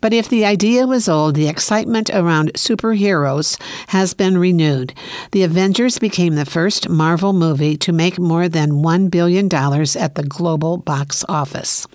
But 0.00 0.12
if 0.12 0.28
the 0.28 0.44
idea 0.44 0.86
was 0.86 1.08
old, 1.08 1.34
the 1.34 1.48
excitement 1.48 2.10
around 2.10 2.54
superheroes 2.54 3.60
has 3.88 4.14
been 4.14 4.38
renewed. 4.38 4.94
The 5.32 5.42
Avengers 5.42 5.98
became 5.98 6.34
the 6.34 6.44
first 6.44 6.88
Marvel 6.88 7.32
movie 7.32 7.76
to 7.78 7.92
make 7.92 8.18
more 8.18 8.48
than 8.48 8.82
$1 8.82 9.10
billion 9.10 9.46
at 9.46 10.14
the 10.14 10.26
global 10.26 10.76
box 10.76 11.24
office. 11.28 11.86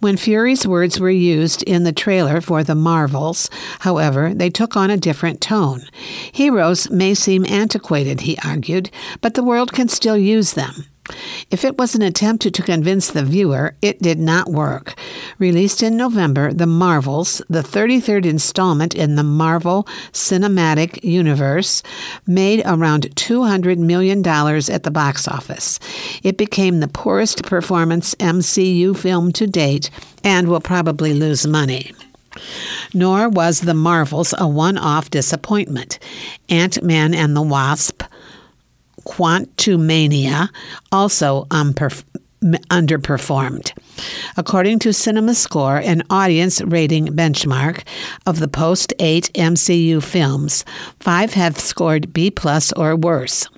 When 0.00 0.16
Fury's 0.16 0.66
words 0.66 0.98
were 0.98 1.10
used 1.10 1.62
in 1.62 1.84
the 1.84 1.92
trailer 1.92 2.40
for 2.40 2.64
The 2.64 2.74
Marvels, 2.74 3.48
however, 3.80 4.34
they 4.34 4.50
took 4.50 4.76
on 4.76 4.90
a 4.90 4.96
different 4.96 5.40
tone. 5.40 5.82
Heroes 6.32 6.90
may 6.90 7.14
seem 7.14 7.46
antiquated, 7.46 8.22
he 8.22 8.38
argued, 8.44 8.90
but 9.20 9.34
the 9.34 9.44
world 9.44 9.72
can 9.72 9.88
still 9.88 10.16
use 10.16 10.54
them. 10.54 10.86
If 11.50 11.64
it 11.64 11.78
was 11.78 11.94
an 11.94 12.02
attempt 12.02 12.52
to 12.52 12.62
convince 12.62 13.10
the 13.10 13.22
viewer, 13.22 13.74
it 13.80 14.02
did 14.02 14.18
not 14.18 14.50
work. 14.50 14.94
Released 15.38 15.82
in 15.82 15.96
November, 15.96 16.52
The 16.52 16.66
Marvels, 16.66 17.40
the 17.48 17.62
33rd 17.62 18.26
installment 18.26 18.94
in 18.94 19.14
the 19.14 19.22
Marvel 19.22 19.84
Cinematic 20.12 21.02
Universe, 21.04 21.82
made 22.26 22.62
around 22.64 23.04
$200 23.14 23.78
million 23.78 24.26
at 24.26 24.82
the 24.82 24.90
box 24.90 25.28
office. 25.28 25.78
It 26.22 26.36
became 26.36 26.80
the 26.80 26.88
poorest 26.88 27.44
performance 27.44 28.14
MCU 28.16 28.96
film 28.96 29.32
to 29.32 29.46
date 29.46 29.90
and 30.24 30.48
will 30.48 30.60
probably 30.60 31.14
lose 31.14 31.46
money. 31.46 31.92
Nor 32.92 33.28
was 33.28 33.60
The 33.60 33.74
Marvels 33.74 34.34
a 34.36 34.46
one 34.46 34.76
off 34.76 35.10
disappointment. 35.10 35.98
Ant 36.48 36.82
Man 36.82 37.14
and 37.14 37.34
the 37.34 37.42
Wasp 37.42 38.02
Quantumania 39.06 40.50
also 40.92 41.44
underperformed. 41.44 43.72
According 44.36 44.78
to 44.80 44.90
CinemaScore, 44.90 45.82
an 45.84 46.02
audience 46.10 46.60
rating 46.62 47.06
benchmark 47.08 47.82
of 48.26 48.40
the 48.40 48.48
post 48.48 48.92
8 48.98 49.30
MCU 49.34 50.02
films, 50.02 50.64
5 51.00 51.34
have 51.34 51.58
scored 51.58 52.12
B 52.12 52.30
plus 52.30 52.72
or 52.72 52.96
worse. 52.96 53.48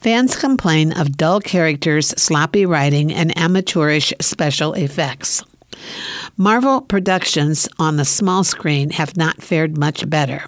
Fans 0.00 0.36
complain 0.36 0.92
of 0.92 1.16
dull 1.16 1.40
characters, 1.40 2.08
sloppy 2.20 2.66
writing, 2.66 3.12
and 3.12 3.36
amateurish 3.38 4.12
special 4.20 4.74
effects. 4.74 5.44
Marvel 6.36 6.80
productions 6.80 7.68
on 7.78 7.96
the 7.96 8.04
small 8.04 8.44
screen 8.44 8.90
have 8.90 9.16
not 9.16 9.42
fared 9.42 9.78
much 9.78 10.08
better. 10.08 10.44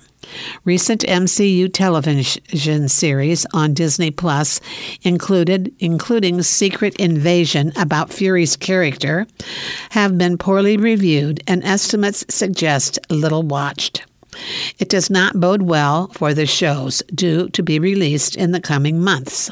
Recent 0.65 1.03
MCU 1.03 1.73
television 1.73 2.89
series 2.89 3.47
on 3.53 3.75
Disney 3.75 4.11
Plus 4.11 4.61
included 5.03 5.75
including 5.79 6.43
Secret 6.43 6.95
Invasion 6.97 7.73
about 7.77 8.13
Fury's 8.13 8.57
character 8.57 9.27
have 9.91 10.19
been 10.19 10.39
poorly 10.39 10.77
reviewed 10.77 11.43
and 11.47 11.65
estimates 11.65 12.25
suggest 12.29 12.99
little 13.11 13.43
watched. 13.43 14.05
It 14.79 14.89
does 14.89 15.11
not 15.11 15.41
bode 15.41 15.63
well 15.63 16.09
for 16.09 16.35
the 16.35 16.47
shows 16.47 17.03
due 17.15 17.49
to 17.51 17.63
be 17.63 17.79
released 17.79 18.37
in 18.37 18.53
the 18.53 18.61
coming 18.61 19.01
months. 19.01 19.51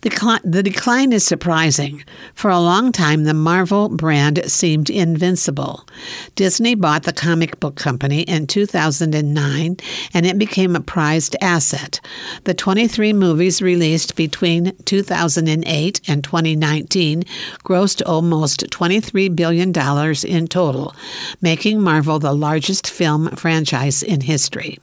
The, 0.00 0.40
the 0.44 0.62
decline 0.62 1.12
is 1.12 1.24
surprising. 1.24 2.04
For 2.34 2.50
a 2.50 2.60
long 2.60 2.92
time, 2.92 3.24
the 3.24 3.34
Marvel 3.34 3.88
brand 3.88 4.42
seemed 4.50 4.90
invincible. 4.90 5.86
Disney 6.34 6.74
bought 6.74 7.04
the 7.04 7.12
comic 7.12 7.60
book 7.60 7.76
company 7.76 8.22
in 8.22 8.46
2009, 8.46 9.76
and 10.14 10.26
it 10.26 10.38
became 10.38 10.74
a 10.74 10.80
prized 10.80 11.36
asset. 11.40 12.00
The 12.44 12.54
23 12.54 13.12
movies 13.12 13.62
released 13.62 14.16
between 14.16 14.76
2008 14.84 16.00
and 16.08 16.24
2019 16.24 17.24
grossed 17.64 18.02
almost 18.06 18.68
$23 18.70 19.34
billion 19.34 19.72
in 20.24 20.48
total, 20.48 20.94
making 21.40 21.80
Marvel 21.80 22.18
the 22.18 22.32
largest 22.32 22.88
film 22.88 23.28
franchise 23.36 24.02
in 24.02 24.22
history. 24.22 24.78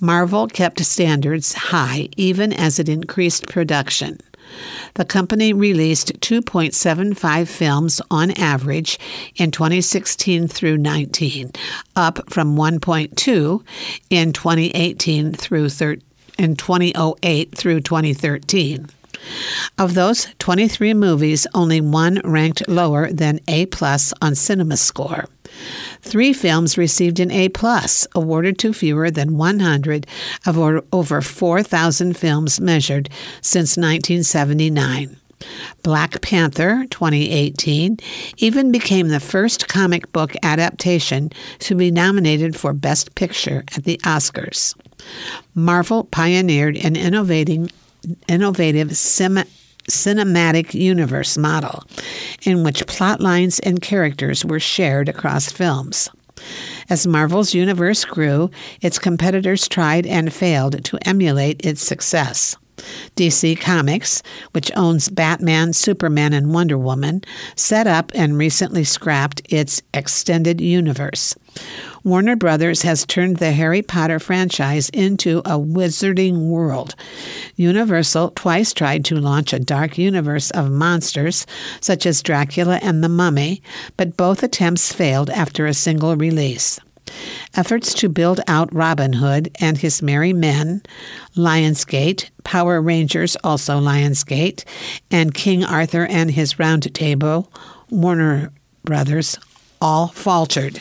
Marvel 0.00 0.46
kept 0.46 0.84
standards 0.84 1.52
high 1.52 2.08
even 2.16 2.52
as 2.52 2.78
it 2.78 2.88
increased 2.88 3.48
production. 3.48 4.18
The 4.94 5.04
company 5.04 5.52
released 5.52 6.18
2.75 6.20 7.48
films 7.48 8.00
on 8.10 8.32
average 8.32 8.98
in 9.36 9.50
2016 9.50 10.48
through 10.48 10.78
19, 10.78 11.52
up 11.96 12.30
from 12.30 12.56
1.2 12.56 13.62
in 14.10 14.32
2018 14.32 15.32
through 15.34 15.68
thir- 15.68 15.98
in 16.38 16.56
2008 16.56 17.54
through 17.54 17.80
2013. 17.80 18.88
Of 19.78 19.94
those 19.94 20.26
23 20.38 20.94
movies, 20.94 21.46
only 21.54 21.80
one 21.80 22.20
ranked 22.24 22.66
lower 22.68 23.12
than 23.12 23.40
A 23.48 23.66
on 23.66 24.32
CinemaScore. 24.32 25.26
Three 26.02 26.32
films 26.32 26.78
received 26.78 27.20
an 27.20 27.30
A 27.30 27.48
plus, 27.48 28.06
awarded 28.14 28.58
to 28.58 28.72
fewer 28.72 29.10
than 29.10 29.36
100 29.36 30.06
of 30.46 30.58
over 30.92 31.20
4,000 31.20 32.16
films 32.16 32.60
measured 32.60 33.08
since 33.42 33.76
1979. 33.76 35.16
Black 35.82 36.20
Panther 36.20 36.86
2018 36.90 37.98
even 38.38 38.72
became 38.72 39.08
the 39.08 39.20
first 39.20 39.68
comic 39.68 40.10
book 40.12 40.34
adaptation 40.42 41.30
to 41.60 41.74
be 41.74 41.90
nominated 41.90 42.56
for 42.56 42.72
Best 42.72 43.14
Picture 43.14 43.64
at 43.74 43.84
the 43.84 43.98
Oscars. 44.04 44.74
Marvel 45.54 46.04
pioneered 46.04 46.76
an 46.76 46.96
innovating, 46.96 47.70
innovative 48.28 48.96
sim- 48.96 49.44
cinematic 49.90 50.74
universe 50.74 51.36
model, 51.36 51.84
in 52.42 52.62
which 52.62 52.86
plot 52.86 53.20
lines 53.20 53.58
and 53.60 53.82
characters 53.82 54.44
were 54.44 54.60
shared 54.60 55.08
across 55.08 55.52
films. 55.52 56.08
As 56.88 57.06
Marvel's 57.06 57.54
universe 57.54 58.04
grew, 58.04 58.50
its 58.80 58.98
competitors 58.98 59.68
tried 59.68 60.06
and 60.06 60.32
failed 60.32 60.84
to 60.84 60.98
emulate 61.06 61.64
its 61.64 61.82
success. 61.82 62.56
DC 63.16 63.60
Comics, 63.60 64.22
which 64.52 64.70
owns 64.76 65.08
Batman, 65.08 65.72
Superman, 65.72 66.32
and 66.32 66.52
Wonder 66.52 66.78
Woman, 66.78 67.22
set 67.56 67.86
up 67.86 68.10
and 68.14 68.38
recently 68.38 68.84
scrapped 68.84 69.42
its 69.52 69.82
extended 69.92 70.60
universe. 70.60 71.34
Warner 72.02 72.34
Brothers 72.34 72.80
has 72.82 73.04
turned 73.04 73.36
the 73.36 73.52
Harry 73.52 73.82
Potter 73.82 74.18
franchise 74.18 74.88
into 74.88 75.40
a 75.40 75.58
wizarding 75.58 76.48
world. 76.48 76.94
Universal 77.56 78.32
twice 78.36 78.72
tried 78.72 79.04
to 79.04 79.16
launch 79.16 79.52
a 79.52 79.58
dark 79.58 79.98
universe 79.98 80.50
of 80.52 80.70
monsters, 80.70 81.46
such 81.80 82.06
as 82.06 82.22
Dracula 82.22 82.78
and 82.82 83.04
the 83.04 83.08
Mummy, 83.10 83.62
but 83.98 84.16
both 84.16 84.42
attempts 84.42 84.92
failed 84.92 85.28
after 85.28 85.66
a 85.66 85.74
single 85.74 86.16
release. 86.16 86.80
Efforts 87.54 87.92
to 87.94 88.08
build 88.08 88.40
out 88.46 88.74
Robin 88.74 89.12
Hood 89.12 89.54
and 89.60 89.76
his 89.76 90.00
merry 90.00 90.32
men, 90.32 90.82
Lionsgate, 91.36 92.30
Power 92.44 92.80
Rangers, 92.80 93.36
also 93.44 93.78
Lionsgate, 93.78 94.64
and 95.10 95.34
King 95.34 95.64
Arthur 95.64 96.06
and 96.06 96.30
his 96.30 96.58
Round 96.58 96.94
Table, 96.94 97.52
Warner 97.90 98.52
Brothers, 98.84 99.38
all 99.82 100.08
faltered. 100.08 100.80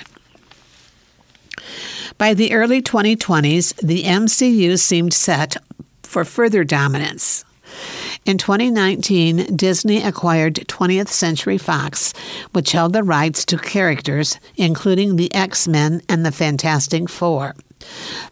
By 2.20 2.34
the 2.34 2.52
early 2.52 2.82
2020s, 2.82 3.76
the 3.78 4.04
MCU 4.04 4.78
seemed 4.78 5.14
set 5.14 5.56
for 6.04 6.26
further 6.26 6.66
dominance. 6.66 7.46
In 8.26 8.38
2019, 8.38 9.56
Disney 9.56 10.04
acquired 10.04 10.56
20th 10.56 11.08
Century 11.08 11.58
Fox, 11.58 12.14
which 12.52 12.74
held 12.74 12.92
the 12.92 13.06
rights 13.06 13.46
to 13.46 13.58
characters 13.58 14.38
including 14.58 15.16
the 15.16 15.34
X 15.34 15.66
Men 15.66 16.02
and 16.10 16.26
the 16.26 16.34
Fantastic 16.34 17.08
Four. 17.10 17.56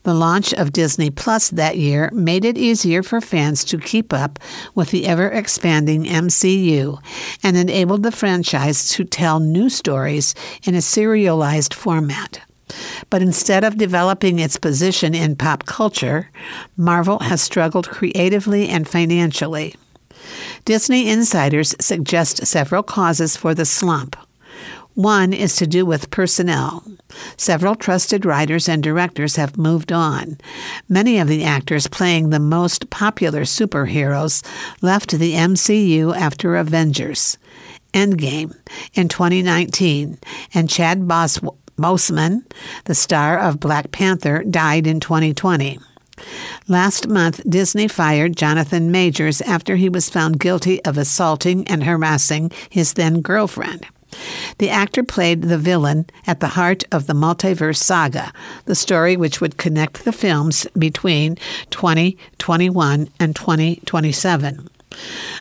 The 0.04 0.14
launch 0.14 0.54
of 0.54 0.74
Disney 0.74 1.10
Plus 1.10 1.50
that 1.52 1.78
year 1.78 2.10
made 2.12 2.44
it 2.44 2.58
easier 2.58 3.04
for 3.04 3.22
fans 3.22 3.64
to 3.64 3.78
keep 3.78 4.12
up 4.12 4.38
with 4.76 4.92
the 4.92 5.08
ever 5.08 5.30
expanding 5.30 6.04
MCU 6.04 7.02
and 7.42 7.56
enabled 7.56 8.04
the 8.04 8.12
franchise 8.12 8.90
to 8.90 9.06
tell 9.06 9.40
new 9.40 9.70
stories 9.70 10.36
in 10.64 10.76
a 10.76 10.82
serialized 10.82 11.74
format. 11.74 12.42
But 13.10 13.22
instead 13.22 13.64
of 13.64 13.78
developing 13.78 14.40
its 14.40 14.58
position 14.58 15.16
in 15.16 15.36
pop 15.36 15.66
culture, 15.66 16.30
Marvel 16.76 17.20
has 17.20 17.42
struggled 17.42 17.90
creatively 17.90 18.68
and 18.68 18.88
financially. 18.88 19.76
Disney 20.66 21.10
insiders 21.10 21.76
suggest 21.80 22.46
several 22.46 22.84
causes 22.84 23.38
for 23.38 23.54
the 23.54 23.66
slump. 23.66 24.16
One 24.98 25.32
is 25.32 25.56
to 25.58 25.68
do 25.68 25.86
with 25.86 26.10
personnel. 26.10 26.84
Several 27.38 27.76
trusted 27.76 28.26
writers 28.26 28.68
and 28.68 28.82
directors 28.82 29.36
have 29.36 29.56
moved 29.56 29.92
on. 29.92 30.40
Many 30.90 31.20
of 31.20 31.28
the 31.28 31.44
actors 31.44 31.88
playing 31.88 32.32
the 32.32 32.40
most 32.40 32.90
popular 32.90 33.42
superheroes 33.42 34.44
left 34.82 35.12
the 35.12 35.34
MCU 35.34 36.18
after 36.18 36.56
Avengers. 36.56 37.38
Endgame 37.94 38.56
in 38.96 39.08
2019, 39.08 40.18
and 40.56 40.68
Chad 40.68 41.08
Bos- 41.08 41.40
Boseman, 41.78 42.44
the 42.86 42.96
star 42.96 43.40
of 43.40 43.60
Black 43.60 43.92
Panther, 43.92 44.44
died 44.44 44.88
in 44.88 45.00
2020. 45.00 45.80
Last 46.68 47.08
month, 47.08 47.42
Disney 47.48 47.88
fired 47.88 48.36
Jonathan 48.36 48.92
Majors 48.92 49.42
after 49.42 49.76
he 49.76 49.88
was 49.88 50.10
found 50.10 50.40
guilty 50.40 50.84
of 50.84 50.98
assaulting 50.98 51.68
and 51.68 51.84
harassing 51.84 52.52
his 52.70 52.94
then 52.94 53.22
girlfriend. 53.22 53.86
The 54.58 54.70
actor 54.70 55.04
played 55.04 55.44
the 55.44 55.58
villain 55.58 56.08
at 56.26 56.40
the 56.40 56.48
heart 56.48 56.84
of 56.92 57.08
the 57.08 57.14
multiverse 57.14 57.78
saga, 57.78 58.34
the 58.66 58.76
story 58.76 59.16
which 59.16 59.42
would 59.42 59.58
connect 59.58 60.06
the 60.06 60.12
films 60.12 60.66
between 60.78 61.36
2021 61.70 63.10
and 63.20 63.36
2027. 63.36 64.70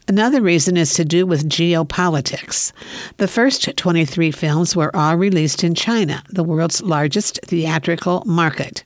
Another 0.08 0.40
reason 0.40 0.76
is 0.76 0.94
to 0.94 1.04
do 1.04 1.26
with 1.26 1.48
geopolitics. 1.48 2.72
The 3.16 3.28
first 3.28 3.76
23 3.76 4.30
films 4.30 4.76
were 4.76 4.94
all 4.94 5.16
released 5.16 5.64
in 5.64 5.74
China, 5.74 6.22
the 6.28 6.44
world's 6.44 6.82
largest 6.82 7.40
theatrical 7.44 8.22
market. 8.26 8.84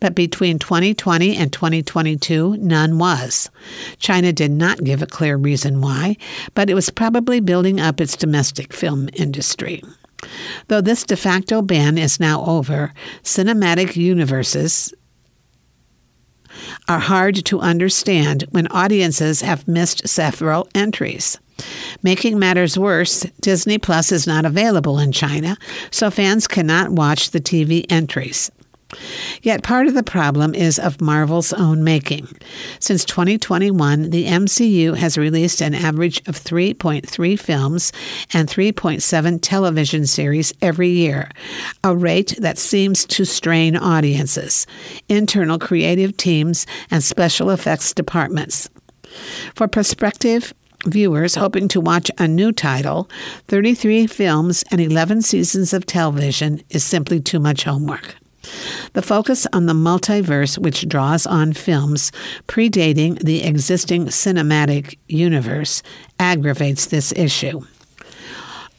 But 0.00 0.14
between 0.14 0.58
2020 0.58 1.36
and 1.36 1.52
2022, 1.52 2.56
none 2.58 2.98
was. 2.98 3.50
China 3.98 4.32
did 4.32 4.52
not 4.52 4.84
give 4.84 5.02
a 5.02 5.06
clear 5.06 5.36
reason 5.36 5.80
why, 5.80 6.16
but 6.54 6.70
it 6.70 6.74
was 6.74 6.90
probably 6.90 7.40
building 7.40 7.80
up 7.80 8.00
its 8.00 8.16
domestic 8.16 8.72
film 8.72 9.08
industry. 9.14 9.82
Though 10.66 10.80
this 10.80 11.04
de 11.04 11.16
facto 11.16 11.62
ban 11.62 11.96
is 11.96 12.20
now 12.20 12.44
over, 12.44 12.92
cinematic 13.22 13.96
universes 13.96 14.92
are 16.88 16.98
hard 16.98 17.44
to 17.46 17.60
understand 17.60 18.44
when 18.50 18.66
audiences 18.68 19.42
have 19.42 19.68
missed 19.68 20.08
several 20.08 20.68
entries. 20.74 21.38
Making 22.02 22.38
matters 22.38 22.78
worse, 22.78 23.26
Disney 23.40 23.78
Plus 23.78 24.12
is 24.12 24.26
not 24.26 24.44
available 24.44 24.98
in 24.98 25.12
China, 25.12 25.56
so 25.90 26.10
fans 26.10 26.46
cannot 26.46 26.90
watch 26.90 27.30
the 27.30 27.40
TV 27.40 27.84
entries. 27.90 28.50
Yet 29.42 29.62
part 29.62 29.86
of 29.86 29.94
the 29.94 30.02
problem 30.02 30.54
is 30.54 30.78
of 30.78 31.00
Marvel's 31.00 31.52
own 31.52 31.84
making. 31.84 32.28
Since 32.80 33.04
2021, 33.04 34.10
the 34.10 34.26
MCU 34.26 34.96
has 34.96 35.18
released 35.18 35.60
an 35.60 35.74
average 35.74 36.18
of 36.26 36.36
3.3 36.36 37.38
films 37.38 37.92
and 38.32 38.48
3.7 38.48 39.38
television 39.42 40.06
series 40.06 40.54
every 40.62 40.88
year, 40.88 41.30
a 41.84 41.94
rate 41.94 42.34
that 42.38 42.56
seems 42.56 43.04
to 43.06 43.26
strain 43.26 43.76
audiences, 43.76 44.66
internal 45.08 45.58
creative 45.58 46.16
teams, 46.16 46.66
and 46.90 47.04
special 47.04 47.50
effects 47.50 47.92
departments. 47.92 48.70
For 49.54 49.68
prospective 49.68 50.54
viewers 50.86 51.34
hoping 51.34 51.68
to 51.68 51.80
watch 51.80 52.10
a 52.18 52.26
new 52.26 52.52
title, 52.52 53.10
33 53.48 54.06
films 54.06 54.64
and 54.70 54.80
11 54.80 55.22
seasons 55.22 55.74
of 55.74 55.84
television 55.84 56.62
is 56.70 56.84
simply 56.84 57.20
too 57.20 57.40
much 57.40 57.64
homework. 57.64 58.16
The 58.92 59.02
focus 59.02 59.46
on 59.52 59.66
the 59.66 59.74
multiverse, 59.74 60.58
which 60.58 60.88
draws 60.88 61.26
on 61.26 61.52
films 61.52 62.12
predating 62.46 63.18
the 63.18 63.42
existing 63.42 64.06
cinematic 64.06 64.98
universe, 65.08 65.82
aggravates 66.18 66.86
this 66.86 67.12
issue. 67.12 67.60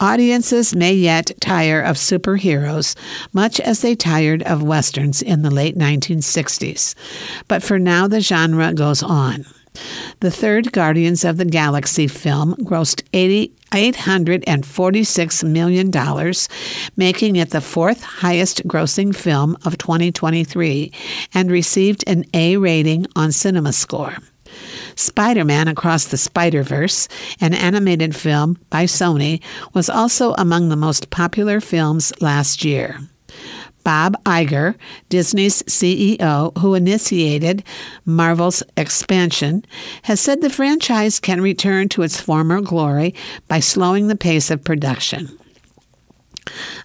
Audiences 0.01 0.74
may 0.74 0.93
yet 0.93 1.32
tire 1.41 1.82
of 1.82 1.97
superheroes, 1.97 2.95
much 3.34 3.60
as 3.60 3.82
they 3.82 3.95
tired 3.95 4.41
of 4.43 4.64
westerns 4.64 5.22
in 5.22 5.41
the 5.41 5.51
late 5.51 5.78
1960s. 5.78 6.95
But 7.49 7.62
for 7.62 7.78
now, 7.78 8.07
the 8.07 8.22
genre 8.22 8.74
goes 8.74 9.03
on. 9.03 9.45
The 10.20 10.32
third 10.32 10.72
Guardians 10.72 11.24
of 11.24 11.38
the 11.38 11.46
Galaxy 11.46 12.08
film 12.08 12.56
grossed 12.56 13.04
80, 13.14 13.54
$846 13.72 15.44
million, 15.44 16.34
making 16.98 17.36
it 17.36 17.52
the 17.52 17.62
fourth 17.62 18.04
highest 18.04 18.68
grossing 18.68 19.16
film 19.16 19.56
of 19.64 19.78
2023 19.78 20.92
and 21.34 21.52
received 21.52 22.04
an 22.08 22.26
A 22.34 22.58
rating 22.58 23.06
on 23.16 23.30
CinemaScore. 23.30 24.22
Spider 24.96 25.46
Man 25.46 25.68
Across 25.68 26.08
the 26.08 26.18
Spider 26.18 26.64
Verse, 26.64 27.08
an 27.40 27.54
animated 27.54 28.16
film 28.16 28.58
by 28.70 28.86
Sony, 28.86 29.42
was 29.74 29.90
also 29.90 30.34
among 30.34 30.70
the 30.70 30.76
most 30.76 31.10
popular 31.12 31.62
films 31.62 32.12
last 32.20 32.66
year. 32.66 33.00
Bob 33.90 34.24
Iger, 34.24 34.76
Disney's 35.10 35.64
CEO, 35.64 36.56
who 36.60 36.76
initiated 36.76 37.64
Marvel's 38.06 38.62
expansion, 38.78 39.66
has 40.04 40.22
said 40.22 40.42
the 40.42 40.50
franchise 40.52 41.20
can 41.20 41.42
return 41.42 41.90
to 41.90 42.04
its 42.04 42.22
former 42.22 42.62
glory 42.62 43.16
by 43.48 43.60
slowing 43.60 44.06
the 44.06 44.16
pace 44.16 44.52
of 44.52 44.64
production. 44.64 45.28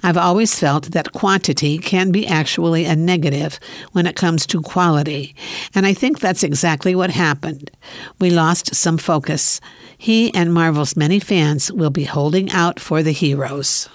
I've 0.03 0.17
always 0.17 0.59
felt 0.59 0.93
that 0.93 1.13
quantity 1.13 1.77
can 1.77 2.11
be 2.11 2.27
actually 2.27 2.87
a 2.87 2.97
negative 2.97 3.61
when 3.93 4.07
it 4.07 4.17
comes 4.17 4.47
to 4.47 4.63
quality, 4.63 5.37
and 5.75 5.85
I 5.85 5.93
think 5.93 6.21
that's 6.21 6.43
exactly 6.43 6.95
what 6.95 7.11
happened. 7.11 7.71
We 8.19 8.31
lost 8.31 8.75
some 8.75 8.97
focus. 8.97 9.61
He 9.99 10.33
and 10.35 10.55
Marvel's 10.55 10.97
many 10.97 11.21
fans 11.21 11.71
will 11.71 11.91
be 11.91 12.05
holding 12.05 12.51
out 12.51 12.81
for 12.81 13.03
the 13.03 13.13
heroes. 13.13 13.91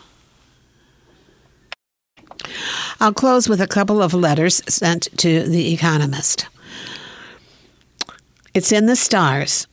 I'll 2.99 3.13
close 3.13 3.47
with 3.47 3.61
a 3.61 3.67
couple 3.67 4.01
of 4.01 4.13
letters 4.13 4.61
sent 4.67 5.07
to 5.17 5.43
The 5.43 5.73
Economist. 5.73 6.47
It's 8.53 8.71
in 8.71 8.87
the 8.87 8.95
stars. 8.95 9.67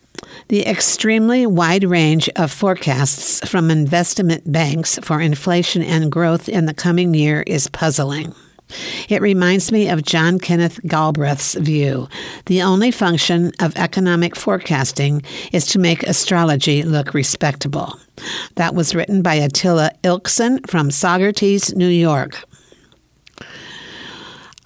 The 0.49 0.67
extremely 0.67 1.47
wide 1.47 1.85
range 1.85 2.29
of 2.37 2.53
forecasts 2.53 3.47
from 3.49 3.71
investment 3.71 4.51
banks 4.51 4.99
for 5.03 5.21
inflation 5.21 5.83
and 5.83 6.11
growth 6.11 6.49
in 6.49 6.67
the 6.67 6.75
coming 6.75 7.15
year 7.15 7.43
is 7.47 7.69
puzzling. 7.69 8.35
It 9.09 9.23
reminds 9.23 9.71
me 9.71 9.89
of 9.89 10.03
John 10.03 10.39
Kenneth 10.39 10.81
Galbraith's 10.87 11.55
view. 11.55 12.09
The 12.47 12.63
only 12.63 12.91
function 12.91 13.53
of 13.61 13.77
economic 13.77 14.35
forecasting 14.35 15.23
is 15.53 15.67
to 15.67 15.79
make 15.79 16.03
astrology 16.03 16.83
look 16.83 17.15
respectable. 17.15 17.99
That 18.57 18.75
was 18.75 18.95
written 18.95 19.23
by 19.23 19.35
Attila 19.35 19.93
Ilkson 20.03 20.69
from 20.69 20.91
Saugerties, 20.91 21.75
New 21.77 21.89
York. 21.89 22.45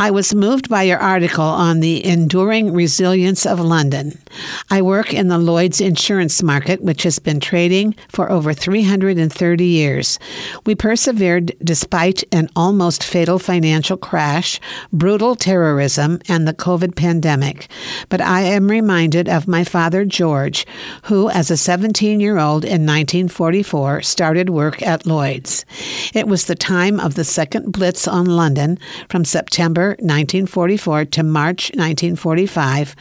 I 0.00 0.10
was 0.10 0.34
moved 0.34 0.70
by 0.70 0.84
your 0.84 0.96
article 0.98 1.44
on 1.44 1.80
the 1.80 2.02
enduring 2.06 2.72
resilience 2.72 3.44
of 3.44 3.60
London. 3.60 4.18
I 4.70 4.80
work 4.80 5.12
in 5.12 5.28
the 5.28 5.36
Lloyd's 5.36 5.78
insurance 5.78 6.42
market, 6.42 6.80
which 6.80 7.02
has 7.02 7.18
been 7.18 7.38
trading 7.38 7.94
for 8.08 8.32
over 8.32 8.54
330 8.54 9.62
years. 9.62 10.18
We 10.64 10.74
persevered 10.74 11.54
despite 11.62 12.24
an 12.32 12.48
almost 12.56 13.04
fatal 13.04 13.38
financial 13.38 13.98
crash, 13.98 14.58
brutal 14.90 15.36
terrorism, 15.36 16.20
and 16.30 16.48
the 16.48 16.54
COVID 16.54 16.96
pandemic. 16.96 17.68
But 18.08 18.22
I 18.22 18.40
am 18.40 18.70
reminded 18.70 19.28
of 19.28 19.46
my 19.46 19.64
father, 19.64 20.06
George, 20.06 20.66
who, 21.02 21.28
as 21.28 21.50
a 21.50 21.58
17 21.58 22.20
year 22.20 22.38
old 22.38 22.64
in 22.64 22.86
1944, 22.86 24.00
started 24.00 24.48
work 24.48 24.80
at 24.80 25.04
Lloyd's. 25.04 25.66
It 26.14 26.26
was 26.26 26.46
the 26.46 26.54
time 26.54 26.98
of 26.98 27.16
the 27.16 27.24
second 27.24 27.70
blitz 27.72 28.08
on 28.08 28.24
London 28.24 28.78
from 29.10 29.26
September 29.26 29.89
1944 29.98 31.04
to 31.06 31.22
March 31.22 31.70
1945, 31.70 32.94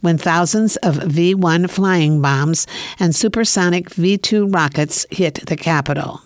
when 0.00 0.18
thousands 0.18 0.76
of 0.76 0.96
V 0.96 1.34
1 1.34 1.68
flying 1.68 2.20
bombs 2.20 2.66
and 2.98 3.14
supersonic 3.14 3.90
V 3.90 4.18
2 4.18 4.46
rockets 4.48 5.06
hit 5.10 5.46
the 5.46 5.56
capital. 5.56 6.20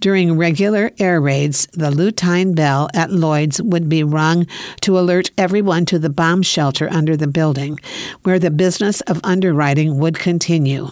During 0.00 0.36
regular 0.36 0.90
air 0.98 1.20
raids, 1.20 1.66
the 1.72 1.90
Lutine 1.90 2.54
bell 2.54 2.88
at 2.94 3.10
Lloyd's 3.10 3.62
would 3.62 3.88
be 3.88 4.02
rung 4.02 4.46
to 4.82 4.98
alert 4.98 5.30
everyone 5.38 5.86
to 5.86 5.98
the 5.98 6.10
bomb 6.10 6.42
shelter 6.42 6.88
under 6.90 7.16
the 7.16 7.26
building, 7.26 7.78
where 8.22 8.38
the 8.38 8.50
business 8.50 9.00
of 9.02 9.20
underwriting 9.24 9.98
would 9.98 10.18
continue. 10.18 10.88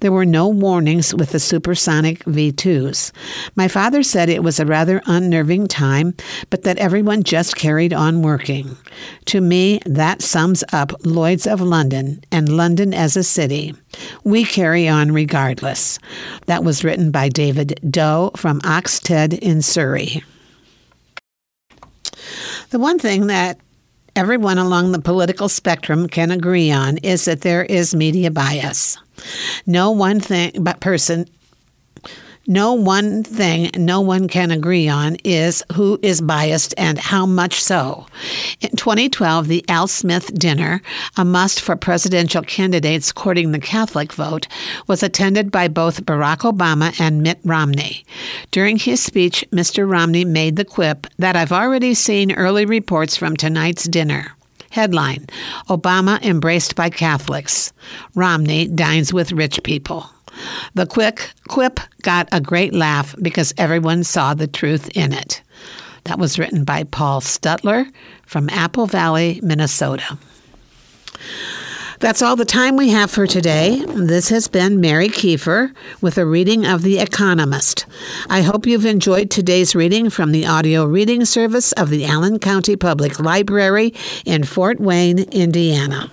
There 0.00 0.12
were 0.12 0.24
no 0.24 0.48
warnings 0.48 1.14
with 1.14 1.32
the 1.32 1.40
supersonic 1.40 2.24
V 2.24 2.52
2s. 2.52 3.12
My 3.56 3.68
father 3.68 4.02
said 4.02 4.28
it 4.28 4.42
was 4.42 4.60
a 4.60 4.66
rather 4.66 5.02
unnerving 5.06 5.66
time, 5.66 6.14
but 6.50 6.62
that 6.62 6.78
everyone 6.78 7.22
just 7.22 7.56
carried 7.56 7.92
on 7.92 8.22
working. 8.22 8.76
To 9.26 9.40
me, 9.40 9.80
that 9.86 10.22
sums 10.22 10.64
up 10.72 10.92
Lloyd's 11.04 11.46
of 11.46 11.60
London 11.60 12.22
and 12.30 12.48
London 12.48 12.94
as 12.94 13.16
a 13.16 13.24
city. 13.24 13.74
We 14.24 14.44
carry 14.44 14.88
on 14.88 15.12
regardless. 15.12 15.98
That 16.46 16.64
was 16.64 16.84
written 16.84 17.10
by 17.10 17.28
David 17.28 17.78
Doe 17.90 18.32
from 18.36 18.60
Oxted 18.60 19.38
in 19.38 19.62
Surrey. 19.62 20.22
The 22.70 22.78
one 22.78 22.98
thing 22.98 23.28
that 23.28 23.58
everyone 24.18 24.58
along 24.58 24.90
the 24.90 24.98
political 24.98 25.48
spectrum 25.48 26.08
can 26.08 26.32
agree 26.32 26.72
on 26.72 26.98
is 26.98 27.26
that 27.26 27.42
there 27.42 27.62
is 27.62 27.94
media 27.94 28.32
bias. 28.32 28.98
No 29.64 29.92
one 29.92 30.18
thing 30.18 30.50
but 30.60 30.80
person 30.80 31.24
No 32.50 32.72
one 32.72 33.24
thing 33.24 33.70
no 33.76 34.00
one 34.00 34.26
can 34.26 34.50
agree 34.50 34.88
on 34.88 35.16
is 35.22 35.62
who 35.74 35.98
is 36.00 36.22
biased 36.22 36.72
and 36.78 36.98
how 36.98 37.26
much 37.26 37.62
so. 37.62 38.06
In 38.62 38.70
2012, 38.70 39.48
the 39.48 39.62
Al 39.68 39.86
Smith 39.86 40.32
dinner, 40.32 40.80
a 41.18 41.26
must 41.26 41.60
for 41.60 41.76
presidential 41.76 42.40
candidates 42.40 43.12
courting 43.12 43.52
the 43.52 43.58
Catholic 43.58 44.14
vote, 44.14 44.48
was 44.86 45.02
attended 45.02 45.50
by 45.50 45.68
both 45.68 46.06
Barack 46.06 46.38
Obama 46.38 46.98
and 46.98 47.22
Mitt 47.22 47.38
Romney. 47.44 48.06
During 48.50 48.78
his 48.78 49.02
speech, 49.02 49.44
Mr. 49.52 49.86
Romney 49.86 50.24
made 50.24 50.56
the 50.56 50.64
quip 50.64 51.06
that 51.18 51.36
I've 51.36 51.52
already 51.52 51.92
seen 51.92 52.32
early 52.32 52.64
reports 52.64 53.14
from 53.14 53.36
tonight's 53.36 53.84
dinner. 53.84 54.32
Headline 54.70 55.26
Obama 55.68 56.22
embraced 56.22 56.76
by 56.76 56.88
Catholics. 56.88 57.74
Romney 58.14 58.68
dines 58.68 59.12
with 59.12 59.32
rich 59.32 59.62
people. 59.62 60.08
The 60.74 60.86
quick 60.86 61.32
quip 61.48 61.80
got 62.02 62.28
a 62.32 62.40
great 62.40 62.74
laugh 62.74 63.14
because 63.20 63.54
everyone 63.56 64.04
saw 64.04 64.34
the 64.34 64.46
truth 64.46 64.88
in 64.96 65.12
it. 65.12 65.42
That 66.04 66.18
was 66.18 66.38
written 66.38 66.64
by 66.64 66.84
Paul 66.84 67.20
Stutler 67.20 67.90
from 68.26 68.48
Apple 68.50 68.86
Valley, 68.86 69.40
Minnesota. 69.42 70.18
That's 72.00 72.22
all 72.22 72.36
the 72.36 72.44
time 72.44 72.76
we 72.76 72.90
have 72.90 73.10
for 73.10 73.26
today. 73.26 73.82
This 73.84 74.28
has 74.28 74.46
been 74.46 74.80
Mary 74.80 75.08
Kiefer 75.08 75.74
with 76.00 76.16
a 76.16 76.24
reading 76.24 76.64
of 76.64 76.82
The 76.82 77.00
Economist. 77.00 77.86
I 78.30 78.42
hope 78.42 78.66
you've 78.66 78.86
enjoyed 78.86 79.30
today's 79.30 79.74
reading 79.74 80.08
from 80.08 80.30
the 80.30 80.46
audio 80.46 80.84
reading 80.84 81.24
service 81.24 81.72
of 81.72 81.90
the 81.90 82.04
Allen 82.06 82.38
County 82.38 82.76
Public 82.76 83.18
Library 83.18 83.94
in 84.24 84.44
Fort 84.44 84.78
Wayne, 84.78 85.18
Indiana. 85.18 86.12